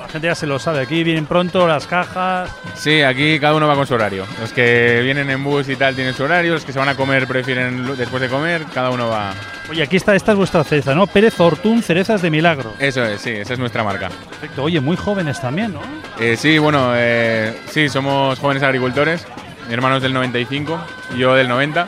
La 0.01 0.13
gente 0.13 0.29
ya 0.29 0.35
se 0.35 0.47
lo 0.47 0.59
sabe. 0.59 0.81
Aquí 0.81 1.05
vienen 1.05 1.27
pronto 1.27 1.69
las 1.69 1.87
cajas. 1.87 2.51
Sí, 2.75 3.03
aquí 3.03 3.39
cada 3.39 3.55
uno 3.55 3.69
va 3.69 3.75
con 3.75 3.87
su 3.87 3.93
horario. 3.93 4.25
Los 4.41 4.55
que 4.55 5.03
vienen 5.05 5.29
en 5.29 5.45
bus 5.45 5.69
y 5.69 5.77
tal 5.77 5.95
tienen 5.95 6.15
su 6.15 6.23
horario, 6.23 6.55
los 6.55 6.65
que 6.65 6.73
se 6.73 6.79
van 6.79 6.89
a 6.89 6.95
comer 6.95 7.27
prefieren 7.27 7.95
después 7.95 8.23
de 8.23 8.31
comer, 8.31 8.65
cada 8.73 8.89
uno 8.89 9.09
va. 9.11 9.35
Oye, 9.69 9.83
aquí 9.83 9.97
está, 9.99 10.17
esta 10.17 10.33
es 10.33 10.39
vuestra 10.39 10.65
cereza, 10.65 10.95
¿no? 10.95 11.07
Pérez 11.07 11.39
Hortún, 11.39 11.83
Cerezas 11.83 12.23
de 12.23 12.31
Milagro. 12.31 12.73
Eso 12.79 13.05
es, 13.05 13.21
sí, 13.21 13.33
esa 13.33 13.53
es 13.53 13.59
nuestra 13.59 13.85
marca. 13.85 14.09
Perfecto. 14.31 14.63
Oye, 14.63 14.81
muy 14.81 14.97
jóvenes 14.97 15.43
también, 15.43 15.75
¿no? 15.75 15.81
Eh, 16.19 16.39
sí, 16.39 16.57
bueno, 16.57 16.93
eh, 16.95 17.55
sí, 17.69 17.91
somos 17.91 18.39
jóvenes 18.39 18.63
agricultores. 18.63 19.27
Mi 19.69 19.75
hermano 19.75 19.97
es 19.97 20.03
del 20.03 20.15
95, 20.15 20.81
yo 21.19 21.35
del 21.35 21.49
90. 21.49 21.87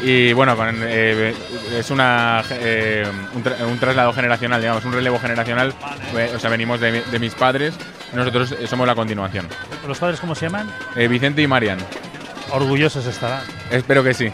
Y 0.00 0.32
bueno, 0.32 0.56
con, 0.56 0.76
eh, 0.82 1.34
es 1.76 1.90
una, 1.90 2.42
eh, 2.50 3.04
un, 3.34 3.42
tra- 3.42 3.66
un 3.66 3.78
traslado 3.78 4.12
generacional, 4.12 4.60
digamos, 4.60 4.84
un 4.84 4.92
relevo 4.92 5.18
generacional. 5.18 5.74
Eh, 6.16 6.32
o 6.36 6.38
sea, 6.38 6.50
venimos 6.50 6.78
de, 6.80 7.02
de 7.02 7.18
mis 7.18 7.34
padres 7.34 7.74
nosotros 8.14 8.52
eh, 8.52 8.66
somos 8.66 8.86
la 8.86 8.94
continuación. 8.94 9.46
¿Los 9.86 9.98
padres 9.98 10.18
cómo 10.20 10.34
se 10.34 10.46
llaman? 10.46 10.70
Eh, 10.96 11.08
Vicente 11.08 11.42
y 11.42 11.46
Marian. 11.46 11.78
Orgullosos 12.50 13.04
estarán. 13.06 13.42
Espero 13.70 14.02
que 14.02 14.14
sí. 14.14 14.30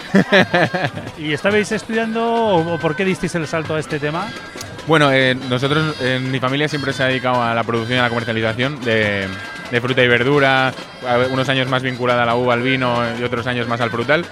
¿Y 1.19 1.33
estabais 1.33 1.73
estudiando 1.73 2.23
o 2.57 2.79
por 2.79 2.95
qué 2.95 3.05
disteis 3.05 3.35
el 3.35 3.47
salto 3.49 3.75
a 3.75 3.81
este 3.81 3.99
tema? 3.99 4.29
Bueno, 4.87 5.11
eh, 5.13 5.35
nosotros 5.49 5.97
en 6.01 6.31
mi 6.31 6.39
familia 6.39 6.69
siempre 6.69 6.93
se 6.93 7.03
ha 7.03 7.07
dedicado 7.07 7.43
a 7.43 7.55
la 7.55 7.65
producción 7.65 7.97
y 7.97 8.01
a 8.01 8.03
la 8.05 8.11
comercialización 8.11 8.81
de, 8.85 9.27
de 9.71 9.81
fruta 9.81 10.03
y 10.05 10.09
verdura, 10.09 10.73
unos 11.33 11.49
años 11.49 11.69
más 11.69 11.83
vinculada 11.83 12.23
a 12.23 12.27
la 12.27 12.35
uva, 12.37 12.53
al 12.55 12.63
vino 12.63 13.03
y 13.19 13.23
otros 13.25 13.47
años 13.47 13.67
más 13.67 13.81
al 13.81 13.91
frutal. 13.91 14.25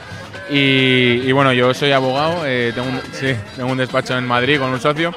Y, 0.55 1.23
y 1.27 1.33
bueno, 1.33 1.53
yo 1.55 1.73
soy 1.73 1.93
abogado, 1.93 2.45
eh, 2.45 2.73
tengo, 2.75 2.89
un, 2.89 3.01
sí, 3.13 3.35
tengo 3.57 3.71
un 3.73 3.79
despacho 3.79 4.19
en 4.19 4.27
Madrid 4.27 4.59
con 4.59 4.69
un 4.71 4.81
socio 4.81 5.11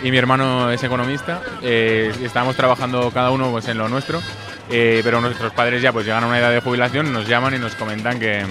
y 0.00 0.12
mi 0.12 0.16
hermano 0.16 0.70
es 0.70 0.82
economista. 0.84 1.40
eh, 1.62 2.12
estamos 2.22 2.54
trabajando 2.54 3.10
cada 3.10 3.30
uno 3.32 3.50
pues, 3.50 3.66
en 3.66 3.78
lo 3.78 3.88
nuestro, 3.88 4.22
eh, 4.70 5.00
pero 5.02 5.20
nuestros 5.20 5.52
padres 5.52 5.82
ya 5.82 5.92
pues 5.92 6.06
llegan 6.06 6.22
a 6.22 6.28
una 6.28 6.38
edad 6.38 6.52
de 6.52 6.60
jubilación, 6.60 7.12
nos 7.12 7.26
llaman 7.26 7.54
y 7.54 7.58
nos 7.58 7.74
comentan 7.74 8.20
que, 8.20 8.44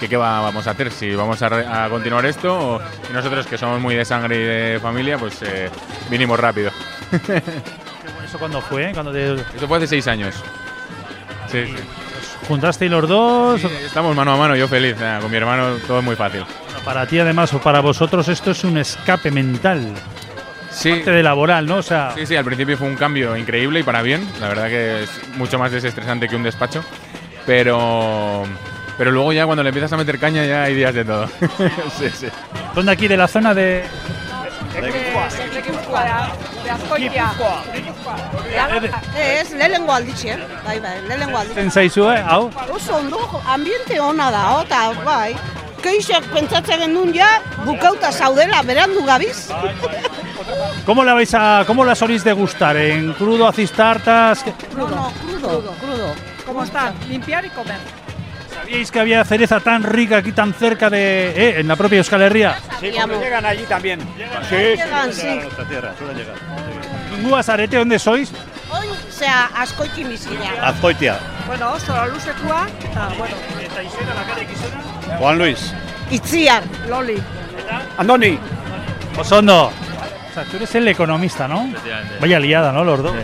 que 0.00 0.08
qué 0.08 0.16
va- 0.16 0.40
vamos 0.40 0.66
a 0.66 0.72
hacer, 0.72 0.90
si 0.90 1.14
vamos 1.14 1.40
a, 1.42 1.88
continuar 1.88 2.26
esto 2.26 2.58
o 2.76 2.80
y 3.08 3.12
nosotros 3.12 3.46
que 3.46 3.56
somos 3.56 3.80
muy 3.80 3.94
de 3.94 4.04
sangre 4.04 4.36
y 4.36 4.42
de 4.42 4.80
familia, 4.82 5.18
pues 5.18 5.40
eh, 5.42 5.70
vinimos 6.10 6.40
rápido. 6.40 6.72
¿Eso 8.24 8.38
cuándo 8.40 8.60
fue? 8.60 8.90
¿Cuándo 8.92 9.12
te 9.12 9.34
Esto 9.34 9.68
fue 9.68 9.76
hace 9.78 9.86
seis 9.86 10.08
años. 10.08 10.34
Sí, 11.46 11.64
sí. 11.64 11.74
Juntasteis 12.46 12.90
los 12.90 13.08
dos? 13.08 13.60
Sí, 13.60 13.68
estamos 13.84 14.14
mano 14.16 14.32
a 14.32 14.36
mano, 14.36 14.56
yo 14.56 14.68
feliz. 14.68 14.96
nada, 14.98 15.20
con 15.20 15.30
mi 15.30 15.36
hermano 15.36 15.76
todo 15.86 15.98
es 15.98 16.04
muy 16.04 16.16
fácil. 16.16 16.44
Para 16.84 17.06
ti 17.06 17.18
además 17.18 17.52
o 17.54 17.60
para 17.60 17.80
vosotros 17.80 18.28
esto 18.28 18.52
es 18.52 18.64
un 18.64 18.78
escape 18.78 19.30
mental. 19.30 19.92
Sí. 20.70 20.90
Parte 20.90 21.10
de 21.10 21.22
laboral, 21.22 21.66
¿no? 21.66 21.76
O 21.76 21.82
sea, 21.82 22.12
Sí, 22.14 22.26
sí, 22.26 22.36
al 22.36 22.44
principio 22.44 22.76
fue 22.76 22.86
un 22.86 22.96
cambio 22.96 23.36
increíble 23.36 23.80
y 23.80 23.82
para 23.82 24.02
bien. 24.02 24.26
La 24.40 24.48
verdad 24.48 24.68
que 24.68 25.04
es 25.04 25.10
mucho 25.36 25.58
más 25.58 25.72
desestresante 25.72 26.28
que 26.28 26.36
un 26.36 26.42
despacho. 26.42 26.84
Pero, 27.46 28.42
pero 28.98 29.10
luego 29.10 29.32
ya 29.32 29.46
cuando 29.46 29.62
le 29.62 29.70
empiezas 29.70 29.92
a 29.92 29.96
meter 29.96 30.18
caña 30.18 30.44
ya 30.44 30.64
hay 30.64 30.74
días 30.74 30.94
de 30.94 31.04
todo. 31.04 31.28
sí, 31.98 32.10
sí. 32.12 32.26
¿dónde 32.74 32.92
aquí 32.92 33.08
de 33.08 33.16
la 33.16 33.26
zona 33.26 33.54
de 33.54 33.84
Ez, 39.16 39.50
lehenengo 39.52 39.92
alditxe, 39.92 40.36
bai, 40.64 40.78
bai, 40.80 40.96
lehenengo 41.08 41.38
alditxe. 41.38 41.60
Zenzaizue, 41.62 42.16
hau? 42.28 42.50
Oso 42.72 42.96
ondo, 42.96 43.42
ambiente 43.46 43.98
ona 44.00 44.30
da, 44.30 44.44
eta 44.62 44.80
bai, 45.04 45.34
keixak 45.82 46.24
pentsatzen 46.32 46.80
genuen 46.86 47.12
ja, 47.14 47.28
bukauta 47.64 48.12
zaudela, 48.12 48.62
berandu 48.62 49.04
gabiz. 49.06 49.48
¿Cómo 50.86 51.02
la 51.04 51.14
vais 51.14 51.34
a 51.34 51.64
cómo 51.66 51.84
la 51.84 51.94
soléis 51.94 52.22
degustar? 52.24 52.76
¿En 52.76 53.12
crudo 53.14 53.48
hacéis 53.48 53.72
tartas? 53.72 54.42
¿Qué- 54.44 54.54
No, 54.76 54.88
no, 54.88 55.12
crudo, 55.20 55.72
crudo. 55.80 56.14
¿Cómo 56.46 56.62
está? 56.62 56.92
Limpiar 57.08 57.44
y 57.44 57.50
comer. 57.50 57.78
¿Sabíais 58.66 58.90
que 58.90 58.98
había 58.98 59.24
cereza 59.24 59.60
tan 59.60 59.84
rica 59.84 60.16
aquí 60.16 60.32
tan 60.32 60.52
cerca 60.52 60.90
de 60.90 61.28
eh, 61.30 61.60
en 61.60 61.68
la 61.68 61.76
propia 61.76 61.98
Euskal 61.98 62.20
Herria? 62.22 62.58
Sí, 62.80 62.86
llegan 62.90 63.46
allí 63.46 63.62
también. 63.62 64.00
Sí, 64.48 64.56
Llegan, 64.56 65.12
sí. 65.12 65.28
a 65.28 65.34
nuestra 65.36 65.68
tierra, 65.68 65.94
suelen 65.96 66.16
llegar. 66.16 67.38
Azarete, 67.38 67.76
¿dónde 67.76 67.96
sois? 68.00 68.32
Oin, 68.72 68.90
zea, 69.08 69.50
askoiti 69.54 70.02
bizia. 70.02 70.52
Azkoitia. 70.60 71.16
Bueno, 71.46 71.74
oso 71.74 72.06
luzekoa, 72.08 72.66
eta, 72.82 73.08
bueno. 73.16 73.36
Juan 75.20 75.38
Luis. 75.38 75.72
Itziar. 76.10 76.64
Loli. 76.88 77.22
Andoni. 77.98 78.36
Osondo. 79.16 79.70
Sea, 80.36 80.44
tú 80.44 80.56
eres 80.58 80.74
el 80.74 80.86
economista, 80.86 81.48
¿no? 81.48 81.66
Vaya 82.20 82.38
liada, 82.38 82.70
¿no? 82.70 82.84
Los 82.84 83.02
dos. 83.02 83.14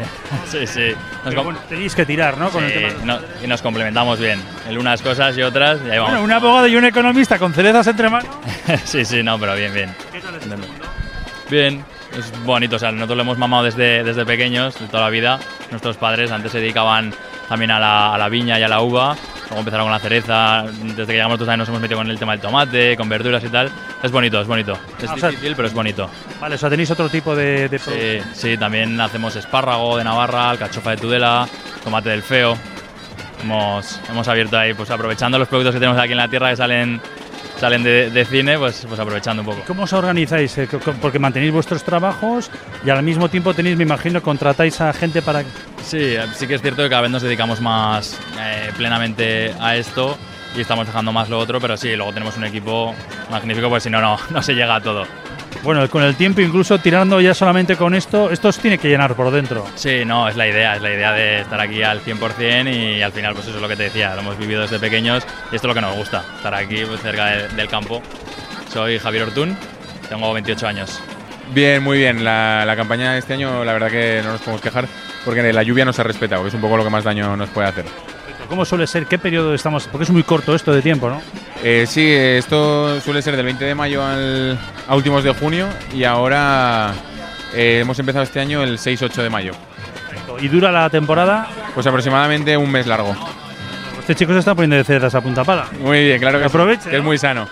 Sí, 0.51 0.67
sí. 0.67 0.95
Nos 1.27 1.35
bueno, 1.45 1.59
tenéis 1.69 1.95
que 1.95 2.07
tirar, 2.07 2.39
¿no? 2.39 2.49
Con 2.49 2.65
el 2.65 2.73
Sí, 2.73 2.79
tema. 2.79 3.05
no- 3.05 3.19
y 3.45 3.47
nos 3.47 3.61
complementamos 3.61 4.19
bien. 4.19 4.41
En 4.67 4.79
unas 4.79 5.03
cosas 5.03 5.37
y 5.37 5.43
otras, 5.43 5.81
y 5.87 5.91
ahí 5.91 5.99
vamos. 5.99 6.13
Bueno, 6.13 6.25
un 6.25 6.33
abogado 6.33 6.67
y 6.69 6.75
un 6.77 6.87
economista 6.87 7.39
con 7.39 7.53
cerezas 7.53 7.87
entre 7.87 8.09
manos. 8.09 8.35
sí, 8.85 9.05
sí, 9.05 9.23
no, 9.23 9.39
pero 9.39 9.55
bien, 9.55 9.75
bien. 9.75 9.95
Bien, 11.51 11.85
es 12.19 12.33
bonito. 12.45 12.77
O 12.77 12.79
sea, 12.79 12.93
nosotros 12.93 13.17
lo 13.17 13.23
hemos 13.23 13.39
mamado 13.39 13.65
desde, 13.65 14.03
desde 14.05 14.25
pequeños, 14.27 14.79
de 14.79 14.87
toda 14.87 15.05
la 15.05 15.11
vida. 15.11 15.39
Nuestros 15.71 15.97
padres 15.97 16.31
antes 16.31 16.53
se 16.53 16.59
dedicaban 16.61 17.13
también 17.49 17.71
a 17.71 17.79
la, 17.81 18.15
a 18.15 18.19
la 18.19 18.29
viña 18.29 18.59
y 18.59 18.63
a 18.63 18.69
la 18.69 18.81
uva. 18.81 19.17
Luego 19.49 19.59
empezaron 19.59 19.87
con 19.87 19.93
la 19.93 19.99
cereza. 19.99 20.65
Desde 20.65 21.07
que 21.07 21.13
llegamos 21.13 21.33
nosotros 21.39 21.47
también 21.47 21.59
nos 21.59 21.69
hemos 21.69 21.81
metido 21.81 21.99
con 21.99 22.11
el 22.11 22.19
tema 22.19 22.33
del 22.33 22.41
tomate, 22.41 22.97
con 22.97 23.09
verduras 23.09 23.43
y 23.45 23.49
tal. 23.49 23.71
Es 24.03 24.11
bonito, 24.11 24.41
es 24.41 24.47
bonito. 24.47 24.79
Es 25.03 25.11
Ah, 25.11 25.15
o 25.15 25.19
sea- 25.19 25.29
difícil, 25.31 25.55
pero 25.57 25.69
es 25.69 25.75
bonito. 25.75 26.09
Vale, 26.41 26.55
o 26.55 26.59
sea, 26.59 26.71
tenéis 26.71 26.91
otro 26.91 27.09
tipo 27.09 27.35
de, 27.37 27.69
de 27.69 27.79
Sí, 27.79 28.19
sí, 28.35 28.57
también 28.57 29.01
hacemos 29.01 29.37
espárrago 29.37 29.97
de 29.99 30.05
Navarra, 30.05 30.51
alcachofa 30.51 30.91
de 30.93 30.97
Tudela, 30.97 31.47
tomate 31.85 32.11
del 32.11 32.23
feo. 32.23 32.57
Hemos, 33.43 34.01
hemos 34.09 34.29
abierto 34.29 34.57
ahí, 34.57 34.73
pues 34.73 34.91
aprovechando 34.91 35.39
los 35.39 35.49
productos 35.49 35.75
que 35.75 35.81
tenemos 35.81 36.01
aquí 36.01 36.13
en 36.13 36.19
la 36.19 36.29
tierra 36.29 36.51
que 36.51 36.57
salen, 36.57 37.01
salen 37.63 37.85
de, 37.85 38.11
de 38.11 38.25
cine, 38.25 38.59
pues, 38.59 38.85
pues 38.89 38.99
aprovechando 38.99 39.41
un 39.43 39.47
poco. 39.47 39.63
¿Cómo 39.69 39.85
os 39.85 39.93
organizáis? 39.93 40.59
Eh, 40.59 40.69
Porque 41.01 41.21
mantenéis 41.21 41.53
vuestros 41.53 41.85
trabajos 41.85 42.51
y 42.85 42.91
al 42.91 43.05
mismo 43.05 43.29
tiempo 43.29 43.55
tenéis, 43.55 43.77
me 43.77 43.85
imagino, 43.85 44.21
contratáis 44.21 44.81
a 44.81 44.93
gente 44.93 45.23
para... 45.23 45.45
Sí, 45.85 46.17
sí 46.35 46.49
que 46.49 46.57
es 46.57 46.61
cierto 46.61 46.83
que 46.83 46.89
cada 46.89 47.03
vez 47.03 47.13
nos 47.13 47.23
dedicamos 47.23 47.61
más 47.61 48.19
eh, 48.41 48.73
plenamente 48.77 49.55
a 49.61 49.77
esto 49.77 50.19
y 50.57 50.61
estamos 50.63 50.89
dejando 50.89 51.13
más 51.13 51.29
lo 51.29 51.39
otro, 51.39 51.61
pero 51.61 51.77
sí, 51.77 51.95
luego 51.95 52.13
tenemos 52.13 52.37
un 52.37 52.47
equipo 52.47 52.97
magnífico, 53.31 53.69
pues 53.69 53.85
si 53.85 53.91
no, 53.91 54.01
no, 54.01 54.19
no 54.31 54.43
se 54.43 54.55
llega 54.55 54.75
a 54.75 54.81
todo. 54.81 55.07
Bueno, 55.63 55.89
con 55.89 56.03
el 56.03 56.17
tiempo, 56.17 56.41
incluso 56.41 56.79
tirando 56.81 57.21
ya 57.21 57.35
solamente 57.35 57.77
con 57.77 57.95
esto, 57.95 58.31
esto 58.31 58.49
os 58.49 58.59
tiene 58.59 58.79
que 58.79 58.89
llenar 58.89 59.15
por 59.15 59.31
dentro. 59.31 59.65
Sí, 59.77 60.05
no, 60.05 60.29
es 60.29 60.35
la 60.37 60.49
idea, 60.49 60.75
es 60.75 60.83
la 60.83 60.91
idea 60.93 61.13
de 61.13 61.41
estar 61.43 61.61
aquí 61.61 61.83
al 61.85 62.01
100% 62.05 62.69
y 62.99 63.01
al 63.01 63.13
final 63.13 63.35
pues 63.35 63.47
eso 63.47 63.57
es 63.57 63.63
lo 63.63 63.69
que 63.69 63.77
te 63.77 63.85
decía, 63.85 64.15
lo 64.15 64.23
hemos 64.23 64.37
vivido 64.39 64.63
desde 64.63 64.81
pequeños 64.81 65.25
y 65.53 65.55
esto 65.57 65.69
es 65.69 65.69
lo 65.69 65.75
que 65.75 65.81
nos 65.81 65.95
gusta, 65.97 66.25
estar 66.37 66.53
aquí 66.55 66.83
pues, 66.85 67.01
cerca 67.01 67.27
de- 67.27 67.49
del 67.49 67.69
campo. 67.69 68.03
Soy 68.73 68.99
Javier 68.99 69.25
Ortún, 69.25 69.57
tengo 70.09 70.33
28 70.33 70.67
años. 70.67 71.01
Bien, 71.55 71.83
muy 71.83 71.99
bien. 71.99 72.25
La, 72.25 72.65
la 72.67 72.75
campaña 72.75 73.13
de 73.13 73.19
este 73.19 73.35
año, 73.35 73.63
la 73.65 73.73
verdad 73.75 73.91
que 73.91 74.21
no 74.25 74.33
nos 74.33 74.41
podemos 74.41 74.63
quejar 74.63 74.89
porque 75.25 75.53
la 75.53 75.63
lluvia 75.63 75.85
no 75.85 75.93
se 75.93 76.01
ha 76.01 76.05
respetado, 76.05 76.43
que 76.43 76.49
es 76.49 76.55
un 76.55 76.61
poco 76.63 76.77
lo 76.77 76.83
que 76.85 76.91
más 76.91 77.05
daño 77.05 77.37
nos 77.37 77.51
puede 77.51 77.69
hacer. 77.69 77.85
¿Cómo 78.53 78.67
suele 78.67 78.87
ser? 78.87 79.07
¿Qué 79.07 79.19
periodo 79.19 79.55
estamos? 79.55 79.89
Porque 79.91 80.05
es 80.05 80.11
muy 80.11 80.25
corto 80.25 80.55
esto 80.55 80.75
de 80.75 80.83
tiempo, 80.83 81.09
¿no? 81.09 81.23
Eh, 81.65 81.87
sí, 81.89 82.07
esto 82.13 83.01
suele 83.01 83.23
ser 83.23 83.35
del 83.35 83.47
20 83.47 83.65
de 83.65 83.75
mayo 83.75 84.05
al, 84.05 84.59
a 84.87 84.95
últimos 84.95 85.25
de 85.25 85.33
junio 85.33 85.69
y 85.95 86.05
ahora 86.05 86.93
eh, 87.55 87.79
hemos 87.81 87.99
empezado 87.99 88.25
este 88.25 88.41
año 88.41 88.63
el 88.63 88.77
6-8 88.77 89.23
de 89.23 89.31
mayo. 89.31 89.53
¿Y 90.39 90.49
dura 90.49 90.71
la 90.71 90.91
temporada? 90.91 91.49
Pues 91.73 91.87
aproximadamente 91.87 92.55
un 92.59 92.71
mes 92.71 92.87
largo. 92.87 93.17
Este 94.01 94.15
chico 94.17 94.35
se 94.35 94.41
está 94.41 94.55
poniendo 94.55 94.77
de 94.77 94.85
cerdas 94.85 95.15
a 95.15 95.23
punta 95.23 95.45
pala. 95.45 95.69
Muy 95.81 96.05
bien, 96.05 96.21
claro 96.21 96.37
que, 96.39 96.45
sí, 96.45 96.49
Aproveche, 96.51 96.91
que 96.91 96.97
es 96.99 97.03
muy 97.03 97.17
sano. 97.17 97.49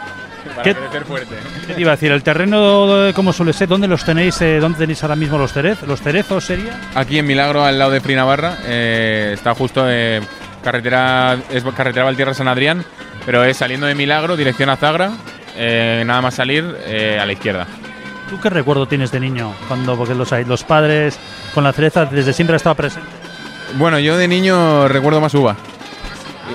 Para 0.51 0.63
¿Qué- 0.65 0.75
crecer 0.75 1.05
fuerte. 1.07 1.35
¿Qué 1.67 1.73
te 1.73 1.81
iba 1.81 1.93
a 1.93 1.97
decir? 1.97 2.13
¿El 2.13 2.23
terreno 2.23 3.11
cómo 3.15 3.33
suele 3.33 3.55
ser? 3.55 3.69
¿Dónde 3.69 3.89
los 3.89 4.05
tenéis? 4.05 4.39
eh, 4.43 4.59
¿Dónde 4.61 4.77
tenéis 4.81 5.03
ahora 5.03 5.17
mismo 5.17 5.39
los 5.39 5.51
cerezos? 5.51 5.89
¿Los 5.89 6.03
cerezos 6.03 6.45
sería? 6.45 6.79
Aquí 6.95 7.19
en 7.19 7.27
Milagro, 7.27 7.65
al 7.65 7.79
lado 7.79 7.91
de 7.91 8.03
Free 8.03 8.17
Navarra, 8.17 8.59
eh, 8.67 9.31
está 9.33 9.55
justo 9.55 9.85
eh, 9.89 10.21
carretera, 10.63 11.39
es 11.51 11.65
carretera 11.65 12.05
Valtierra 12.05 12.35
San 12.35 12.49
Adrián, 12.49 12.85
pero 13.27 13.45
es 13.45 13.57
saliendo 13.57 13.87
de 13.87 13.95
Milagro, 13.95 14.37
dirección 14.37 14.69
a 14.71 14.77
Zagra, 14.77 15.13
eh, 15.57 16.03
nada 16.07 16.23
más 16.23 16.35
salir 16.35 16.77
eh, 16.87 17.19
a 17.21 17.27
la 17.27 17.33
izquierda. 17.33 17.67
¿Tú 18.29 18.41
qué 18.41 18.51
recuerdo 18.51 18.87
tienes 18.87 19.11
de 19.11 19.21
niño? 19.21 19.53
Cuando, 19.67 19.97
porque 19.97 20.15
los, 20.15 20.31
los 20.47 20.63
padres 20.65 21.19
con 21.53 21.65
la 21.65 21.73
cereza 21.73 22.05
desde 22.07 22.33
siempre 22.33 22.55
ha 22.55 22.59
estado 22.59 22.77
presente. 22.77 23.09
Bueno, 23.77 23.99
yo 23.99 24.17
de 24.17 24.29
niño 24.29 24.89
recuerdo 24.89 25.21
más 25.21 25.35
uva, 25.35 25.57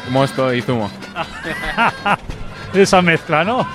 mosto 0.10 0.54
y 0.54 0.62
zumo. 0.62 0.90
Esa 2.74 3.02
mezcla, 3.02 3.44
¿no? 3.44 3.68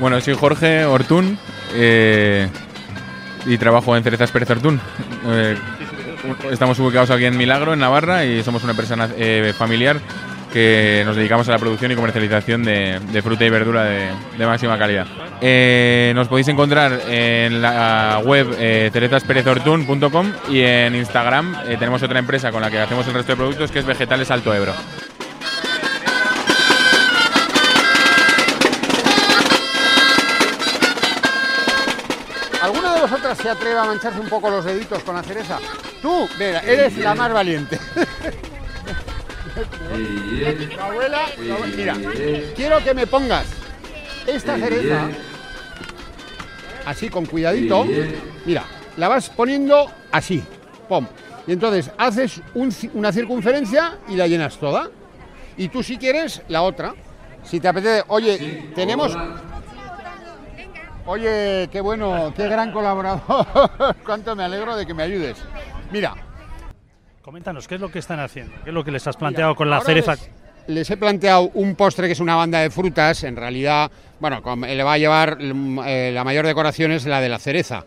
Bueno, 0.00 0.20
soy 0.20 0.34
Jorge 0.34 0.84
Ortún 0.84 1.38
eh, 1.74 2.48
y 3.46 3.56
trabajo 3.56 3.96
en 3.96 4.02
Cerezas 4.02 4.30
Pérez 4.32 4.50
Ortún. 4.50 4.80
Eh, 5.26 5.56
estamos 6.50 6.78
ubicados 6.78 7.10
aquí 7.10 7.24
en 7.24 7.36
Milagro, 7.36 7.72
en 7.72 7.80
Navarra, 7.80 8.24
y 8.24 8.42
somos 8.42 8.62
una 8.62 8.72
empresa 8.72 9.08
eh, 9.16 9.52
familiar 9.56 10.00
que 10.54 11.02
nos 11.04 11.16
dedicamos 11.16 11.48
a 11.48 11.50
la 11.50 11.58
producción 11.58 11.90
y 11.90 11.96
comercialización 11.96 12.62
de, 12.62 13.20
fruta 13.24 13.44
y 13.44 13.50
verdura 13.50 13.82
de, 13.82 14.46
máxima 14.46 14.78
calidad. 14.78 15.04
Eh, 15.40 16.12
nos 16.14 16.28
podéis 16.28 16.46
encontrar 16.46 17.00
en 17.08 17.60
la 17.60 18.22
web 18.24 18.54
eh, 18.56 18.88
y 20.48 20.60
en 20.60 20.94
Instagram 20.94 21.56
eh, 21.66 21.76
tenemos 21.76 22.04
otra 22.04 22.20
empresa 22.20 22.52
con 22.52 22.62
la 22.62 22.70
que 22.70 22.78
hacemos 22.78 23.04
el 23.08 23.14
resto 23.14 23.32
de 23.32 23.36
productos 23.36 23.72
que 23.72 23.80
es 23.80 23.84
Vegetales 23.84 24.30
Alto 24.30 24.54
Ebro. 24.54 24.72
Se 33.44 33.50
atreve 33.50 33.78
a 33.78 33.84
mancharse 33.84 34.18
un 34.20 34.28
poco 34.30 34.48
los 34.48 34.64
deditos 34.64 35.02
con 35.02 35.14
la 35.14 35.22
cereza? 35.22 35.58
Tú, 36.00 36.26
mira, 36.38 36.60
eres 36.60 36.96
la 36.96 37.14
más 37.14 37.30
valiente. 37.30 37.78
Tu 39.54 40.80
abuela, 40.80 41.26
tu 41.36 41.52
abuela- 41.52 41.76
mira, 41.76 41.96
quiero 42.56 42.82
que 42.82 42.94
me 42.94 43.06
pongas 43.06 43.44
esta 44.26 44.56
cereza, 44.58 45.08
así 46.86 47.10
con 47.10 47.26
cuidadito, 47.26 47.84
mira, 48.46 48.64
la 48.96 49.08
vas 49.08 49.28
poniendo 49.28 49.90
así, 50.10 50.42
pom. 50.88 51.06
Y 51.46 51.52
entonces 51.52 51.90
haces 51.98 52.40
una 52.94 53.12
circunferencia 53.12 53.98
y 54.08 54.16
la 54.16 54.26
llenas 54.26 54.56
toda. 54.56 54.88
Y 55.58 55.68
tú 55.68 55.82
si 55.82 55.98
quieres, 55.98 56.40
la 56.48 56.62
otra. 56.62 56.94
Si 57.44 57.60
te 57.60 57.68
apetece, 57.68 58.02
oye, 58.08 58.70
tenemos... 58.74 59.14
Oye, 61.06 61.68
qué 61.70 61.80
bueno, 61.82 62.32
qué 62.34 62.48
gran 62.48 62.72
colaborador. 62.72 63.46
Cuánto 64.06 64.34
me 64.34 64.44
alegro 64.44 64.74
de 64.74 64.86
que 64.86 64.94
me 64.94 65.02
ayudes. 65.02 65.36
Mira. 65.92 66.14
Coméntanos, 67.20 67.68
¿qué 67.68 67.74
es 67.74 67.80
lo 67.80 67.90
que 67.90 67.98
están 67.98 68.20
haciendo? 68.20 68.54
¿Qué 68.64 68.70
es 68.70 68.74
lo 68.74 68.84
que 68.84 68.90
les 68.90 69.06
has 69.06 69.16
planteado 69.16 69.54
con 69.54 69.68
la 69.68 69.80
cereza? 69.80 70.14
Les, 70.66 70.88
he 70.90 70.96
planteado 70.96 71.50
un 71.54 71.74
postre 71.74 72.06
que 72.06 72.12
es 72.12 72.20
una 72.20 72.36
banda 72.36 72.60
de 72.60 72.70
frutas. 72.70 73.22
En 73.24 73.36
realidad, 73.36 73.90
bueno, 74.18 74.42
le 74.56 74.82
va 74.82 74.94
a 74.94 74.98
llevar 74.98 75.38
mm, 75.42 75.80
eh, 75.86 76.10
la 76.12 76.24
mayor 76.24 76.46
decoración 76.46 76.92
es 76.92 77.04
la 77.04 77.20
de 77.20 77.28
la 77.28 77.38
cereza. 77.38 77.84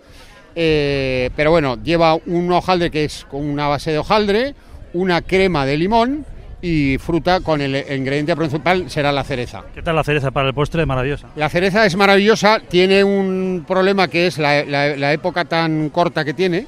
Eh, 0.55 1.31
pero 1.35 1.51
bueno, 1.51 1.75
lleva 1.83 2.15
un 2.15 2.51
hojaldre 2.51 2.91
que 2.91 3.05
es 3.05 3.25
con 3.25 3.47
una 3.47 3.67
base 3.67 3.91
de 3.91 3.99
hojaldre, 3.99 4.55
una 4.93 5.21
crema 5.21 5.65
de 5.65 5.77
limón 5.77 6.25
y 6.61 6.97
fruta 6.97 7.41
con 7.41 7.61
el 7.61 7.75
ingrediente 7.75 8.35
principal 8.35 8.89
será 8.89 9.11
la 9.11 9.23
cereza. 9.23 9.63
¿Qué 9.73 9.81
tal 9.81 9.95
la 9.95 10.03
cereza 10.03 10.31
para 10.31 10.47
el 10.47 10.53
postre? 10.53 10.85
Maravillosa. 10.85 11.29
La 11.35 11.49
cereza 11.49 11.85
es 11.85 11.95
maravillosa, 11.95 12.59
tiene 12.67 13.03
un 13.03 13.63
problema 13.67 14.07
que 14.07 14.27
es 14.27 14.37
la, 14.37 15.13
época 15.13 15.45
tan 15.45 15.89
corta 15.89 16.25
que 16.25 16.33
tiene, 16.33 16.65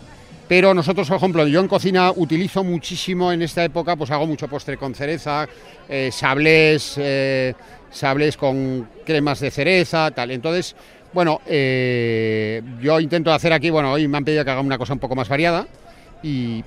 pero 0.48 0.74
nosotros, 0.74 1.08
por 1.08 1.18
ejemplo, 1.18 1.48
yo 1.48 1.60
en 1.60 1.68
cocina 1.68 2.12
utilizo 2.16 2.64
muchísimo 2.64 3.32
en 3.32 3.42
esta 3.42 3.64
época, 3.64 3.96
pues 3.96 4.12
hago 4.12 4.28
mucho 4.28 4.48
postre 4.48 4.78
con 4.78 4.94
cereza, 4.94 5.48
eh, 5.88 6.10
sablés, 6.12 6.96
eh, 6.98 7.54
sablés 7.90 8.38
con 8.38 8.88
cremas 9.06 9.40
de 9.40 9.52
cereza, 9.52 10.12
tal. 10.12 10.32
Entonces, 10.32 10.76
bueno, 11.14 11.42
eh, 11.48 12.62
yo 12.82 13.00
intento 13.00 13.32
hacer 13.32 13.54
aquí, 13.54 13.72
bueno, 13.72 13.94
hoy 13.94 14.08
me 14.08 14.18
han 14.18 14.26
pedido 14.26 14.46
que 14.46 14.52
haga 14.52 14.62
una 14.62 14.78
cosa 14.78 14.94
un 14.94 15.00
poco 15.00 15.16
más 15.16 15.28
variada 15.28 15.66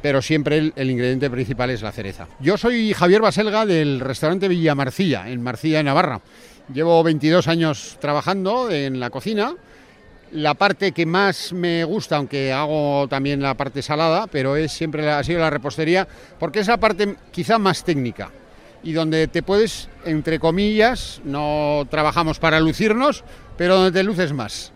pero 0.00 0.22
siempre 0.22 0.72
el, 0.74 0.90
ingrediente 0.90 1.30
principal 1.30 1.70
es 1.70 1.82
la 1.82 1.92
cereza. 1.92 2.26
Yo 2.40 2.56
soy 2.56 2.92
Javier 2.92 3.20
Baselga 3.20 3.66
del 3.66 4.00
restaurante 4.00 4.48
Villa 4.48 4.74
Marcilla, 4.74 5.28
en 5.28 5.42
Marcilla, 5.42 5.82
Navarra. 5.82 6.20
Llevo 6.72 7.02
22 7.02 7.48
años 7.48 7.98
trabajando 8.00 8.70
en 8.70 9.00
la 9.00 9.10
cocina. 9.10 9.54
La 10.30 10.54
parte 10.54 10.92
que 10.92 11.04
más 11.04 11.52
me 11.52 11.84
gusta, 11.84 12.16
aunque 12.16 12.52
hago 12.52 13.06
también 13.08 13.42
la 13.42 13.54
parte 13.54 13.82
salada, 13.82 14.26
pero 14.26 14.56
es 14.56 14.72
siempre 14.72 15.10
ha 15.10 15.22
sido 15.22 15.40
la 15.40 15.50
repostería, 15.50 16.08
porque 16.38 16.60
es 16.60 16.68
la 16.68 16.78
parte 16.78 17.16
quizá 17.30 17.58
más 17.58 17.84
técnica 17.84 18.30
y 18.82 18.92
donde 18.92 19.28
te 19.28 19.42
puedes, 19.42 19.88
entre 20.04 20.38
comillas, 20.38 21.20
no 21.24 21.86
trabajamos 21.90 22.38
para 22.38 22.60
lucirnos, 22.60 23.24
pero 23.56 23.76
donde 23.76 23.92
te 23.92 24.02
luces 24.02 24.32
más. 24.32 24.72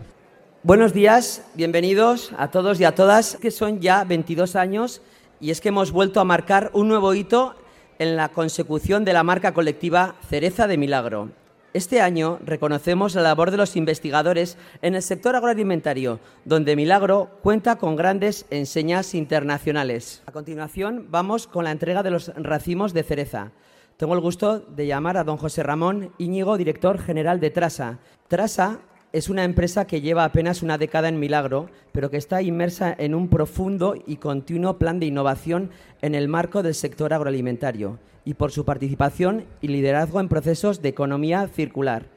Buenos 0.66 0.92
días, 0.92 1.46
bienvenidos 1.54 2.32
a 2.36 2.50
todos 2.50 2.80
y 2.80 2.84
a 2.84 2.92
todas, 2.92 3.36
que 3.36 3.52
son 3.52 3.78
ya 3.78 4.02
22 4.02 4.56
años 4.56 5.00
y 5.38 5.52
es 5.52 5.60
que 5.60 5.68
hemos 5.68 5.92
vuelto 5.92 6.18
a 6.18 6.24
marcar 6.24 6.72
un 6.74 6.88
nuevo 6.88 7.14
hito 7.14 7.54
en 8.00 8.16
la 8.16 8.30
consecución 8.30 9.04
de 9.04 9.12
la 9.12 9.22
marca 9.22 9.54
colectiva 9.54 10.16
Cereza 10.28 10.66
de 10.66 10.76
Milagro. 10.76 11.30
Este 11.72 12.00
año 12.00 12.40
reconocemos 12.44 13.14
la 13.14 13.22
labor 13.22 13.52
de 13.52 13.58
los 13.58 13.76
investigadores 13.76 14.58
en 14.82 14.96
el 14.96 15.02
sector 15.02 15.36
agroalimentario, 15.36 16.18
donde 16.44 16.74
Milagro 16.74 17.30
cuenta 17.44 17.76
con 17.76 17.94
grandes 17.94 18.44
enseñas 18.50 19.14
internacionales. 19.14 20.24
A 20.26 20.32
continuación, 20.32 21.06
vamos 21.10 21.46
con 21.46 21.62
la 21.62 21.70
entrega 21.70 22.02
de 22.02 22.10
los 22.10 22.32
racimos 22.34 22.92
de 22.92 23.04
cereza. 23.04 23.52
Tengo 23.98 24.14
el 24.14 24.20
gusto 24.20 24.58
de 24.58 24.88
llamar 24.88 25.16
a 25.16 25.22
don 25.22 25.36
José 25.36 25.62
Ramón 25.62 26.12
Íñigo, 26.18 26.56
director 26.56 26.98
general 26.98 27.38
de 27.38 27.50
Trasa. 27.50 28.00
Trasa 28.26 28.80
es 29.16 29.30
una 29.30 29.44
empresa 29.44 29.86
que 29.86 30.02
lleva 30.02 30.24
apenas 30.24 30.62
una 30.62 30.76
década 30.76 31.08
en 31.08 31.18
Milagro, 31.18 31.70
pero 31.90 32.10
que 32.10 32.18
está 32.18 32.42
inmersa 32.42 32.94
en 32.98 33.14
un 33.14 33.28
profundo 33.28 33.94
y 34.06 34.16
continuo 34.16 34.76
plan 34.76 35.00
de 35.00 35.06
innovación 35.06 35.70
en 36.02 36.14
el 36.14 36.28
marco 36.28 36.62
del 36.62 36.74
sector 36.74 37.14
agroalimentario 37.14 37.98
y 38.26 38.34
por 38.34 38.52
su 38.52 38.66
participación 38.66 39.46
y 39.62 39.68
liderazgo 39.68 40.20
en 40.20 40.28
procesos 40.28 40.82
de 40.82 40.90
economía 40.90 41.48
circular. 41.48 42.10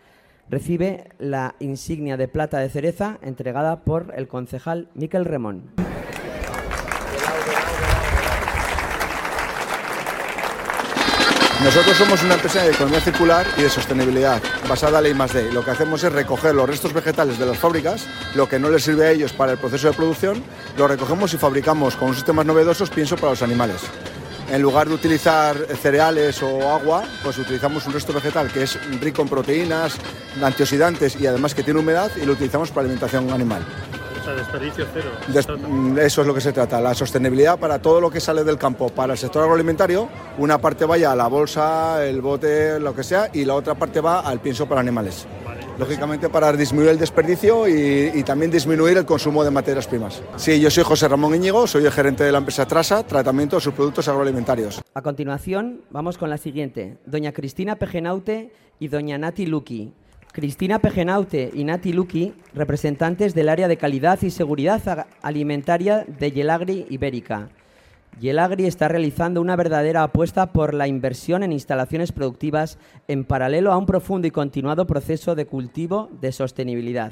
Recibe 0.50 1.06
la 1.20 1.56
insignia 1.62 2.18
de 2.18 2.28
plata 2.28 2.60
de 2.60 2.68
cereza 2.68 3.18
entregada 3.22 3.86
por 3.86 4.14
el 4.18 4.28
concejal 4.28 4.90
Miquel 4.94 5.24
Remón. 5.24 5.72
Nosotros 11.64 11.98
somos 11.98 12.24
una 12.24 12.36
empresa 12.36 12.64
de 12.64 12.72
economía 12.72 13.02
circular 13.02 13.46
y 13.58 13.64
de 13.64 13.70
sostenibilidad, 13.70 14.42
basada 14.70 15.06
en 15.06 15.18
la 15.18 15.26
I+D. 15.26 15.52
Lo 15.52 15.64
que 15.64 15.72
hacemos 15.72 16.02
es 16.06 16.12
recoger 16.12 16.56
los 16.56 16.70
restos 16.70 16.94
vegetales 16.94 17.38
de 17.38 17.46
las 17.46 17.58
fábricas, 17.58 18.08
lo 18.34 18.48
que 18.48 18.58
no 18.58 18.70
les 18.70 18.86
sirve 18.86 19.08
a 19.08 19.12
ellos 19.12 19.34
para 19.34 19.52
el 19.52 19.58
proceso 19.58 19.90
de 19.90 19.94
producción, 19.94 20.42
lo 20.78 20.88
recogemos 20.88 21.34
y 21.34 21.38
fabricamos 21.38 21.98
con 21.98 22.16
sistemas 22.16 22.46
novedosos 22.46 22.90
pienso 22.90 23.18
para 23.18 23.32
los 23.32 23.42
animales. 23.42 23.82
En 24.50 24.62
lugar 24.62 24.88
de 24.88 24.96
utilizar 24.96 25.58
cereales 25.82 26.42
o 26.42 26.72
agua, 26.72 27.04
pues 27.24 27.38
utilizamos 27.38 27.86
un 27.86 27.94
resto 27.94 28.14
vegetal 28.14 28.50
que 28.50 28.64
es 28.64 28.80
rico 29.02 29.22
en 29.22 29.28
proteínas, 29.28 29.96
antioxidantes 30.42 31.20
y 31.20 31.28
además 31.28 31.54
que 31.54 31.64
tiene 31.64 31.82
humedad 31.82 32.10
y 32.16 32.26
lo 32.26 32.34
utilizamos 32.34 32.70
para 32.70 32.86
alimentación 32.86 33.32
animal 33.32 33.66
desperdicio 34.36 34.86
cero. 34.94 35.10
Mm, 35.68 35.98
eso 36.00 36.22
es 36.22 36.28
lo 36.28 36.34
que 36.34 36.42
se 36.42 36.52
trata, 36.52 36.82
la 36.82 36.94
sostenibilidad 36.94 37.58
para 37.60 37.82
todo 37.82 38.02
lo 38.02 38.10
que 38.10 38.20
sale 38.20 38.44
del 38.44 38.58
campo. 38.58 38.90
Para 38.90 39.14
el 39.14 39.20
sector 39.20 39.44
agroalimentario, 39.44 40.10
una 40.38 40.58
parte 40.58 40.86
vaya 40.86 41.12
a 41.12 41.16
la 41.16 41.28
bolsa, 41.28 42.06
el 42.06 42.22
bote, 42.22 42.80
lo 42.80 42.96
que 42.96 43.04
sea, 43.04 43.30
y 43.34 43.46
la 43.46 43.56
otra 43.56 43.76
parte 43.76 44.02
va 44.02 44.22
al 44.22 44.40
pienso 44.40 44.68
para 44.68 44.82
animales. 44.82 45.28
Lógicamente 45.78 46.28
para 46.28 46.52
disminuir 46.52 46.90
el 46.90 47.00
desperdicio 47.00 47.66
y, 47.66 48.22
también 48.24 48.52
disminuir 48.52 48.98
el 48.98 49.06
consumo 49.06 49.46
de 49.46 49.52
materias 49.52 49.88
primas. 49.88 50.22
Sí, 50.36 50.60
yo 50.60 50.70
soy 50.70 50.84
José 50.84 51.08
Ramón 51.08 51.34
Íñigo, 51.34 51.68
soy 51.68 51.86
el 51.86 51.92
gerente 51.92 52.26
de 52.26 52.34
la 52.34 52.40
empresa 52.40 52.68
Trasa, 52.68 53.04
tratamiento 53.04 53.56
de 53.56 53.62
sus 53.62 53.74
productos 53.74 54.08
agroalimentarios. 54.10 54.82
A 54.94 55.02
continuación, 55.02 55.82
vamos 55.90 56.18
con 56.18 56.30
la 56.30 56.38
siguiente. 56.38 56.98
Doña 57.06 57.32
Cristina 57.32 57.78
Pejenaute 57.78 58.52
y 58.78 58.90
doña 58.90 59.18
Nati 59.18 59.46
Luqui 59.46 59.94
Cristina 60.32 60.78
Pejenaute 60.78 61.50
y 61.54 61.64
Nati 61.64 61.92
Luki, 61.92 62.34
representantes 62.54 63.34
del 63.34 63.50
área 63.50 63.68
de 63.68 63.78
calidad 63.78 64.22
y 64.22 64.30
seguridad 64.30 65.08
alimentaria 65.24 66.06
de 66.06 66.32
Yelagri 66.32 66.86
Ibérica. 66.90 67.50
Yelagri 68.20 68.66
está 68.66 68.88
realizando 68.88 69.42
una 69.42 69.56
verdadera 69.56 70.04
apuesta 70.04 70.52
por 70.52 70.74
la 70.74 70.88
inversión 70.88 71.42
en 71.42 71.52
instalaciones 71.52 72.12
productivas 72.12 72.78
en 73.08 73.26
paralelo 73.26 73.72
a 73.72 73.78
un 73.78 73.88
profundo 73.88 74.28
y 74.28 74.32
continuado 74.32 74.86
proceso 74.86 75.34
de 75.34 75.46
cultivo 75.46 76.10
de 76.22 76.32
sostenibilidad. 76.32 77.12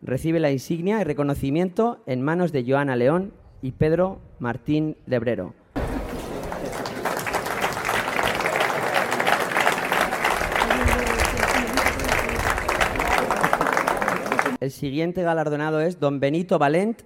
Recibe 0.00 0.40
la 0.40 0.50
insignia 0.50 1.00
y 1.00 1.04
reconocimiento 1.04 2.02
en 2.06 2.22
manos 2.22 2.52
de 2.52 2.64
Joana 2.66 2.96
León 2.96 3.34
y 3.60 3.72
Pedro 3.72 4.20
Martín 4.38 4.96
Lebrero. 5.06 5.54
El 14.68 14.72
siguiente 14.72 15.22
galardonado 15.22 15.80
es 15.80 15.98
don 15.98 16.20
Benito 16.20 16.58
Valent. 16.58 17.00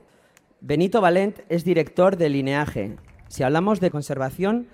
Benito 0.61 1.01
Valent 1.01 1.39
es 1.49 1.63
director 1.63 2.17
de 2.17 2.29
Lineaje. 2.29 2.97
Si 3.29 3.45
hablamos 3.45 3.79
de 3.79 3.93
conservación 3.93 4.67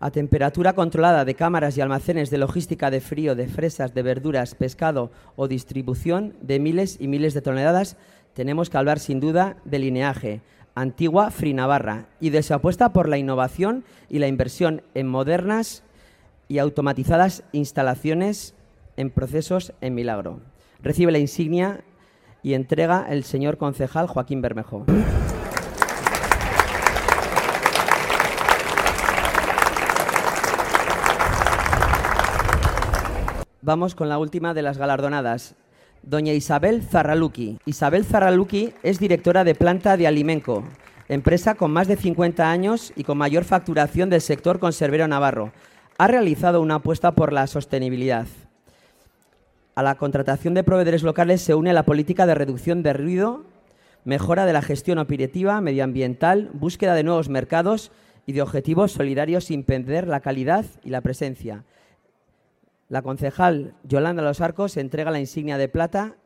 a 0.00 0.10
temperatura 0.10 0.72
controlada 0.72 1.24
de 1.24 1.36
cámaras 1.36 1.78
y 1.78 1.82
almacenes 1.82 2.30
de 2.30 2.38
logística 2.38 2.90
de 2.90 3.00
frío, 3.00 3.36
de 3.36 3.46
fresas, 3.46 3.94
de 3.94 4.02
verduras, 4.02 4.56
pescado 4.56 5.12
o 5.36 5.46
distribución 5.46 6.34
de 6.40 6.58
miles 6.58 6.96
y 6.98 7.06
miles 7.06 7.32
de 7.32 7.42
toneladas, 7.42 7.96
tenemos 8.34 8.70
que 8.70 8.78
hablar 8.78 8.98
sin 8.98 9.20
duda 9.20 9.56
de 9.64 9.78
Lineaje, 9.78 10.40
antigua 10.74 11.30
Free 11.30 11.54
Navarra, 11.54 12.08
y 12.18 12.30
de 12.30 12.42
su 12.42 12.54
apuesta 12.54 12.92
por 12.92 13.08
la 13.08 13.18
innovación 13.18 13.84
y 14.08 14.18
la 14.18 14.26
inversión 14.26 14.82
en 14.94 15.06
modernas 15.06 15.84
y 16.48 16.58
automatizadas 16.58 17.44
instalaciones 17.52 18.56
en 18.96 19.10
procesos 19.10 19.74
en 19.80 19.94
Milagro. 19.94 20.40
Recibe 20.82 21.12
la 21.12 21.20
insignia 21.20 21.84
y 22.42 22.54
entrega 22.54 23.06
el 23.08 23.24
señor 23.24 23.56
concejal 23.56 24.06
Joaquín 24.06 24.42
Bermejo. 24.42 24.84
Vamos 33.64 33.94
con 33.94 34.08
la 34.08 34.18
última 34.18 34.54
de 34.54 34.62
las 34.62 34.76
galardonadas. 34.76 35.54
Doña 36.02 36.32
Isabel 36.32 36.82
Zarraluki. 36.82 37.58
Isabel 37.64 38.04
Zarraluki 38.04 38.74
es 38.82 38.98
directora 38.98 39.44
de 39.44 39.54
planta 39.54 39.96
de 39.96 40.08
Alimenco, 40.08 40.64
empresa 41.08 41.54
con 41.54 41.70
más 41.70 41.86
de 41.86 41.96
50 41.96 42.50
años 42.50 42.92
y 42.96 43.04
con 43.04 43.18
mayor 43.18 43.44
facturación 43.44 44.10
del 44.10 44.20
sector 44.20 44.58
conservero 44.58 45.06
navarro. 45.06 45.52
Ha 45.96 46.08
realizado 46.08 46.60
una 46.60 46.76
apuesta 46.76 47.12
por 47.12 47.32
la 47.32 47.46
sostenibilidad. 47.46 48.26
A 49.74 49.82
la 49.82 49.94
contratación 49.94 50.52
de 50.52 50.64
proveedores 50.64 51.02
locales 51.02 51.40
se 51.40 51.54
une 51.54 51.72
la 51.72 51.84
política 51.84 52.26
de 52.26 52.34
reducción 52.34 52.82
de 52.82 52.92
ruido, 52.92 53.44
mejora 54.04 54.44
de 54.44 54.52
la 54.52 54.60
gestión 54.60 54.98
operativa, 54.98 55.58
medioambiental, 55.62 56.50
búsqueda 56.52 56.94
de 56.94 57.04
nuevos 57.04 57.30
mercados 57.30 57.90
y 58.26 58.32
de 58.32 58.42
objetivos 58.42 58.92
solidarios 58.92 59.44
sin 59.44 59.64
perder 59.64 60.08
la 60.08 60.20
calidad 60.20 60.66
y 60.84 60.90
la 60.90 61.00
presencia. 61.00 61.64
La 62.90 63.00
concejal 63.00 63.72
Yolanda 63.84 64.22
Los 64.22 64.42
Arcos 64.42 64.76
entrega 64.76 65.10
la 65.10 65.20
insignia 65.20 65.56
de 65.56 65.70
plata 65.70 66.16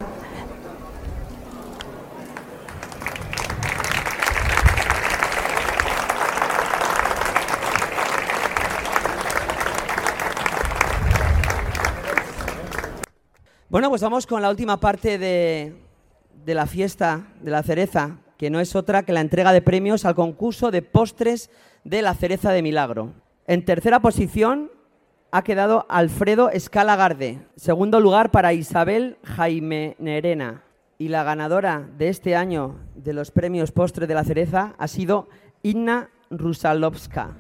Bueno, 13.68 13.88
pues 13.88 14.00
vamos 14.00 14.28
con 14.28 14.42
la 14.42 14.50
última 14.50 14.78
parte 14.78 15.18
de, 15.18 15.74
de, 16.44 16.54
la 16.54 16.66
fiesta 16.66 17.26
de 17.40 17.50
la 17.50 17.64
cereza, 17.64 18.18
que 18.38 18.48
no 18.48 18.60
es 18.60 18.76
otra 18.76 19.02
que 19.02 19.12
la 19.12 19.20
entrega 19.20 19.52
de 19.52 19.60
premios 19.60 20.04
al 20.04 20.14
concurso 20.14 20.70
de 20.70 20.82
postres 20.82 21.50
de 21.82 22.00
la 22.00 22.14
cereza 22.14 22.52
de 22.52 22.62
Milagro. 22.62 23.12
En 23.48 23.64
tercera 23.64 23.98
posición 23.98 24.70
ha 25.32 25.42
quedado 25.42 25.84
Alfredo 25.88 26.48
Escalagarde. 26.50 27.40
Segundo 27.56 27.98
lugar 27.98 28.30
para 28.30 28.52
Isabel 28.52 29.18
Jaime 29.24 29.96
Nerena. 29.98 30.62
Y 30.96 31.08
la 31.08 31.24
ganadora 31.24 31.88
de 31.98 32.08
este 32.08 32.36
año 32.36 32.76
de 32.94 33.14
los 33.14 33.32
premios 33.32 33.72
postres 33.72 34.06
de 34.06 34.14
la 34.14 34.22
cereza 34.22 34.74
ha 34.78 34.86
sido 34.86 35.28
Inna 35.64 36.10
Rusalovska. 36.30 37.30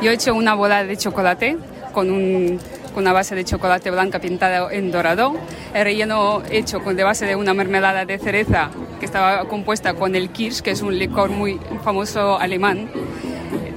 Yo 0.00 0.10
he 0.10 0.14
hecho 0.14 0.34
una 0.34 0.54
bola 0.54 0.84
de 0.84 0.96
chocolate 0.96 1.58
con, 1.92 2.10
un, 2.10 2.60
con 2.92 3.04
una 3.04 3.12
base 3.12 3.34
de 3.34 3.44
chocolate 3.44 3.90
blanca 3.90 4.18
pintada 4.18 4.72
en 4.72 4.90
dorado, 4.90 5.34
el 5.74 5.84
relleno 5.84 6.42
hecho 6.50 6.82
con 6.82 6.96
de 6.96 7.04
base 7.04 7.26
de 7.26 7.36
una 7.36 7.54
mermelada 7.54 8.04
de 8.04 8.18
cereza 8.18 8.70
que 9.00 9.06
estaba 9.06 9.44
compuesta 9.46 9.94
con 9.94 10.14
el 10.14 10.30
Kirsch, 10.30 10.60
que 10.60 10.70
es 10.70 10.82
un 10.82 10.98
licor 10.98 11.30
muy 11.30 11.58
famoso 11.82 12.38
alemán. 12.38 12.88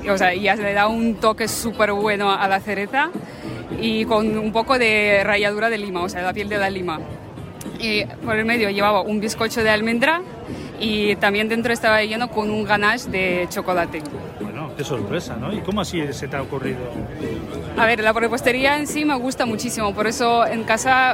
O 0.09 0.17
sea, 0.17 0.33
ya 0.33 0.55
le 0.55 0.73
da 0.73 0.87
un 0.87 1.15
toque 1.15 1.47
súper 1.47 1.91
bueno 1.93 2.31
a 2.31 2.47
la 2.47 2.59
cereza 2.59 3.09
y 3.79 4.05
con 4.05 4.37
un 4.37 4.51
poco 4.51 4.77
de 4.77 5.21
ralladura 5.23 5.69
de 5.69 5.77
lima, 5.77 6.03
o 6.03 6.09
sea, 6.09 6.21
la 6.21 6.33
piel 6.33 6.49
de 6.49 6.57
la 6.57 6.69
lima. 6.69 6.99
Y 7.79 8.05
por 8.23 8.35
el 8.35 8.45
medio 8.45 8.69
llevaba 8.69 9.01
un 9.01 9.19
bizcocho 9.19 9.63
de 9.63 9.69
almendra 9.69 10.21
y 10.79 11.15
también 11.15 11.49
dentro 11.49 11.73
estaba 11.73 12.03
lleno 12.03 12.29
con 12.29 12.51
un 12.51 12.63
ganache 12.63 13.09
de 13.09 13.47
chocolate. 13.49 14.01
Bueno, 14.39 14.64
qué 14.75 14.83
sorpresa, 14.83 15.35
¿no? 15.35 15.53
¿Y 15.53 15.59
cómo 15.59 15.81
así 15.81 16.01
se 16.13 16.27
te 16.27 16.35
ha 16.35 16.41
ocurrido? 16.41 16.79
A 17.77 17.85
ver, 17.85 18.01
la 18.01 18.13
repostería 18.13 18.77
en 18.77 18.87
sí 18.87 19.05
me 19.05 19.15
gusta 19.15 19.45
muchísimo, 19.45 19.93
por 19.93 20.07
eso 20.07 20.45
en 20.45 20.63
casa 20.63 21.11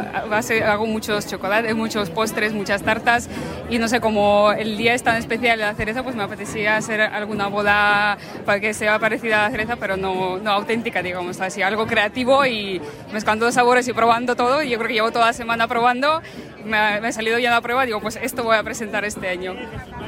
hago 0.65 0.85
muchos 0.85 1.27
chocolates, 1.27 1.75
muchos 1.75 2.09
postres, 2.09 2.53
muchas 2.53 2.83
tartas 2.83 3.29
y 3.69 3.77
no 3.77 3.87
sé, 3.87 3.99
como 4.01 4.51
el 4.51 4.77
día 4.77 4.93
es 4.93 5.03
tan 5.03 5.15
especial 5.15 5.59
de 5.59 5.65
la 5.65 5.73
cereza, 5.73 6.03
pues 6.03 6.15
me 6.15 6.23
apetecía 6.23 6.77
hacer 6.77 7.01
alguna 7.01 7.47
boda 7.47 8.17
para 8.45 8.59
que 8.59 8.73
sea 8.73 8.99
parecida 8.99 9.41
a 9.41 9.43
la 9.43 9.51
cereza, 9.51 9.75
pero 9.75 9.97
no, 9.97 10.37
no 10.39 10.51
auténtica, 10.51 11.01
digamos, 11.01 11.39
así, 11.41 11.61
algo 11.61 11.87
creativo 11.87 12.45
y 12.45 12.81
mezclando 13.13 13.45
los 13.45 13.55
sabores 13.55 13.87
y 13.87 13.93
probando 13.93 14.35
todo. 14.35 14.61
Yo 14.61 14.77
creo 14.77 14.87
que 14.87 14.93
llevo 14.95 15.11
toda 15.11 15.27
la 15.27 15.33
semana 15.33 15.67
probando, 15.67 16.21
me 16.65 16.77
ha, 16.77 17.01
me 17.01 17.07
ha 17.07 17.11
salido 17.11 17.39
ya 17.39 17.51
la 17.51 17.61
prueba, 17.61 17.85
digo, 17.85 18.01
pues 18.01 18.19
esto 18.21 18.43
voy 18.43 18.57
a 18.57 18.63
presentar 18.63 19.05
este 19.05 19.29
año. 19.29 19.55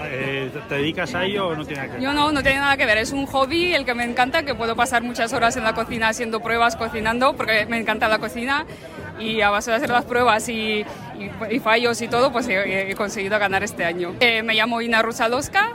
Eh, 0.06 0.52
¿Te 0.70 0.76
dedicas 0.76 1.14
a 1.16 1.24
ello 1.26 1.48
o 1.48 1.56
no 1.56 1.66
tiene 1.66 1.82
nada 1.82 1.88
que 1.88 1.94
ver? 1.94 2.02
Yo 2.04 2.14
no, 2.14 2.32
no 2.32 2.42
tiene 2.44 2.60
nada 2.60 2.78
que 2.78 2.86
ver, 2.86 2.98
es 2.98 3.12
un 3.12 3.26
hobby 3.26 3.74
el 3.74 3.86
que 3.86 3.94
me 3.94 4.04
encanta, 4.04 4.44
que 4.44 4.56
puedo 4.56 4.76
pasar 4.76 5.04
muchas 5.04 5.34
horas 5.34 5.56
en 5.58 5.64
la 5.64 5.74
cocina 5.74 6.10
haciendo 6.10 6.40
pruebas, 6.40 6.76
cocinando, 6.76 7.36
porque 7.36 7.66
me 7.68 7.78
encanta 7.78 8.08
la 8.08 8.20
cocina 8.20 8.66
y 9.20 9.42
a 9.42 9.50
base 9.50 9.72
de 9.72 9.78
hacer 9.78 9.90
las 9.90 10.06
pruebas 10.06 10.50
y, 10.50 10.86
y, 11.20 11.32
y 11.52 11.60
fallos 11.60 12.02
y 12.02 12.08
todo, 12.08 12.32
pues 12.32 12.48
he, 12.48 12.92
he 12.92 12.96
conseguido 12.96 13.38
ganar 13.40 13.64
este 13.64 13.86
año. 13.86 14.14
Eh, 14.20 14.44
me 14.44 14.54
llamo 14.56 14.82
Ina 14.82 15.02
Rusalowska, 15.02 15.70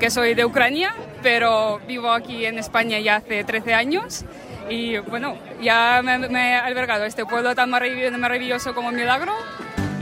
que 0.00 0.10
soy 0.10 0.34
de 0.34 0.44
Ucrania, 0.44 0.94
pero 1.22 1.80
vivo 1.86 2.10
aquí 2.10 2.44
en 2.46 2.58
España 2.58 2.98
ya 2.98 3.16
hace 3.16 3.44
13 3.44 3.74
años. 3.74 4.24
Y 4.70 4.96
bueno, 4.98 5.36
ya 5.60 6.00
me, 6.02 6.18
me 6.18 6.52
he 6.52 6.54
albergado 6.54 7.04
este 7.04 7.26
pueblo 7.26 7.54
tan 7.54 7.68
maravilloso, 7.68 8.74
como 8.74 8.90
Milagro 8.92 9.34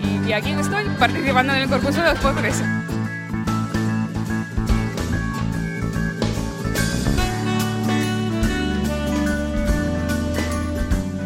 y, 0.00 0.28
y 0.28 0.32
aquí 0.32 0.52
estoy 0.52 0.84
participando 1.00 1.52
en 1.52 1.62
el 1.62 1.68
concurso 1.68 2.00
de 2.00 2.10
los 2.10 2.18
postres. 2.20 2.62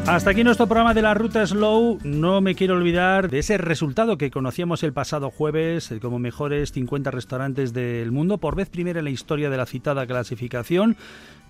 Hasta 0.08 0.30
aquí 0.30 0.44
nuestro 0.44 0.68
programa 0.68 0.94
de 0.94 1.02
la 1.02 1.14
Ruta 1.14 1.44
Slow. 1.44 1.98
No 2.04 2.40
me 2.40 2.54
quiero 2.54 2.74
olvidar 2.74 3.28
de 3.28 3.40
ese 3.40 3.58
resultado 3.58 4.16
que 4.16 4.30
conocíamos 4.30 4.84
el 4.84 4.92
pasado 4.92 5.32
jueves 5.32 5.90
eh, 5.90 5.98
como 5.98 6.20
mejores 6.20 6.70
50 6.70 7.10
restaurantes 7.10 7.72
del 7.72 8.12
mundo, 8.12 8.38
por 8.38 8.54
vez 8.54 8.68
primera 8.68 9.00
en 9.00 9.04
la 9.06 9.10
historia 9.10 9.50
de 9.50 9.56
la 9.56 9.66
citada 9.66 10.06
clasificación, 10.06 10.96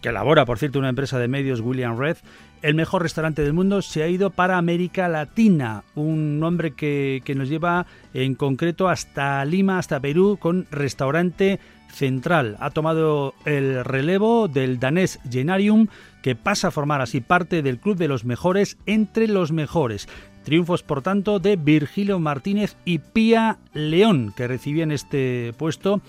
que 0.01 0.09
elabora, 0.09 0.47
por 0.47 0.59
cierto, 0.59 0.79
una 0.79 0.89
empresa 0.89 1.19
de 1.19 1.29
medios, 1.29 1.61
William 1.61 1.99
Red. 1.99 2.17
El 2.63 2.75
mejor 2.75 3.03
restaurante 3.03 3.43
del 3.43 3.53
mundo 3.53 3.83
se 3.83 4.03
ha 4.03 4.09
ido 4.09 4.31
para 4.31 4.57
América 4.57 5.07
Latina, 5.07 5.85
un 5.95 6.41
nombre 6.41 6.73
que, 6.73 7.21
que 7.27 7.35
nos 7.35 7.51
lleva 7.51 7.87
en 8.15 8.35
concreto 8.35 8.89
hasta 8.89 9.45
Lima, 9.45 9.79
hasta 9.79 10.01
Perú, 10.01 10.39
con 10.41 10.67
restaurante 10.71 11.61
central. 11.91 12.57
Ha 12.61 12.71
tomado 12.71 13.35
el 13.45 13.85
relevo 13.85 14.49
del 14.49 14.79
danés 14.79 15.19
Genarium, 15.31 15.89
que 16.23 16.35
pasa 16.35 16.69
a 16.69 16.71
formar 16.71 17.01
así 17.01 17.21
parte 17.21 17.63
del 17.63 17.79
club 17.79 17.97
de 17.97 18.09
los 18.09 18.25
mejores 18.25 18.79
entre 18.87 19.29
los 19.29 19.53
mejores. 19.53 20.09
Triunfos, 20.45 20.83
por 20.83 21.03
tanto, 21.03 21.39
de 21.41 21.57
Virgilio 21.57 22.19
Martínez 22.19 22.77
y 22.85 22.99
Pía 22.99 23.59
León, 23.75 24.33
que 24.37 24.47
recibían 24.47 24.93
este 24.93 25.53
puesto 25.59 26.01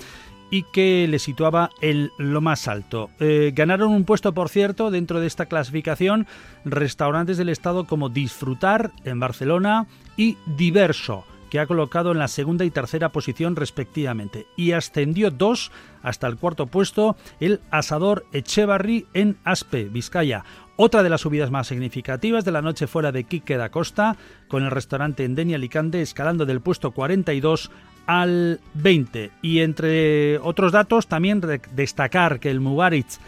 y 0.50 0.64
que 0.72 1.08
le 1.10 1.20
situaba 1.20 1.70
en 1.82 2.12
lo 2.18 2.42
más 2.42 2.68
alto. 2.68 3.10
Eh, 3.20 3.52
ganaron 3.56 3.92
un 3.92 4.06
puesto, 4.06 4.34
por 4.34 4.50
cierto, 4.50 4.92
dentro 4.92 5.20
de 5.20 5.28
esta 5.28 5.48
clasificación, 5.48 6.28
restaurantes 6.66 7.38
del 7.38 7.50
estado 7.50 7.86
como 7.86 8.10
Disfrutar 8.10 8.92
en 9.04 9.20
Barcelona 9.20 9.88
y 10.16 10.38
Diverso 10.56 11.26
que 11.50 11.60
ha 11.60 11.68
colocado 11.68 12.12
en 12.12 12.20
la 12.20 12.28
segunda 12.28 12.66
y 12.66 12.72
tercera 12.72 13.10
posición 13.10 13.56
respectivamente, 13.56 14.48
y 14.56 14.72
ascendió 14.72 15.32
dos 15.32 15.72
hasta 16.04 16.28
el 16.28 16.38
cuarto 16.38 16.68
puesto 16.68 17.16
el 17.40 17.60
asador 17.72 18.26
Echevarri 18.34 19.08
en 19.14 19.38
Aspe, 19.44 19.86
Vizcaya. 19.86 20.44
Otra 20.76 21.02
de 21.02 21.10
las 21.10 21.22
subidas 21.22 21.50
más 21.50 21.68
significativas 21.68 22.46
de 22.46 22.52
la 22.52 22.62
noche 22.62 22.86
fuera 22.86 23.12
de 23.12 23.24
Quique 23.24 23.58
da 23.58 23.70
Costa, 23.70 24.16
con 24.48 24.64
el 24.64 24.72
restaurante 24.72 25.26
Endenia 25.26 25.56
Alicante 25.56 26.02
escalando 26.02 26.46
del 26.46 26.62
puesto 26.62 26.92
42 26.92 27.72
al 28.06 28.60
20. 28.76 29.32
Y 29.42 29.60
entre 29.60 30.38
otros 30.38 30.72
datos, 30.72 31.08
también 31.08 31.42
destacar 31.74 32.40
que 32.40 32.52
el 32.52 32.60
Mugaritz 32.60 33.20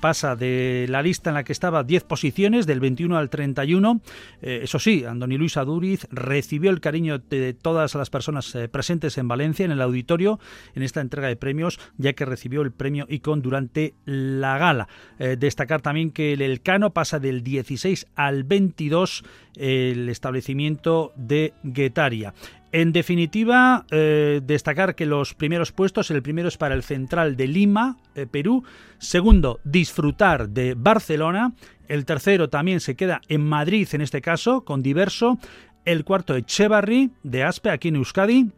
pasa 0.00 0.36
de 0.36 0.86
la 0.88 1.02
lista 1.02 1.30
en 1.30 1.34
la 1.34 1.44
que 1.44 1.52
estaba 1.52 1.84
10 1.84 2.04
posiciones, 2.04 2.66
del 2.66 2.80
21 2.80 3.16
al 3.16 3.30
31. 3.30 4.00
Eh, 4.42 4.60
eso 4.62 4.78
sí, 4.78 5.04
Andoni 5.04 5.36
Luis 5.36 5.56
Aduriz 5.56 6.06
recibió 6.10 6.70
el 6.70 6.80
cariño 6.80 7.18
de 7.18 7.54
todas 7.54 7.94
las 7.94 8.10
personas 8.10 8.54
eh, 8.54 8.68
presentes 8.68 9.18
en 9.18 9.28
Valencia, 9.28 9.64
en 9.64 9.72
el 9.72 9.82
auditorio, 9.82 10.38
en 10.74 10.82
esta 10.82 11.00
entrega 11.00 11.28
de 11.28 11.36
premios, 11.36 11.78
ya 11.96 12.12
que 12.12 12.24
recibió 12.24 12.62
el 12.62 12.72
premio 12.72 13.06
Icon 13.08 13.42
durante 13.42 13.94
la 14.04 14.58
gala. 14.58 14.88
Eh, 15.18 15.36
destacar 15.38 15.82
también 15.82 16.10
que 16.10 16.32
el 16.32 16.42
Elcano 16.42 16.92
pasa 16.92 17.18
del 17.18 17.42
16 17.42 18.06
al 18.14 18.44
22 18.44 19.24
el 19.56 20.08
establecimiento 20.08 21.12
de 21.16 21.52
Guetaria. 21.64 22.32
En 22.70 22.92
definitiva, 22.92 23.86
eh, 23.90 24.40
destacar 24.44 24.94
que 24.94 25.06
los 25.06 25.34
primeros 25.34 25.72
puestos, 25.72 26.10
el 26.10 26.22
primero 26.22 26.48
es 26.48 26.58
para 26.58 26.74
el 26.74 26.82
Central 26.82 27.36
de 27.36 27.46
Lima, 27.46 27.96
eh, 28.14 28.26
Perú, 28.26 28.62
segundo, 28.98 29.60
Disfrutar 29.64 30.50
de 30.50 30.74
Barcelona, 30.74 31.54
el 31.88 32.04
tercero 32.04 32.50
también 32.50 32.80
se 32.80 32.94
queda 32.94 33.22
en 33.28 33.42
Madrid 33.42 33.88
en 33.92 34.02
este 34.02 34.20
caso, 34.20 34.66
con 34.66 34.82
Diverso, 34.82 35.38
el 35.86 36.04
cuarto 36.04 36.36
Echevarri 36.36 37.10
de 37.22 37.44
Aspe, 37.44 37.70
aquí 37.70 37.88
en 37.88 37.96
Euskadi, 37.96 38.52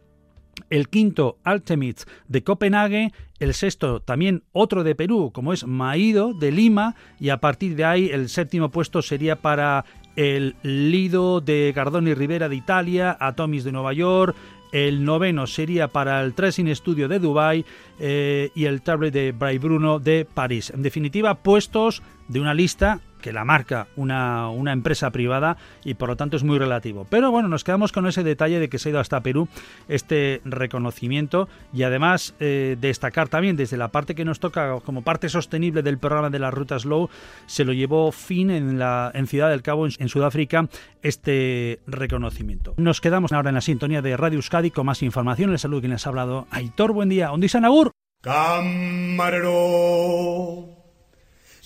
el 0.69 0.89
quinto 0.89 1.37
Altemit 1.45 2.01
de 2.27 2.43
Copenhague, 2.43 3.13
el 3.39 3.53
sexto 3.53 4.01
también 4.01 4.43
otro 4.51 4.83
de 4.83 4.95
Perú, 4.95 5.31
como 5.33 5.53
es 5.53 5.65
Maído 5.65 6.33
de 6.33 6.51
Lima, 6.51 6.95
y 7.19 7.29
a 7.29 7.37
partir 7.37 7.75
de 7.75 7.85
ahí 7.85 8.09
el 8.09 8.27
séptimo 8.27 8.69
puesto 8.69 9.01
sería 9.01 9.37
para 9.37 9.85
el 10.15 10.55
Lido 10.63 11.41
de 11.41 11.71
Gardoni 11.75 12.13
Rivera 12.13 12.49
de 12.49 12.55
Italia, 12.55 13.17
Atomis 13.19 13.63
de 13.63 13.71
Nueva 13.71 13.93
York, 13.93 14.35
el 14.71 15.03
noveno 15.03 15.47
sería 15.47 15.89
para 15.89 16.21
el 16.21 16.33
Tracing 16.33 16.73
Studio 16.75 17.07
de 17.07 17.19
Dubai 17.19 17.65
eh, 17.99 18.51
y 18.55 18.65
el 18.65 18.81
Table 18.81 19.11
de 19.11 19.33
Bray 19.33 19.57
Bruno 19.57 19.99
de 19.99 20.25
París. 20.25 20.71
En 20.73 20.81
definitiva, 20.81 21.35
puestos 21.35 22.01
de 22.27 22.39
una 22.39 22.53
lista 22.53 23.01
que 23.21 23.31
la 23.31 23.45
marca 23.45 23.87
una, 23.95 24.49
una, 24.49 24.73
empresa 24.73 25.11
privada 25.11 25.57
y 25.83 25.93
por 25.93 26.09
lo 26.09 26.15
tanto 26.15 26.37
es 26.37 26.43
muy 26.43 26.57
relativo. 26.57 27.05
Pero 27.09 27.31
bueno, 27.31 27.47
nos 27.47 27.63
quedamos 27.63 27.91
con 27.91 28.07
ese 28.07 28.23
detalle 28.23 28.59
de 28.59 28.69
que 28.69 28.79
se 28.79 28.89
ha 28.89 28.91
ido 28.91 28.99
hasta 28.99 29.21
Perú 29.21 29.47
este 29.87 30.41
reconocimiento 30.43 31.47
y 31.73 31.83
además 31.83 32.35
eh, 32.39 32.77
destacar 32.79 33.29
también 33.29 33.55
desde 33.55 33.77
la 33.77 33.89
parte 33.89 34.15
que 34.15 34.25
nos 34.25 34.39
toca 34.39 34.79
como 34.81 35.03
parte 35.03 35.29
sostenible 35.29 35.81
del 35.83 35.97
programa 35.97 36.29
de 36.29 36.39
las 36.39 36.53
rutas 36.53 36.85
Low, 36.85 37.09
se 37.45 37.63
lo 37.63 37.73
llevó 37.73 38.11
fin 38.11 38.49
en, 38.49 38.79
la, 38.79 39.11
en 39.13 39.27
Ciudad 39.27 39.49
del 39.49 39.61
Cabo, 39.61 39.85
en, 39.85 40.09
Sudáfrica, 40.09 40.67
este 41.01 41.79
reconocimiento. 41.87 42.73
Nos 42.77 43.01
quedamos 43.01 43.31
ahora 43.31 43.49
en 43.49 43.55
la 43.55 43.61
sintonía 43.61 44.01
de 44.01 44.17
Radio 44.17 44.37
Euskadi 44.37 44.71
con 44.71 44.85
más 44.85 45.03
información. 45.03 45.51
Les 45.51 45.61
saludo 45.61 45.81
quien 45.81 45.91
les 45.91 46.05
ha 46.05 46.09
hablado. 46.09 46.47
Aitor, 46.51 46.91
buen 46.93 47.09
día. 47.09 47.27
¿Dónde 47.27 47.47
Agur? 47.63 47.91
Camarero. 48.21 49.51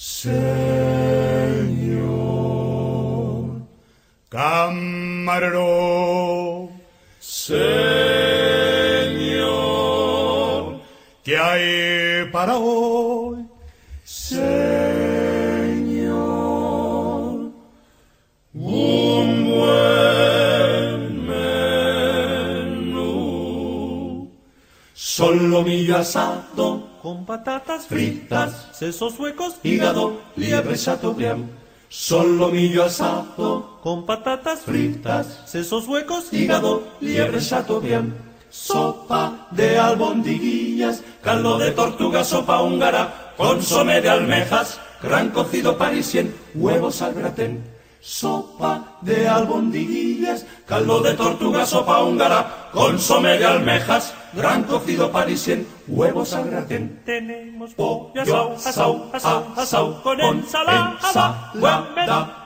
Señor, 0.08 0.36
Camarero, 4.30 5.70
Señor, 7.20 7.56
¿qué 11.24 11.38
hay 11.40 12.30
para 12.32 12.56
hoy? 12.56 13.48
Señor, 14.04 14.46
un 18.54 19.46
buen 19.50 21.26
menú. 22.46 23.10
Solomillo 24.94 25.98
asado 25.98 26.85
con 27.06 27.24
patatas 27.24 27.86
fritas, 27.86 28.70
sesos 28.74 29.20
huecos, 29.20 29.58
hígado, 29.62 30.22
liebre 30.36 30.76
chateaubriand. 30.76 31.52
Solomillo 31.88 32.84
asado 32.84 33.78
con 33.84 34.08
patatas 34.08 34.62
fritas, 34.62 35.44
sesos 35.46 35.88
huecos, 35.88 36.34
hígado, 36.34 36.82
liebre 37.02 37.40
chateaubriand. 37.40 38.12
Sopa 38.50 39.50
de 39.52 39.78
albondiguillas, 39.78 41.04
caldo 41.22 41.60
de 41.60 41.70
tortuga, 41.74 42.24
sopa 42.24 42.64
húngara, 42.64 43.34
consomé 43.38 44.02
de 44.02 44.10
almejas, 44.10 44.80
gran 45.04 45.30
cocido 45.30 45.78
parisien, 45.78 46.34
huevos 46.56 47.04
al 47.04 47.14
gratén. 47.14 47.64
Sopa 48.02 48.98
de 49.02 49.28
albondiguillas, 49.28 50.48
caldo 50.66 51.02
de 51.02 51.14
tortuga, 51.14 51.68
sopa 51.68 52.02
húngara, 52.02 52.72
consomé 52.74 53.38
de 53.38 53.46
almejas, 53.46 54.16
gran 54.34 54.64
cocido 54.64 55.12
parisien, 55.12 55.68
huevos 55.88 56.34
al. 56.34 56.68
Tenemos 57.06 57.74
pollo 57.74 58.22
asau, 58.22 58.54
asau, 58.54 59.10
asau, 59.14 59.54
asau, 59.56 60.02
con 60.04 60.20
ensalada, 60.22 61.52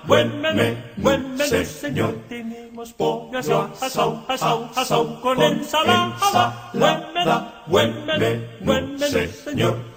buen 0.05 0.41
menú, 0.41 0.77
buen 0.97 1.35
menú, 1.35 1.65
señor. 1.65 2.15
Tenemos 2.27 2.93
pollo 2.93 3.39
asau, 3.39 3.69
asau, 3.81 4.23
asau, 4.27 4.69
asau, 4.75 5.21
con 5.21 5.41
ensalada, 5.41 6.71
buen 6.73 7.13
menú, 7.13 7.37
buen 7.67 8.05
menú, 8.05 8.45
buen 8.61 8.97
menú, 8.97 9.31
señor. 9.43 9.88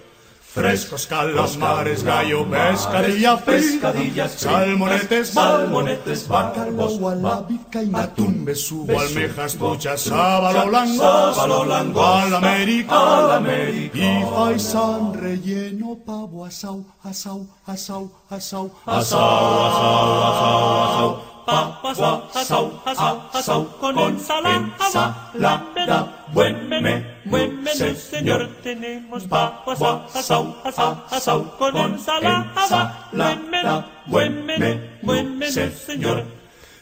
Frescos 0.52 1.06
calamares, 1.06 2.02
gallo, 2.02 2.44
pescadilla, 2.44 3.38
pescadillas, 3.38 4.32
salmonetes, 4.32 5.30
salmonetes, 5.30 6.28
bacalbos, 6.28 6.98
gualabica 6.98 7.82
y 7.82 7.90
atún, 7.94 8.44
besugo, 8.44 9.00
almejas, 9.00 9.56
truchas, 9.56 10.02
sábalo 10.02 10.66
blanco, 10.66 11.32
sábalo 11.32 11.64
blanco, 11.64 12.04
al 12.04 12.34
América, 12.34 13.24
al 13.24 13.30
América, 13.32 13.96
y 13.96 14.24
faisán 14.24 15.14
relleno, 15.14 15.96
pavo, 16.04 16.44
asau, 16.44 16.84
asau, 17.02 17.46
asau, 17.64 18.12
asau, 18.28 18.70
asau, 18.84 18.84
asau, 18.84 19.64
asau, 19.64 20.84
asau, 20.84 21.31
Papa 21.31 21.31
asau, 21.46 22.22
asau, 22.34 22.82
asau, 22.84 23.30
asau, 23.32 23.66
con 23.80 23.98
ensalada, 23.98 25.24
buen 26.32 26.68
menú, 26.68 27.04
buen 27.24 27.62
menú, 27.62 27.94
señor. 27.96 28.48
Tenemos 28.62 29.24
papa 29.24 29.72
asau, 29.72 30.06
asau, 30.14 30.56
asau, 30.64 30.96
asau, 31.10 31.58
con 31.58 31.76
ensalada, 31.76 33.08
buen 33.12 33.50
menú, 33.50 33.84
buen 34.06 34.46
menú, 34.46 34.80
buen 35.02 35.38
menú, 35.38 35.70
señor. 35.86 36.24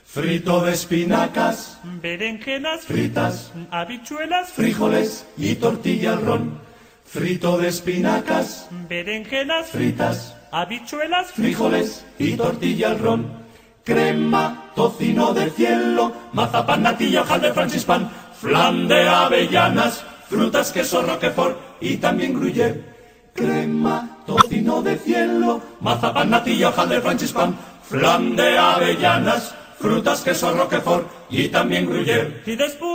Frito 0.05 0.61
de 0.63 0.73
espinacas, 0.73 1.79
Berenjenas 2.03 2.81
fritas, 2.81 3.53
habichuelas, 3.71 4.51
frijoles 4.51 5.25
y 5.37 5.55
tortilla 5.55 6.15
al 6.15 6.23
ron. 6.27 6.59
Frito 7.07 7.59
de 7.59 7.69
espinacas, 7.69 8.69
berenjenas, 8.89 9.69
fritas, 9.69 10.37
habichuelas, 10.51 11.31
frijoles 11.31 12.05
y 12.19 12.37
tortilla 12.37 12.91
al 12.91 12.99
ron. 12.99 13.50
Crema, 13.85 14.71
tocino 14.75 15.33
de 15.33 15.51
cielo, 15.51 16.13
mazapán, 16.33 16.83
natilla, 16.83 17.23
hojaldre, 17.23 17.53
francispan, 17.53 18.11
flan 18.39 18.87
de 18.87 19.09
avellanas, 19.09 20.05
frutas, 20.29 20.71
queso, 20.71 21.03
roquefort 21.03 21.57
y 21.81 21.97
también 21.97 22.35
gruyère. 22.35 22.85
Crema, 23.35 24.19
tocino 24.27 24.83
de 24.83 24.99
cielo, 24.99 25.61
mazapán, 25.81 26.31
natilla, 26.31 26.69
hojaldre, 26.69 27.01
francispan, 27.01 27.57
flan 27.83 28.37
de 28.37 28.59
avellanas, 28.59 29.55
frutas, 29.79 30.21
queso, 30.21 30.53
roquefort 30.53 31.07
y 31.31 31.49
también 31.49 31.87
gruyère. 31.87 32.43
Y 32.47 32.57
después, 32.57 32.91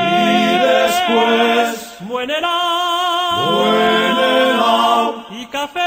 Y 0.00 0.58
después, 0.58 1.96
buen 2.00 2.30
helado, 2.30 3.56
buen 3.56 4.16
helado 4.16 5.26
y 5.30 5.46
café, 5.46 5.80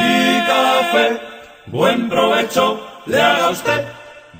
y 0.00 0.46
café. 0.46 1.20
Buen 1.66 2.08
provecho 2.08 2.85
le 3.06 3.22
haga 3.22 3.50
usted. 3.50 3.84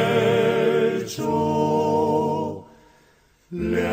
le 3.50 3.91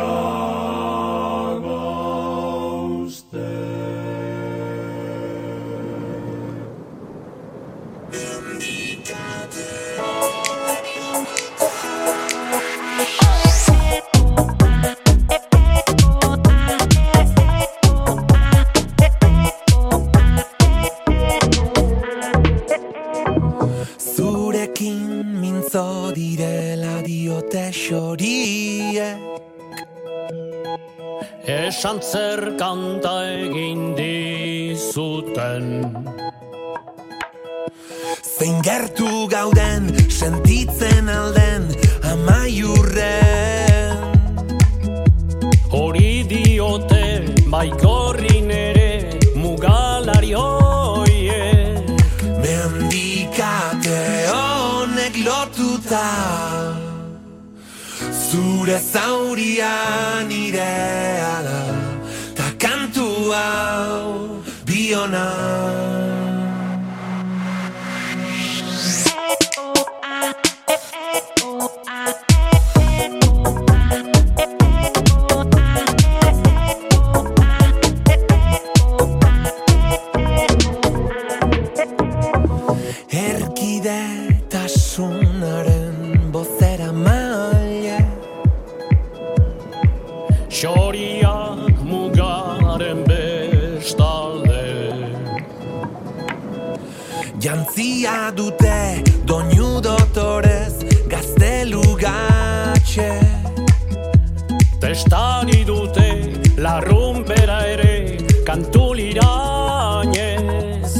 Testari 105.10 105.66
dute 105.66 106.38
larrumpera 106.62 107.66
ere 107.66 108.14
kantulirainez 108.46 110.94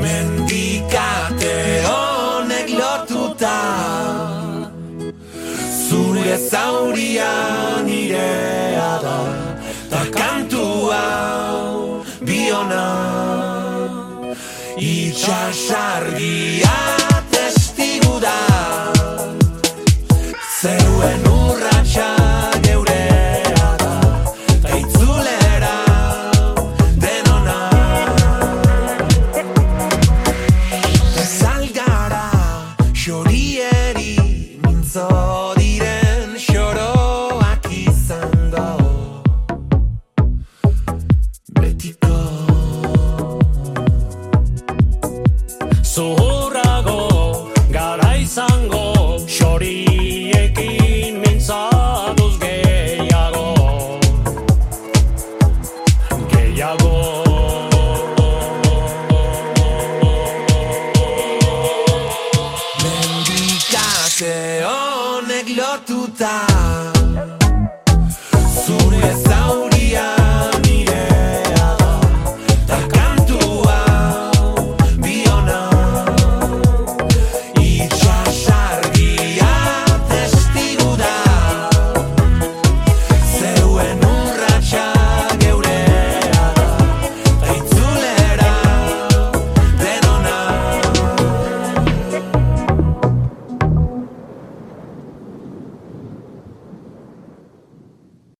Mendikate 0.00 1.84
honek 1.84 2.72
lotuta 2.80 3.60
Zure 5.76 6.40
zauria 6.48 7.28
nirea 7.84 8.96
da 9.04 9.20
Ta 9.92 10.08
kantu 10.16 10.64
hau 10.88 12.00
biona. 12.24 12.88
Itxasargia 14.80 17.09